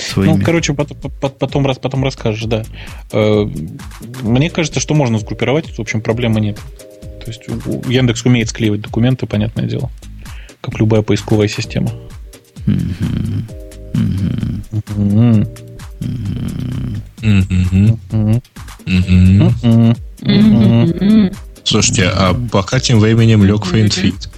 Своими. 0.00 0.32
Ну, 0.38 0.44
короче, 0.44 0.72
пот- 0.74 0.96
пот- 1.20 1.38
потом, 1.38 1.66
раз, 1.66 1.78
потом 1.78 2.04
расскажешь, 2.04 2.44
да. 2.44 2.64
Э, 3.12 3.46
Мне 4.22 4.50
кажется, 4.50 4.80
что 4.80 4.94
можно 4.94 5.18
сгруппировать, 5.18 5.76
в 5.76 5.80
общем, 5.80 6.00
проблемы 6.00 6.40
нет. 6.40 6.58
То 7.24 7.26
есть 7.30 7.42
Яндекс 7.88 8.24
умеет 8.24 8.48
склеивать 8.48 8.80
документы, 8.80 9.26
понятное 9.26 9.66
дело. 9.66 9.90
Как 10.60 10.78
любая 10.78 11.02
поисковая 11.02 11.48
система. 11.48 11.90
Слушайте, 21.64 22.04
а 22.12 22.34
пока 22.50 22.80
тем 22.80 22.98
временем 23.00 23.44
лег 23.44 23.64
FriendFeed. 23.64 24.30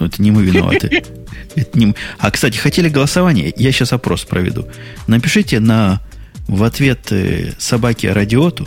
Ну, 0.00 0.06
это 0.06 0.22
не 0.22 0.30
мы 0.30 0.42
виноваты. 0.42 1.02
Это 1.56 1.78
не. 1.78 1.94
А, 2.18 2.30
кстати, 2.30 2.56
хотели 2.56 2.88
голосование? 2.88 3.52
Я 3.56 3.70
сейчас 3.72 3.92
опрос 3.92 4.24
проведу. 4.24 4.66
Напишите 5.06 5.60
на 5.60 6.00
в 6.48 6.62
ответ 6.62 7.12
э, 7.12 7.52
собаке 7.58 8.12
радиоту, 8.12 8.66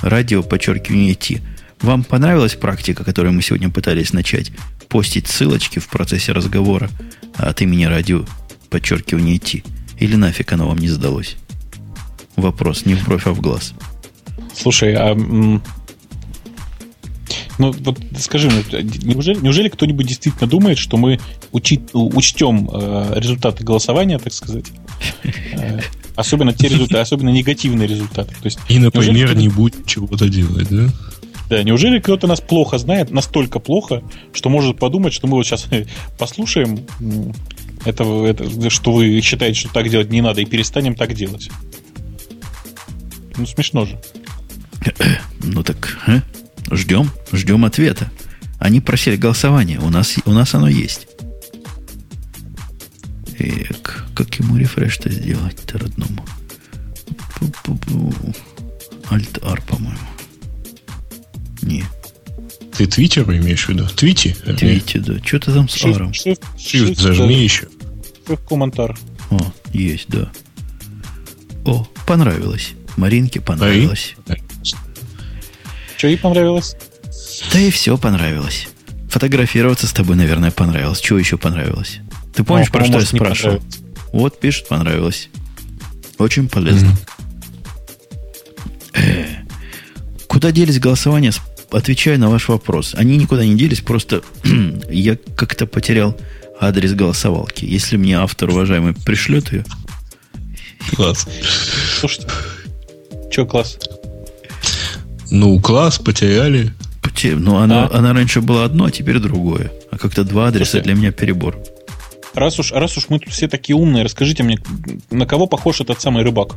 радио, 0.00 0.42
подчеркивание 0.42 1.14
Ти. 1.14 1.40
Вам 1.80 2.04
понравилась 2.04 2.54
практика, 2.54 3.04
которую 3.04 3.32
мы 3.32 3.42
сегодня 3.42 3.70
пытались 3.70 4.12
начать? 4.12 4.52
Постить 4.88 5.26
ссылочки 5.28 5.78
в 5.80 5.88
процессе 5.88 6.32
разговора 6.32 6.88
от 7.34 7.60
имени 7.62 7.84
радио, 7.84 8.24
подчеркивание 8.70 9.38
Ти. 9.38 9.64
Или 9.98 10.14
нафиг 10.16 10.52
оно 10.52 10.68
вам 10.68 10.78
не 10.78 10.88
сдалось? 10.88 11.36
Вопрос 12.36 12.86
не 12.86 12.94
в 12.94 13.04
бровь, 13.04 13.26
а 13.26 13.32
в 13.32 13.40
глаз. 13.40 13.74
Слушай, 14.54 14.94
а 14.94 15.16
ну 17.58 17.72
вот 17.72 17.98
скажи 18.18 18.48
мне, 18.48 18.62
неужели, 19.02 19.38
неужели 19.40 19.68
кто-нибудь 19.68 20.06
действительно 20.06 20.46
думает, 20.48 20.78
что 20.78 20.96
мы 20.96 21.20
учи- 21.52 21.82
учтем 21.92 22.70
э, 22.72 23.14
результаты 23.16 23.64
голосования, 23.64 24.18
так 24.18 24.32
сказать? 24.32 24.66
Э, 25.52 25.80
особенно 26.14 26.52
те 26.52 26.68
результаты, 26.68 27.00
особенно 27.00 27.30
негативные 27.30 27.88
результаты. 27.88 28.34
То 28.34 28.46
есть, 28.46 28.58
И, 28.68 28.78
например, 28.78 29.36
не 29.36 29.48
будет 29.48 29.86
чего-то 29.86 30.28
делать, 30.28 30.68
да? 30.70 30.88
да, 31.48 31.62
неужели 31.62 31.98
кто-то 31.98 32.26
нас 32.26 32.40
плохо 32.40 32.78
знает, 32.78 33.10
настолько 33.10 33.58
плохо, 33.58 34.02
что 34.32 34.48
может 34.50 34.78
подумать, 34.78 35.12
что 35.12 35.26
мы 35.26 35.34
вот 35.34 35.46
сейчас 35.46 35.66
послушаем 36.18 36.86
это, 37.84 38.04
это, 38.24 38.70
что 38.70 38.92
вы 38.92 39.20
считаете, 39.20 39.60
что 39.60 39.72
так 39.72 39.88
делать 39.88 40.10
не 40.10 40.20
надо, 40.20 40.40
и 40.40 40.44
перестанем 40.44 40.94
так 40.94 41.14
делать? 41.14 41.50
Ну, 43.36 43.46
смешно 43.46 43.84
же. 43.84 44.00
Ну 45.42 45.62
так, 45.62 45.98
э? 46.06 46.20
Ждем, 46.70 47.10
ждем 47.32 47.64
ответа. 47.64 48.10
Они 48.58 48.80
просили 48.80 49.16
голосование, 49.16 49.78
у 49.78 49.88
нас, 49.90 50.16
у 50.24 50.32
нас 50.32 50.54
оно 50.54 50.68
есть. 50.68 51.06
Эк, 53.38 54.04
как 54.14 54.34
ему 54.36 54.56
рефреш-то 54.56 55.10
сделать-то 55.10 55.78
родному? 55.78 56.24
Alt-R, 59.10 59.62
по-моему. 59.62 59.98
Не, 61.62 61.84
Ты 62.76 62.86
твиттеру 62.86 63.36
имеешь 63.36 63.66
в 63.66 63.68
виду? 63.70 63.86
Твити? 63.88 64.36
Твити, 64.56 64.98
да. 64.98 65.18
Что 65.24 65.40
ты 65.40 65.52
там 65.52 65.68
с 65.68 65.84
аром? 65.84 66.12
Shift, 66.12 66.94
зажми 66.94 67.42
еще. 67.42 67.66
Shift 68.26 68.46
комментар. 68.48 68.96
О, 69.30 69.38
есть, 69.72 70.08
да. 70.08 70.30
О, 71.64 71.86
понравилось. 72.06 72.74
Маринке 72.96 73.40
понравилось. 73.40 74.14
Что 75.98 76.06
ей 76.06 76.16
понравилось? 76.16 76.76
Да 77.52 77.58
и 77.58 77.70
все 77.72 77.98
понравилось. 77.98 78.68
Фотографироваться 79.10 79.88
с 79.88 79.92
тобой, 79.92 80.14
наверное, 80.14 80.52
понравилось. 80.52 81.00
Чего 81.00 81.18
еще 81.18 81.36
понравилось? 81.36 81.98
Ты 82.34 82.44
помнишь, 82.44 82.68
Ну, 82.68 82.72
про 82.72 82.84
что 82.84 83.00
я 83.00 83.04
спрашивал? 83.04 83.62
Вот 84.12 84.38
пишет, 84.38 84.68
понравилось. 84.68 85.28
Очень 86.18 86.48
полезно. 86.48 86.96
Э, 88.94 89.24
Куда 90.28 90.52
делись 90.52 90.78
голосования 90.78 91.32
отвечаю 91.72 92.20
на 92.20 92.30
ваш 92.30 92.48
вопрос. 92.48 92.94
Они 92.94 93.16
никуда 93.16 93.44
не 93.44 93.56
делись, 93.56 93.80
просто 93.80 94.22
я 94.90 95.16
как-то 95.36 95.66
потерял 95.66 96.16
адрес 96.60 96.94
голосовалки. 96.94 97.64
Если 97.64 97.96
мне 97.96 98.16
автор, 98.18 98.50
уважаемый, 98.50 98.94
пришлет 98.94 99.52
ее, 99.52 99.64
Класс. 100.94 101.26
Слушайте, 102.00 102.28
что 103.32 103.46
класс? 103.46 103.78
Ну, 105.30 105.60
класс, 105.60 105.98
потеряли. 105.98 106.72
поте- 107.02 107.36
ну, 107.36 107.56
она, 107.58 107.84
А? 107.86 107.98
она 107.98 108.12
раньше 108.12 108.40
была 108.40 108.64
одно, 108.64 108.86
а 108.86 108.90
теперь 108.90 109.18
другое. 109.18 109.70
А 109.90 109.98
как-то 109.98 110.24
два 110.24 110.48
адреса 110.48 110.72
Слушай. 110.72 110.84
для 110.84 110.94
меня 110.94 111.12
перебор. 111.12 111.58
Раз 112.34 112.58
уж, 112.58 112.72
раз 112.72 112.96
уж 112.96 113.06
мы 113.08 113.18
тут 113.18 113.32
все 113.32 113.48
такие 113.48 113.74
умные, 113.76 114.04
расскажите 114.04 114.42
мне, 114.42 114.58
на 115.10 115.26
кого 115.26 115.46
похож 115.46 115.80
этот 115.80 116.00
самый 116.00 116.22
рыбак? 116.24 116.56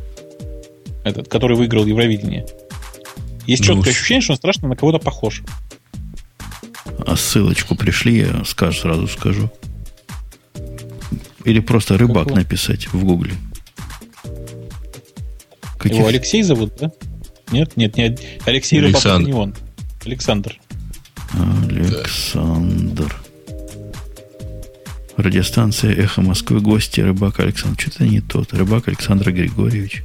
Этот, 1.04 1.28
который 1.28 1.56
выиграл 1.56 1.84
Евровидение. 1.86 2.46
Есть 3.46 3.62
Ну, 3.66 3.74
четкое 3.74 3.92
с- 3.92 3.96
ощущение, 3.96 4.20
что 4.22 4.32
он 4.34 4.36
страшно 4.36 4.68
на 4.68 4.76
кого-то 4.76 4.98
похож. 4.98 5.42
А 7.06 7.16
ссылочку 7.16 7.74
пришли, 7.74 8.18
я 8.18 8.44
скажу, 8.44 8.78
сразу 8.80 9.08
скажу. 9.08 9.50
Или 11.44 11.58
просто 11.60 11.98
рыбак 11.98 12.24
Какого? 12.24 12.36
написать 12.38 12.86
в 12.92 13.02
гугле. 13.04 13.34
Каких- 15.78 15.98
Его 15.98 16.06
Алексей 16.06 16.42
зовут, 16.42 16.74
да? 16.80 16.92
Нет, 17.52 17.76
нет, 17.76 17.96
нет. 17.96 18.20
Алексей 18.46 18.80
Александр. 18.80 19.26
не 19.28 19.34
он. 19.34 19.54
Александр. 20.04 20.58
Александр. 21.34 23.14
Радиостанция 25.16 25.94
«Эхо 25.94 26.22
Москвы», 26.22 26.60
гости, 26.60 27.00
рыбак 27.00 27.38
Александр. 27.40 27.80
Что-то 27.80 28.04
не 28.04 28.20
тот. 28.20 28.52
Рыбак 28.54 28.88
Александр 28.88 29.30
Григорьевич. 29.30 30.02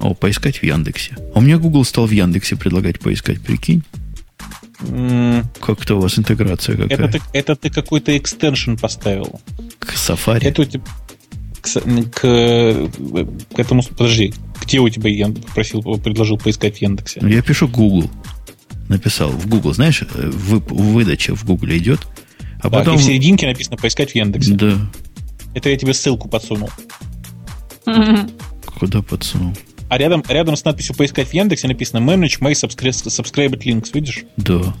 О, 0.00 0.14
поискать 0.14 0.58
в 0.58 0.62
Яндексе. 0.62 1.16
А 1.34 1.38
у 1.38 1.40
меня 1.40 1.58
Google 1.58 1.84
стал 1.84 2.06
в 2.06 2.12
Яндексе 2.12 2.54
предлагать 2.56 3.00
поискать, 3.00 3.40
прикинь. 3.40 3.82
М, 4.88 5.44
Как-то 5.60 5.96
у 5.96 6.00
вас 6.00 6.18
интеграция 6.18 6.76
какая. 6.76 6.94
Это 7.08 7.08
ты, 7.18 7.20
это 7.32 7.56
ты 7.56 7.68
какой-то 7.70 8.16
экстеншн 8.16 8.76
поставил. 8.76 9.40
К 9.80 9.94
Safari. 9.94 10.44
Это 10.44 10.62
у 10.62 10.64
тебя 10.64 10.84
к, 11.60 11.68
к, 12.12 12.90
к 13.54 13.58
этому... 13.58 13.82
Подожди, 13.82 14.32
где 14.68 14.80
у 14.80 14.88
тебя 14.90 15.08
я 15.10 15.28
попросил, 15.28 15.80
предложил 15.82 16.36
поискать 16.36 16.76
в 16.78 16.82
Яндексе? 16.82 17.20
Я 17.22 17.40
пишу 17.40 17.68
Google. 17.68 18.10
Написал 18.88 19.30
в 19.30 19.46
Google. 19.48 19.72
Знаешь, 19.72 20.02
э, 20.02 20.30
вы- 20.30 20.58
выдача 20.58 21.34
в 21.34 21.44
Google 21.44 21.68
идет. 21.70 22.00
А 22.58 22.62
Так, 22.64 22.72
потом... 22.72 22.94
и 22.96 22.98
в 22.98 23.02
серединке 23.02 23.46
написано 23.46 23.78
поискать 23.78 24.12
в 24.12 24.14
Яндексе. 24.14 24.52
Да. 24.52 24.74
Это 25.54 25.70
я 25.70 25.76
тебе 25.78 25.94
ссылку 25.94 26.28
подсунул. 26.28 26.68
Куда 28.78 29.00
подсунул? 29.02 29.54
А 29.88 29.96
рядом, 29.96 30.22
рядом 30.28 30.54
с 30.54 30.64
надписью 30.64 30.94
«Поискать 30.94 31.28
в 31.28 31.32
Яндексе» 31.32 31.66
написано 31.66 31.98
«Manage 32.00 32.40
my 32.40 32.52
subscri- 32.52 32.90
subscribed 32.90 33.62
links». 33.62 33.88
Видишь? 33.94 34.24
Да. 34.36 34.74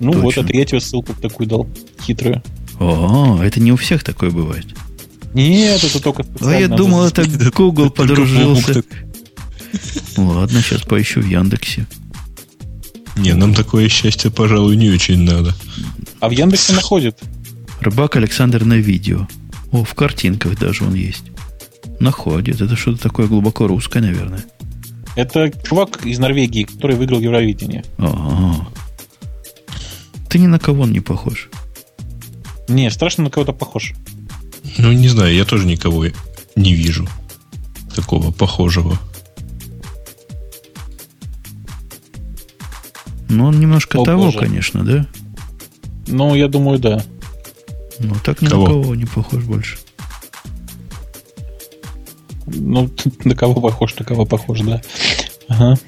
Ну 0.00 0.12
Точно. 0.12 0.20
вот, 0.22 0.38
это 0.38 0.56
я 0.56 0.64
тебе 0.64 0.80
ссылку 0.80 1.12
такую 1.14 1.46
дал. 1.46 1.68
Хитрую. 2.02 2.42
О, 2.80 3.38
это 3.42 3.60
не 3.60 3.70
у 3.70 3.76
всех 3.76 4.02
такое 4.02 4.30
бывает. 4.30 4.66
Нет, 5.34 5.82
это 5.82 6.00
только 6.00 6.24
А 6.40 6.54
я 6.54 6.68
думал, 6.68 7.04
это 7.04 7.24
Google 7.50 7.90
подружился. 7.90 8.82
Ладно, 10.16 10.62
сейчас 10.62 10.82
поищу 10.82 11.20
в 11.20 11.26
Яндексе. 11.26 11.86
Не, 13.16 13.34
нам 13.34 13.54
такое 13.54 13.88
счастье, 13.88 14.30
пожалуй, 14.30 14.76
не 14.76 14.90
очень 14.90 15.22
надо. 15.22 15.54
А 16.20 16.28
в 16.28 16.32
Яндексе 16.32 16.72
находит. 16.72 17.18
Рыбак 17.80 18.16
Александр 18.16 18.64
на 18.64 18.74
видео. 18.74 19.28
О, 19.72 19.84
в 19.84 19.94
картинках 19.94 20.58
даже 20.58 20.84
он 20.84 20.94
есть. 20.94 21.24
Находит. 22.00 22.60
Это 22.60 22.76
что-то 22.76 23.02
такое 23.02 23.26
глубоко 23.26 23.66
русское, 23.66 24.00
наверное. 24.00 24.44
Это 25.16 25.52
чувак 25.64 26.04
из 26.06 26.18
Норвегии, 26.18 26.64
который 26.64 26.96
выиграл 26.96 27.20
Евровидение. 27.20 27.84
Ага. 27.98 28.68
Ты 30.28 30.38
ни 30.38 30.46
на 30.46 30.58
кого 30.58 30.82
он 30.82 30.92
не 30.92 31.00
похож. 31.00 31.48
Не, 32.68 32.90
страшно 32.90 33.24
на 33.24 33.30
кого-то 33.30 33.52
похож. 33.52 33.94
Ну, 34.78 34.92
не 34.92 35.08
знаю, 35.08 35.34
я 35.34 35.44
тоже 35.44 35.66
никого 35.66 36.06
не 36.56 36.74
вижу 36.74 37.08
такого 37.94 38.32
похожего. 38.32 38.98
Ну, 43.28 43.46
он 43.46 43.58
немножко 43.58 43.98
О, 43.98 44.04
того, 44.04 44.24
боже. 44.26 44.38
конечно, 44.38 44.84
да? 44.84 45.06
Ну, 46.06 46.34
я 46.34 46.48
думаю, 46.48 46.78
да. 46.78 47.04
Но 47.98 48.14
так 48.24 48.42
ни 48.42 48.46
Кого? 48.46 48.62
на 48.62 48.68
кого 48.82 48.94
не 48.94 49.06
похож 49.06 49.44
больше. 49.44 49.78
Ну, 52.46 52.90
на 53.24 53.34
кого 53.34 53.60
похож, 53.60 53.96
на 53.96 54.04
кого 54.04 54.26
похож, 54.26 54.60
да. 54.60 54.82
Ага. 55.48 55.78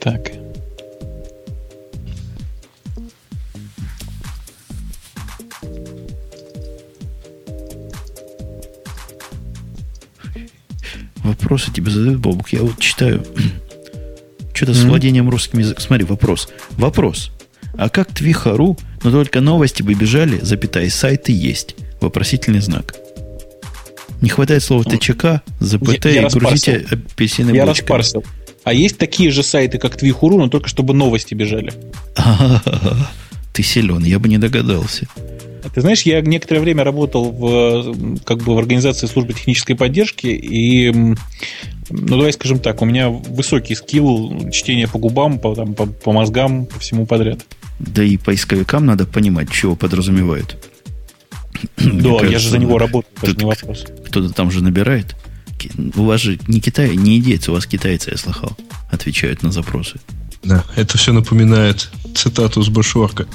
Так. 0.00 0.32
Вопросы 11.44 11.70
тебе 11.70 11.90
задают, 11.90 12.20
Бобук. 12.20 12.48
Я 12.54 12.60
вот 12.62 12.78
читаю. 12.78 13.22
Что-то 14.54 14.72
с 14.72 14.78
Мгм. 14.80 14.88
владением 14.88 15.28
русским 15.28 15.58
языком. 15.58 15.82
Смотри, 15.84 16.06
вопрос. 16.06 16.48
Вопрос. 16.72 17.30
А 17.76 17.90
как 17.90 18.14
Твихару, 18.14 18.78
но 19.02 19.10
только 19.10 19.40
новости 19.42 19.82
бы 19.82 19.92
бежали, 19.94 20.38
запятая, 20.40 20.88
сайты 20.88 21.32
есть? 21.32 21.74
Вопросительный 22.00 22.60
знак. 22.60 22.94
Не 24.22 24.30
хватает 24.30 24.62
слова 24.62 24.84
ТЧК, 24.84 25.42
ЗПТ 25.60 26.06
Я- 26.06 26.10
я 26.12 26.26
и 26.28 26.30
грузите 26.30 26.86
апельсины 26.90 27.50
Я 27.50 27.66
бочками. 27.66 27.98
распарсил. 27.98 28.24
А 28.62 28.72
есть 28.72 28.96
такие 28.96 29.30
же 29.30 29.42
сайты, 29.42 29.76
как 29.78 29.96
Твихуру, 29.96 30.38
но 30.38 30.48
только 30.48 30.68
чтобы 30.68 30.94
новости 30.94 31.34
бежали. 31.34 31.72
Ты 33.52 33.62
силен, 33.62 34.02
я 34.02 34.18
бы 34.18 34.28
не 34.30 34.38
догадался. 34.38 35.06
Ты 35.72 35.80
знаешь, 35.80 36.02
я 36.02 36.20
некоторое 36.20 36.60
время 36.60 36.84
работал 36.84 37.30
в, 37.30 38.18
как 38.24 38.38
бы 38.38 38.54
в 38.54 38.58
организации 38.58 39.06
службы 39.06 39.32
технической 39.32 39.76
поддержки, 39.76 40.26
и, 40.26 40.90
ну, 40.92 41.16
давай 41.90 42.32
скажем 42.32 42.58
так, 42.58 42.82
у 42.82 42.84
меня 42.84 43.08
высокий 43.08 43.74
скилл 43.74 44.50
чтения 44.50 44.88
по 44.88 44.98
губам, 44.98 45.38
по, 45.38 45.54
там, 45.54 45.74
по, 45.74 45.86
по 45.86 46.12
мозгам, 46.12 46.66
по 46.66 46.78
всему 46.80 47.06
подряд. 47.06 47.40
Да 47.78 48.02
и 48.02 48.16
поисковикам 48.16 48.86
надо 48.86 49.06
понимать, 49.06 49.50
чего 49.50 49.74
подразумевают. 49.74 50.56
Да, 51.76 52.10
я 52.10 52.18
кажется, 52.18 52.38
же 52.38 52.50
за 52.50 52.58
него 52.58 52.78
работаю, 52.78 53.12
даже 53.20 53.34
Тут 53.34 53.42
не 53.42 53.48
вопрос. 53.48 53.86
Кто-то 54.06 54.32
там 54.32 54.50
же 54.50 54.62
набирает. 54.62 55.16
У 55.96 56.02
вас 56.02 56.20
же 56.20 56.38
не 56.46 56.60
Китай, 56.60 56.94
не 56.94 57.18
идейцы, 57.18 57.50
у 57.50 57.54
вас 57.54 57.66
китайцы, 57.66 58.10
я 58.10 58.16
слыхал, 58.18 58.56
отвечают 58.90 59.42
на 59.42 59.50
запросы. 59.50 59.98
Да, 60.42 60.64
это 60.76 60.98
все 60.98 61.12
напоминает 61.12 61.90
цитату 62.14 62.62
с 62.62 62.68
Башорка. 62.68 63.26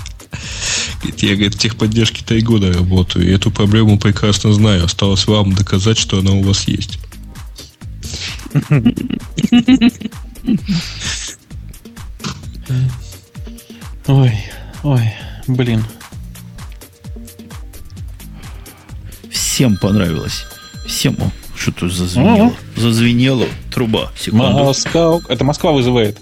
Я, 1.03 1.35
говорит, 1.35 1.55
в 1.55 1.59
техподдержке 1.59 2.23
три 2.25 2.41
года 2.41 2.73
работаю, 2.73 3.27
и 3.27 3.31
эту 3.33 3.51
проблему 3.51 3.97
прекрасно 3.97 4.53
знаю. 4.53 4.85
Осталось 4.85 5.27
вам 5.27 5.53
доказать, 5.53 5.97
что 5.97 6.19
она 6.19 6.31
у 6.31 6.41
вас 6.43 6.67
есть. 6.67 6.99
Ой, 14.07 14.33
ой, 14.83 15.13
блин. 15.47 15.83
Всем 19.31 19.77
понравилось. 19.77 20.45
Всем. 20.87 21.15
О, 21.19 21.31
что 21.55 21.71
тут 21.71 21.93
зазвенело? 21.93 22.53
Зазвенело. 22.75 23.45
Труба. 23.73 24.11
Секунду. 24.17 24.63
Москва, 24.63 25.19
это 25.27 25.43
Москва 25.43 25.71
вызывает. 25.71 26.17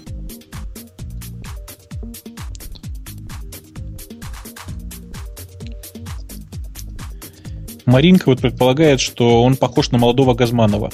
Маринка 7.88 8.24
вот 8.26 8.40
предполагает, 8.40 9.00
что 9.00 9.42
он 9.42 9.56
похож 9.56 9.90
на 9.92 9.98
молодого 9.98 10.34
Газманова. 10.34 10.92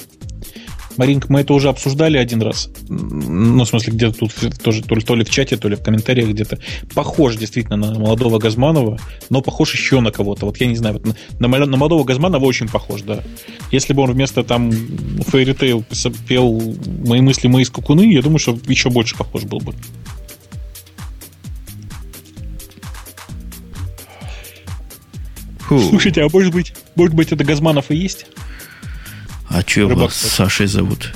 Маринка, 0.95 1.27
мы 1.29 1.41
это 1.41 1.53
уже 1.53 1.67
обсуждали 1.67 2.17
один 2.17 2.41
раз. 2.41 2.69
Ну, 2.87 3.65
в 3.65 3.67
смысле, 3.67 3.91
где-то 3.91 4.19
тут 4.19 4.31
тоже, 4.63 4.81
то 4.81 4.95
ли, 4.95 5.01
то 5.01 5.15
ли 5.15 5.25
в 5.25 5.29
чате, 5.29 5.57
то 5.57 5.67
ли 5.67 5.75
в 5.75 5.83
комментариях 5.83 6.29
где-то. 6.29 6.57
Похож 6.93 7.35
действительно 7.35 7.75
на 7.75 7.99
молодого 7.99 8.39
Газманова, 8.39 8.97
но 9.29 9.41
похож 9.41 9.73
еще 9.73 9.99
на 9.99 10.11
кого-то. 10.11 10.45
Вот 10.45 10.55
я 10.61 10.67
не 10.67 10.77
знаю, 10.77 11.01
вот 11.03 11.17
на, 11.37 11.49
на 11.49 11.65
на 11.65 11.75
молодого 11.75 12.05
Газманова 12.05 12.45
очень 12.45 12.69
похож, 12.69 13.01
да. 13.01 13.21
Если 13.73 13.91
бы 13.91 14.01
он 14.03 14.13
вместо 14.13 14.45
там 14.45 14.69
Fairy 14.69 15.53
Tail 15.53 15.83
пел 16.29 16.75
«Мои 17.05 17.19
мысли, 17.19 17.49
мои 17.49 17.65
скакуны», 17.65 18.13
я 18.13 18.21
думаю, 18.21 18.39
что 18.39 18.57
еще 18.67 18.89
больше 18.89 19.17
похож 19.17 19.43
был 19.43 19.59
бы. 19.59 19.73
Фу. 25.67 25.79
Слушайте, 25.89 26.21
а 26.23 26.29
может 26.31 26.53
быть, 26.53 26.73
может 26.95 27.15
быть, 27.15 27.31
это 27.31 27.43
Газманов 27.43 27.89
и 27.91 27.95
есть? 27.95 28.27
А 29.49 29.61
что 29.61 29.81
Рыбак. 29.81 29.97
вас 29.97 30.15
Сашей 30.15 30.67
зовут? 30.67 31.13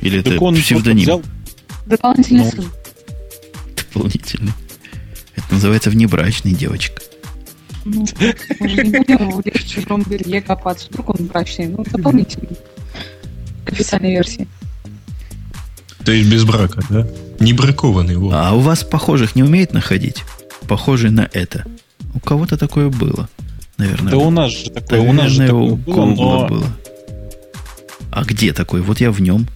Или 0.00 0.22
Так 0.22 0.34
это 0.34 0.44
он 0.44 0.54
псевдоним 0.56 1.02
взял- 1.02 1.22
Дополнительный 1.86 2.44
Ну. 2.44 2.50
сын. 2.50 2.70
дополнительный? 3.76 4.52
Это 5.36 5.54
называется 5.54 5.90
внебрачный 5.90 6.52
девочка. 6.52 7.02
Ну, 7.84 8.06
мы 8.60 8.68
же 8.68 8.76
не 8.82 8.98
будем 8.98 9.30
в 9.42 9.68
чужом 9.68 10.02
белье 10.04 10.40
копаться. 10.40 10.86
Вдруг 10.88 11.10
он 11.10 11.26
брачный. 11.26 11.66
Ну, 11.66 11.84
дополнительный. 11.84 12.56
К 13.66 13.72
официальной 13.72 14.12
версии. 14.12 14.48
То 16.04 16.12
есть 16.12 16.30
без 16.30 16.44
брака, 16.44 16.82
да? 16.88 17.06
Не 17.40 17.52
бракованный. 17.52 18.16
Вот. 18.16 18.32
А 18.34 18.54
у 18.54 18.60
вас 18.60 18.84
похожих 18.84 19.36
не 19.36 19.42
умеет 19.42 19.74
находить? 19.74 20.24
Похожий 20.66 21.10
на 21.10 21.28
это. 21.32 21.66
У 22.14 22.20
кого-то 22.20 22.56
такое 22.56 22.88
было. 22.88 23.28
Наверное. 23.78 24.10
Да 24.12 24.18
у 24.18 24.30
нас 24.30 24.52
же 24.52 24.70
такое, 24.70 25.00
у 25.00 25.12
нас 25.12 25.30
же 25.30 25.40
Наверное, 25.40 25.76
такое 25.76 25.94
было, 25.94 26.06
но 26.06 26.46
было. 26.48 26.66
А 28.12 28.24
где 28.24 28.52
такое? 28.52 28.82
Вот 28.82 29.00
я 29.00 29.10
в 29.10 29.20
нем. 29.20 29.46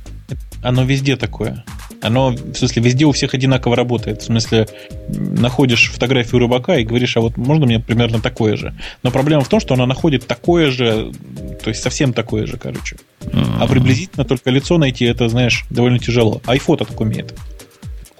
оно 0.62 0.84
везде 0.84 1.16
такое. 1.16 1.64
Оно, 2.00 2.30
в 2.30 2.54
смысле, 2.54 2.82
везде 2.82 3.06
у 3.06 3.12
всех 3.12 3.34
одинаково 3.34 3.74
работает. 3.74 4.22
В 4.22 4.26
смысле, 4.26 4.68
находишь 5.08 5.90
фотографию 5.90 6.40
рыбака 6.40 6.76
и 6.76 6.84
говоришь, 6.84 7.16
а 7.16 7.20
вот 7.20 7.36
можно 7.36 7.66
мне 7.66 7.80
примерно 7.80 8.20
такое 8.20 8.56
же. 8.56 8.74
Но 9.02 9.10
проблема 9.10 9.42
в 9.42 9.48
том, 9.48 9.58
что 9.58 9.74
она 9.74 9.86
находит 9.86 10.26
такое 10.26 10.70
же, 10.70 11.12
то 11.62 11.70
есть 11.70 11.82
совсем 11.82 12.12
такое 12.12 12.46
же, 12.46 12.56
короче. 12.56 12.96
А 13.32 13.66
приблизительно 13.66 14.24
только 14.24 14.50
лицо 14.50 14.78
найти, 14.78 15.04
это, 15.06 15.28
знаешь, 15.28 15.64
довольно 15.70 15.98
тяжело. 15.98 16.40
А 16.46 16.54
и 16.54 16.58
фото 16.58 16.84
так 16.84 17.00
умеет. 17.00 17.34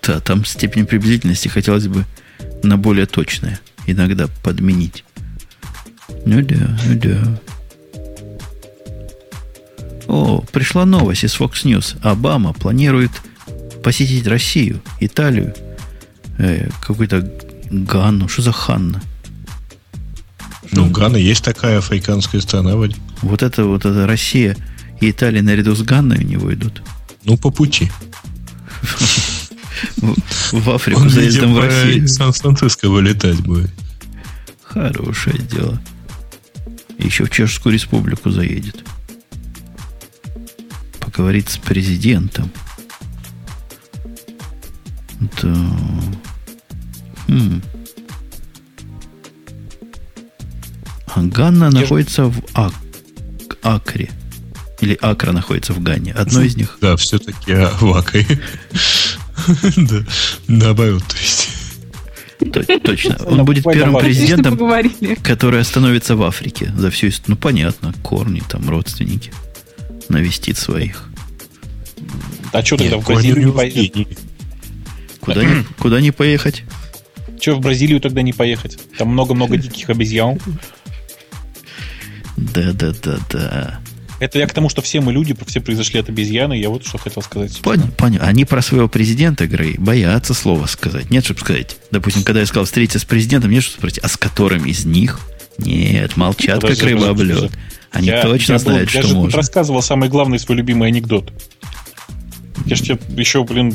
Да, 0.05 0.21
там 0.21 0.45
степень 0.45 0.87
приблизительности 0.87 1.49
хотелось 1.49 1.87
бы 1.87 2.05
на 2.63 2.77
более 2.77 3.07
точное 3.07 3.61
иногда 3.87 4.27
подменить. 4.43 5.05
Ну 6.25 6.43
да, 6.43 6.79
ну 6.87 7.01
да. 7.01 7.41
О, 10.07 10.45
пришла 10.53 10.87
новость 10.87 11.25
из 11.25 11.35
Fox 11.39 11.65
News. 11.65 11.97
Обама 12.03 12.53
планирует 12.53 13.11
посетить 13.83 14.27
Россию, 14.27 14.81
Италию, 15.01 15.55
э, 16.39 16.69
какой-то 16.81 17.31
Ганну. 17.71 18.29
Что 18.29 18.43
за 18.43 18.53
Ханна? 18.53 19.03
Ну, 20.73 20.91
Гана 20.91 21.17
есть 21.17 21.45
такая 21.45 21.79
африканская 21.79 22.41
страна. 22.41 22.77
вроде. 22.77 22.97
Вот 23.23 23.43
это 23.43 23.65
вот 23.65 23.85
это 23.85 24.07
Россия 24.07 24.57
и 25.01 25.11
Италия 25.11 25.43
наряду 25.43 25.75
с 25.75 25.83
Ганной 25.83 26.19
у 26.19 26.27
него 26.27 26.53
идут. 26.53 26.83
Ну, 27.25 27.37
по 27.37 27.51
пути. 27.51 27.91
В, 30.53 30.71
Африку 30.71 31.09
заездом 31.09 31.55
в 31.55 31.61
Россию. 31.61 32.09
Сан-Франциско 32.09 32.89
вылетать 32.89 33.41
будет. 33.41 33.71
Хорошее 34.63 35.39
дело. 35.39 35.81
Еще 36.99 37.25
в 37.25 37.31
Чешскую 37.31 37.73
республику 37.73 38.31
заедет. 38.31 38.85
Поговорит 41.01 41.49
с 41.49 41.57
президентом. 41.57 42.51
Да. 45.43 45.55
Хм. 47.29 47.63
А 51.15 51.23
Ганна 51.23 51.67
Я 51.67 51.71
находится 51.81 52.25
в 52.25 52.41
Ак- 52.55 52.75
Акре. 53.63 54.11
Или 54.81 54.97
Акра 55.01 55.33
находится 55.33 55.73
в 55.73 55.83
Ганне. 55.83 56.13
Одно 56.13 56.43
из 56.43 56.57
них. 56.57 56.79
Да, 56.81 56.97
все-таки 56.97 57.53
вакой. 57.81 58.27
Да, 59.77 60.05
наоборот, 60.47 61.03
то 61.09 61.17
есть. 61.17 61.38
То- 62.39 62.79
Точно. 62.81 63.17
Он 63.27 63.35
Она 63.35 63.45
будет 63.45 63.65
первым 63.65 63.97
президентом, 63.99 64.59
который 65.23 65.61
остановится 65.61 66.15
в 66.17 66.23
Африке 66.23 66.73
за 66.77 66.91
всю 66.91 67.09
историю. 67.09 67.25
Ну, 67.31 67.37
понятно, 67.37 67.93
корни 68.03 68.43
там, 68.49 68.69
родственники. 68.69 69.33
Навестит 70.09 70.57
своих. 70.57 71.05
А 72.53 72.65
что 72.65 72.77
тогда 72.77 72.99
в 72.99 73.05
Бразилию 73.05 73.47
не 73.49 73.53
поедет? 73.53 73.97
русские. 73.97 74.17
Куда, 75.21 75.45
не, 75.45 75.65
куда 75.79 76.01
не 76.01 76.11
поехать? 76.13 76.63
Че 77.41 77.55
в 77.55 77.61
Бразилию 77.61 78.01
тогда 78.01 78.23
не 78.23 78.33
поехать? 78.33 78.79
Там 78.97 79.09
много-много 79.09 79.57
диких 79.57 79.91
обезьян. 79.91 80.39
Да-да-да-да. 82.37 83.81
Это 84.21 84.39
я 84.39 84.47
к 84.47 84.53
тому, 84.53 84.69
что 84.69 84.83
все 84.83 85.01
мы 85.01 85.13
люди, 85.13 85.37
все 85.47 85.61
произошли 85.61 86.01
от 86.01 86.09
обезьяны. 86.09 86.55
Я 86.55 86.71
вот 86.71 86.85
что 86.87 86.99
хотел 86.99 87.23
сказать. 87.23 87.57
Понял, 87.61 87.87
понял. 87.97 88.19
Они 88.23 88.45
про 88.45 88.61
своего 88.63 88.89
президента, 88.89 89.47
Грей, 89.47 89.77
боятся 89.79 90.35
слова 90.35 90.67
сказать. 90.67 91.11
Нет, 91.11 91.25
чтобы 91.25 91.41
сказать. 91.41 91.77
Допустим, 91.91 92.25
когда 92.25 92.41
я 92.41 92.47
сказал 92.47 92.65
встретиться 92.65 92.99
с 92.99 93.05
президентом, 93.05 93.51
нет, 93.51 93.63
чтобы 93.63 93.79
спросить, 93.79 93.99
а 94.03 94.09
с 94.09 94.17
которым 94.17 94.65
из 94.65 94.85
них? 94.85 95.21
Нет, 95.59 96.17
молчат, 96.17 96.61
как 96.61 96.63
Подожди, 96.63 96.85
рыба 96.87 97.11
об 97.11 97.19
подожди, 97.19 97.43
лед. 97.43 97.53
Они 97.91 98.09
Я- 98.09 98.23
точно 98.23 98.53
я 98.55 98.59
был- 98.59 98.65
знают, 98.65 98.91
я 98.91 99.01
что 99.01 99.03
же 99.09 99.15
тут 99.15 99.23
можно. 99.25 99.37
рассказывал 99.39 99.83
самый 99.83 100.09
главный 100.09 100.39
свой 100.39 100.59
любимый 100.59 100.89
анекдот. 100.89 101.33
Я 102.69 102.77
же 102.77 102.83
тебе 102.83 102.99
еще, 103.17 103.45
блин, 103.45 103.73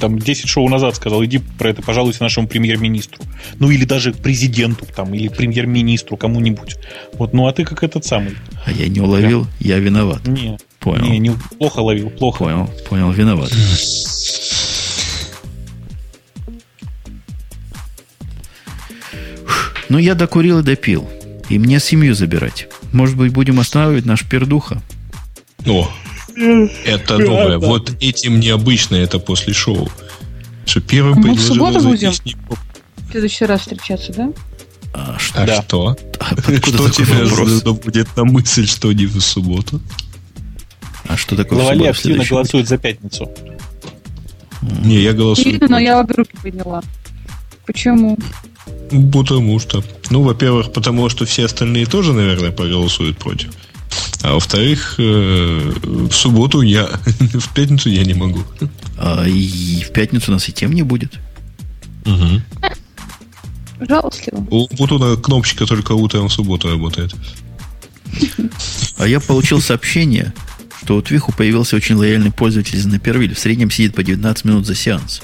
там 0.00 0.18
10 0.18 0.48
шоу 0.48 0.68
назад 0.68 0.96
сказал, 0.96 1.24
иди 1.24 1.38
про 1.38 1.70
это 1.70 1.80
пожалуйся 1.80 2.24
нашему 2.24 2.48
премьер-министру. 2.48 3.22
Ну 3.60 3.70
или 3.70 3.84
даже 3.84 4.12
президенту 4.12 4.84
там, 4.84 5.14
или 5.14 5.28
премьер-министру, 5.28 6.16
кому-нибудь. 6.16 6.76
Вот, 7.12 7.32
ну 7.32 7.46
а 7.46 7.52
ты 7.52 7.64
как 7.64 7.84
этот 7.84 8.04
самый. 8.04 8.34
А 8.64 8.72
я 8.72 8.88
не 8.88 9.00
уловил, 9.00 9.46
я 9.60 9.78
виноват. 9.78 10.26
Не, 10.26 10.58
Понял. 10.80 11.04
не, 11.04 11.18
не, 11.20 11.30
плохо 11.58 11.78
ловил, 11.78 12.10
плохо. 12.10 12.38
Понял, 12.44 12.70
понял, 12.90 13.12
виноват. 13.12 13.52
Ну, 19.88 19.98
я 19.98 20.16
докурил 20.16 20.58
и 20.58 20.62
допил. 20.64 21.08
И 21.48 21.60
мне 21.60 21.78
семью 21.78 22.16
забирать. 22.16 22.66
Может 22.92 23.16
быть, 23.16 23.32
будем 23.32 23.60
останавливать 23.60 24.04
наш 24.04 24.24
пердуха? 24.24 24.82
О, 25.64 25.88
это 26.84 27.18
новое. 27.18 27.58
Вот 27.58 27.90
этим 28.00 28.40
необычно 28.40 28.96
это 28.96 29.18
после 29.18 29.54
шоу. 29.54 29.90
Что 30.66 30.80
первым 30.80 31.20
Мы 31.20 31.34
в 31.34 31.40
субботу 31.40 31.80
будем? 31.80 32.12
В 32.12 33.10
следующий 33.10 33.44
раз 33.46 33.62
встречаться, 33.62 34.12
да? 34.12 34.32
А 34.92 35.18
что? 35.18 35.42
А 35.42 35.46
Да. 35.46 35.62
что? 35.62 35.96
А 36.18 36.34
тебе 36.34 37.72
будет 37.72 38.16
на 38.16 38.24
мысль, 38.24 38.66
что 38.66 38.92
не 38.92 39.06
в 39.06 39.20
субботу? 39.20 39.80
А 41.08 41.16
что 41.16 41.36
такое 41.36 41.60
субботу 41.72 41.90
активно 41.90 42.24
голосует 42.24 42.68
за 42.68 42.78
пятницу. 42.78 43.30
Не, 44.62 45.00
я 45.00 45.12
голосую. 45.12 45.52
Видно, 45.52 45.68
но 45.68 45.78
я 45.78 46.00
обе 46.00 46.14
руки 46.14 46.36
подняла. 46.42 46.82
Почему? 47.66 48.18
Потому 49.12 49.58
что. 49.60 49.84
Ну, 50.10 50.22
во-первых, 50.22 50.72
потому 50.72 51.08
что 51.08 51.24
все 51.26 51.44
остальные 51.44 51.86
тоже, 51.86 52.12
наверное, 52.12 52.50
проголосуют 52.50 53.18
против. 53.18 53.50
А 54.26 54.32
во-вторых, 54.32 54.96
э, 54.98 55.72
в 55.84 56.10
субботу 56.10 56.60
я, 56.60 56.86
в 57.20 57.54
пятницу 57.54 57.88
я 57.88 58.02
не 58.02 58.14
могу. 58.14 58.42
А, 58.98 59.24
и 59.24 59.84
в 59.84 59.92
пятницу 59.92 60.32
у 60.32 60.34
нас 60.34 60.48
и 60.48 60.52
тем 60.52 60.72
не 60.72 60.82
будет. 60.82 61.20
Жалостливо. 63.78 64.44
У 64.50 64.66
Путуна 64.66 65.14
кнопочка 65.14 65.64
только 65.64 65.92
утром 65.92 66.26
в 66.26 66.32
субботу 66.32 66.68
работает. 66.68 67.14
А 68.98 69.06
я 69.06 69.20
получил 69.20 69.60
сообщение, 69.60 70.34
что 70.82 70.96
у 70.96 71.02
Твиху 71.02 71.32
появился 71.32 71.76
очень 71.76 71.94
лояльный 71.94 72.32
пользователь 72.32 72.78
из 72.78 72.86
Напервиль. 72.86 73.32
В 73.32 73.38
среднем 73.38 73.70
сидит 73.70 73.94
по 73.94 74.02
19 74.02 74.44
минут 74.44 74.66
за 74.66 74.74
сеанс. 74.74 75.22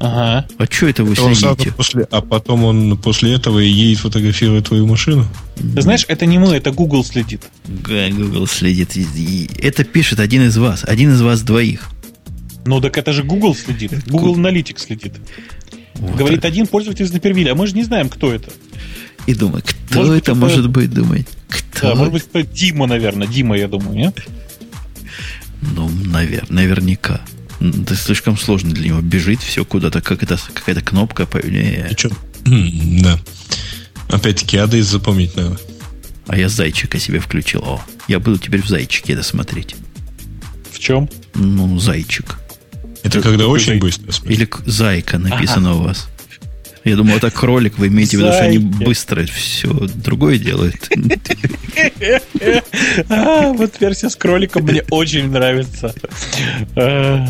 Ага. 0.00 0.46
А 0.58 0.64
что 0.68 0.86
это 0.88 1.04
вы 1.04 1.14
сразу 1.16 1.34
следите? 1.34 1.72
после, 1.72 2.06
а 2.10 2.20
потом 2.20 2.64
он 2.64 2.98
после 2.98 3.32
этого 3.34 3.58
и 3.60 3.68
едет 3.68 4.00
фотографировать 4.00 4.66
твою 4.66 4.86
машину. 4.86 5.26
Ты 5.56 5.80
знаешь, 5.82 6.04
это 6.08 6.26
не 6.26 6.38
мы, 6.38 6.54
это 6.54 6.72
Google 6.72 7.04
следит. 7.04 7.42
Google 7.66 8.46
следит. 8.46 8.96
И- 8.96 9.48
это 9.62 9.84
пишет 9.84 10.20
один 10.20 10.42
из 10.46 10.56
вас. 10.58 10.84
Один 10.84 11.12
из 11.12 11.22
вас 11.22 11.42
двоих. 11.42 11.88
Ну 12.66 12.80
так 12.80 12.98
это 12.98 13.12
же 13.12 13.22
Google 13.22 13.54
следит. 13.54 13.92
Google 14.08 14.36
Analytics 14.36 14.78
следит. 14.80 15.14
Вот 15.94 16.16
Говорит 16.16 16.40
так. 16.42 16.50
один 16.50 16.66
пользователь 16.66 17.04
из 17.04 17.12
Напервиля, 17.12 17.52
а 17.52 17.54
мы 17.54 17.66
же 17.66 17.74
не 17.74 17.84
знаем, 17.84 18.08
кто 18.08 18.32
это. 18.32 18.50
И 19.26 19.34
думаю, 19.34 19.62
кто 19.62 19.98
Может 20.00 20.12
быть, 20.14 20.22
это 20.22 20.32
это- 20.32 20.40
может 20.40 20.68
быть, 20.70 20.92
думает. 20.92 21.28
Кто? 21.48 21.88
Да, 21.90 21.94
может 21.94 22.12
быть, 22.12 22.24
это 22.32 22.42
Дима, 22.42 22.86
наверное. 22.86 23.26
Дима, 23.26 23.56
я 23.56 23.68
думаю, 23.68 23.94
нет? 23.96 24.18
Ну, 25.62 25.88
навер- 25.88 26.46
наверняка. 26.50 27.20
Это 27.82 27.94
слишком 27.96 28.36
сложно 28.36 28.72
для 28.72 28.88
него. 28.88 29.00
Бежит 29.00 29.40
все 29.42 29.64
куда-то, 29.64 30.00
как 30.00 30.22
это, 30.22 30.38
какая-то 30.52 30.82
кнопка 30.82 31.26
появляется. 31.26 31.92
И 31.92 31.96
чё? 31.96 32.10
М, 32.46 33.02
Да. 33.02 33.18
Опять-таки, 34.08 34.56
адрес 34.58 34.86
запомнить 34.86 35.34
надо. 35.36 35.58
А 36.26 36.36
я 36.36 36.48
зайчика 36.48 36.98
себе 36.98 37.20
включил. 37.20 37.62
О, 37.64 37.84
я 38.08 38.18
буду 38.20 38.38
теперь 38.38 38.62
в 38.62 38.68
зайчике 38.68 39.14
это 39.14 39.22
смотреть. 39.22 39.74
В 40.70 40.78
чем? 40.78 41.08
Ну, 41.34 41.78
зайчик. 41.78 42.38
Это 43.02 43.18
Это 43.18 43.22
когда 43.28 43.46
очень 43.48 43.66
зайчик? 43.66 43.82
быстро. 43.82 44.12
смысле. 44.12 44.34
Или 44.34 44.48
зайка 44.66 45.18
написано 45.18 45.74
у 45.74 45.82
вас. 45.82 46.08
Я 46.84 46.96
думал, 46.96 47.16
это 47.16 47.30
кролик, 47.30 47.78
вы 47.78 47.88
имеете 47.88 48.18
в 48.18 48.20
виду, 48.20 48.32
что 48.32 48.44
они 48.44 48.58
быстро 48.58 49.24
все 49.26 49.68
другое 49.94 50.38
делают. 50.38 50.90
А, 53.08 53.52
вот 53.52 53.80
версия 53.80 54.08
с 54.08 54.14
кроликом 54.14 54.62
мне 54.62 54.84
очень 54.90 55.28
нравится. 55.28 55.92
А, 56.76 57.26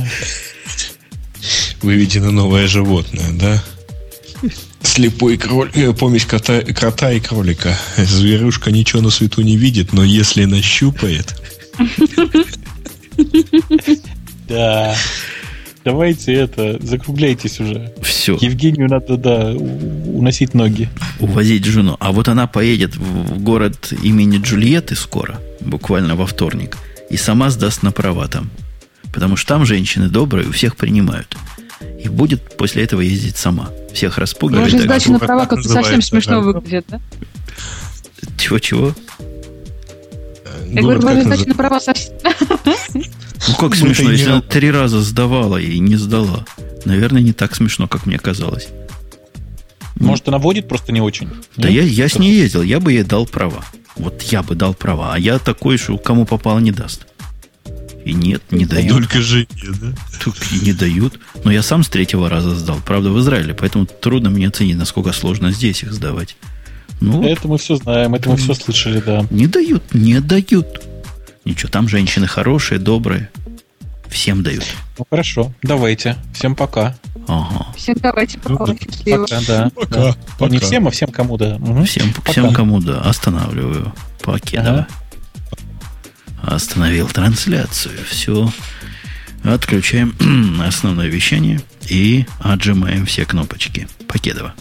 Выведено 1.80 2.30
новое 2.30 2.66
животное, 2.66 3.30
да? 3.32 3.62
Слепой 4.82 5.38
кролик, 5.38 5.76
э, 5.76 5.92
помесь 5.94 6.26
кота, 6.26 6.60
крота 6.60 7.12
и 7.12 7.20
кролика. 7.20 7.76
Зверюшка 7.96 8.70
ничего 8.70 9.00
на 9.02 9.10
свету 9.10 9.40
не 9.42 9.56
видит, 9.56 9.92
но 9.92 10.04
если 10.04 10.44
нащупает... 10.44 11.34
Да. 14.46 14.94
Давайте 15.84 16.32
это, 16.32 16.78
закругляйтесь 16.80 17.60
уже. 17.60 17.92
Все, 18.02 18.38
Евгению 18.40 18.88
надо, 18.88 19.18
да, 19.18 19.50
уносить 19.52 20.54
ноги. 20.54 20.88
увозить 21.20 21.66
жену. 21.66 21.96
А 22.00 22.10
вот 22.10 22.28
она 22.28 22.46
поедет 22.46 22.96
в 22.96 23.42
город 23.42 23.92
имени 24.02 24.38
Джульетты 24.38 24.96
скоро, 24.96 25.40
буквально 25.60 26.16
во 26.16 26.26
вторник, 26.26 26.78
и 27.10 27.18
сама 27.18 27.50
сдаст 27.50 27.82
на 27.82 27.92
права 27.92 28.28
там. 28.28 28.50
Потому 29.12 29.36
что 29.36 29.48
там 29.48 29.66
женщины 29.66 30.08
добрые, 30.08 30.48
у 30.48 30.52
всех 30.52 30.76
принимают. 30.76 31.36
И 32.02 32.08
будет 32.08 32.56
после 32.56 32.82
этого 32.84 33.02
ездить 33.02 33.36
сама. 33.36 33.70
Всех 33.92 34.16
распугивает. 34.16 34.72
Даже 34.72 34.78
так 34.78 34.86
сдача 34.86 35.12
на 35.12 35.18
права 35.18 35.44
как-то 35.44 35.68
совсем 35.68 36.00
смешно 36.00 36.36
да. 36.36 36.40
выглядит, 36.40 36.86
да? 36.88 37.00
Чего-чего? 38.38 38.94
Я 40.70 40.80
говорю, 40.80 41.00
даже 41.00 41.22
сдача 41.24 41.46
на 41.46 41.54
права 41.54 41.78
совсем... 41.78 42.14
Ну 43.48 43.54
как 43.54 43.70
Мы 43.70 43.76
смешно, 43.76 44.10
если 44.10 44.26
не- 44.26 44.32
она 44.32 44.40
три 44.40 44.70
раза 44.70 45.00
сдавала 45.00 45.58
и 45.58 45.78
не 45.78 45.96
сдала. 45.96 46.44
Наверное, 46.84 47.22
не 47.22 47.32
так 47.32 47.54
смешно, 47.54 47.86
как 47.88 48.06
мне 48.06 48.18
казалось. 48.18 48.68
Может, 49.96 50.28
она 50.28 50.38
водит 50.38 50.68
просто 50.68 50.92
не 50.92 51.00
очень? 51.00 51.28
Да 51.56 51.68
Нет? 51.68 51.84
я, 51.84 52.04
я 52.04 52.08
с 52.08 52.18
ней 52.18 52.34
ездил, 52.34 52.62
я 52.62 52.80
бы 52.80 52.92
ей 52.92 53.04
дал 53.04 53.26
права. 53.26 53.64
Вот 53.96 54.22
я 54.22 54.42
бы 54.42 54.54
дал 54.54 54.74
права, 54.74 55.14
а 55.14 55.18
я 55.18 55.38
такой, 55.38 55.78
что 55.78 55.96
кому 55.98 56.26
попало, 56.26 56.58
не 56.58 56.72
даст. 56.72 57.06
И 58.04 58.12
нет, 58.12 58.42
не 58.50 58.66
дают. 58.66 58.90
Только 58.90 59.22
жене, 59.22 59.46
да? 59.80 59.92
И 60.52 60.64
не 60.64 60.72
дают. 60.72 61.18
Но 61.44 61.50
я 61.52 61.62
сам 61.62 61.84
с 61.84 61.88
третьего 61.88 62.28
раза 62.28 62.54
сдал. 62.54 62.78
Правда, 62.84 63.10
в 63.10 63.18
Израиле, 63.20 63.54
поэтому 63.54 63.86
трудно 63.86 64.30
мне 64.30 64.48
оценить, 64.48 64.76
насколько 64.76 65.12
сложно 65.12 65.52
здесь 65.52 65.82
их 65.84 65.92
сдавать. 65.92 66.36
Ну, 67.00 67.22
вот, 67.22 67.26
Это 67.26 67.48
мы 67.48 67.56
все 67.56 67.76
знаем, 67.76 68.14
это 68.14 68.28
мы 68.28 68.36
все 68.36 68.54
слышали, 68.54 69.00
да. 69.04 69.24
не 69.30 69.46
дают, 69.46 69.94
не 69.94 70.20
дают. 70.20 70.82
Ничего, 71.44 71.70
там 71.70 71.88
женщины 71.88 72.26
хорошие, 72.26 72.78
добрые. 72.78 73.30
Всем 74.08 74.42
дают. 74.42 74.64
Ну 74.98 75.06
хорошо, 75.10 75.52
давайте. 75.62 76.16
Всем 76.32 76.54
пока. 76.54 76.96
Ага. 77.26 77.66
Всем 77.76 77.96
давайте, 77.96 78.38
Ну, 78.44 78.56
пока. 78.58 78.74
Счастливо. 78.76 79.22
Пока, 79.26 79.40
да. 79.46 79.70
Пока, 79.74 79.88
да. 79.88 80.06
Ну, 80.06 80.14
пока. 80.38 80.52
Не 80.52 80.58
всем, 80.58 80.86
а 80.86 80.90
всем 80.90 81.08
кому, 81.10 81.36
да. 81.36 81.58
Мгм. 81.58 81.84
Всем, 81.84 82.12
Пока. 82.12 82.32
всем 82.32 82.52
кому 82.52 82.80
да, 82.80 83.00
останавливаю. 83.00 83.92
Покедова. 84.22 84.86
Остановил 86.42 87.08
трансляцию. 87.08 87.98
Все. 88.08 88.52
Отключаем 89.42 90.14
основное 90.62 91.08
вещание 91.08 91.60
и 91.88 92.26
отжимаем 92.40 93.06
все 93.06 93.24
кнопочки. 93.24 93.88
Покедова. 94.06 94.54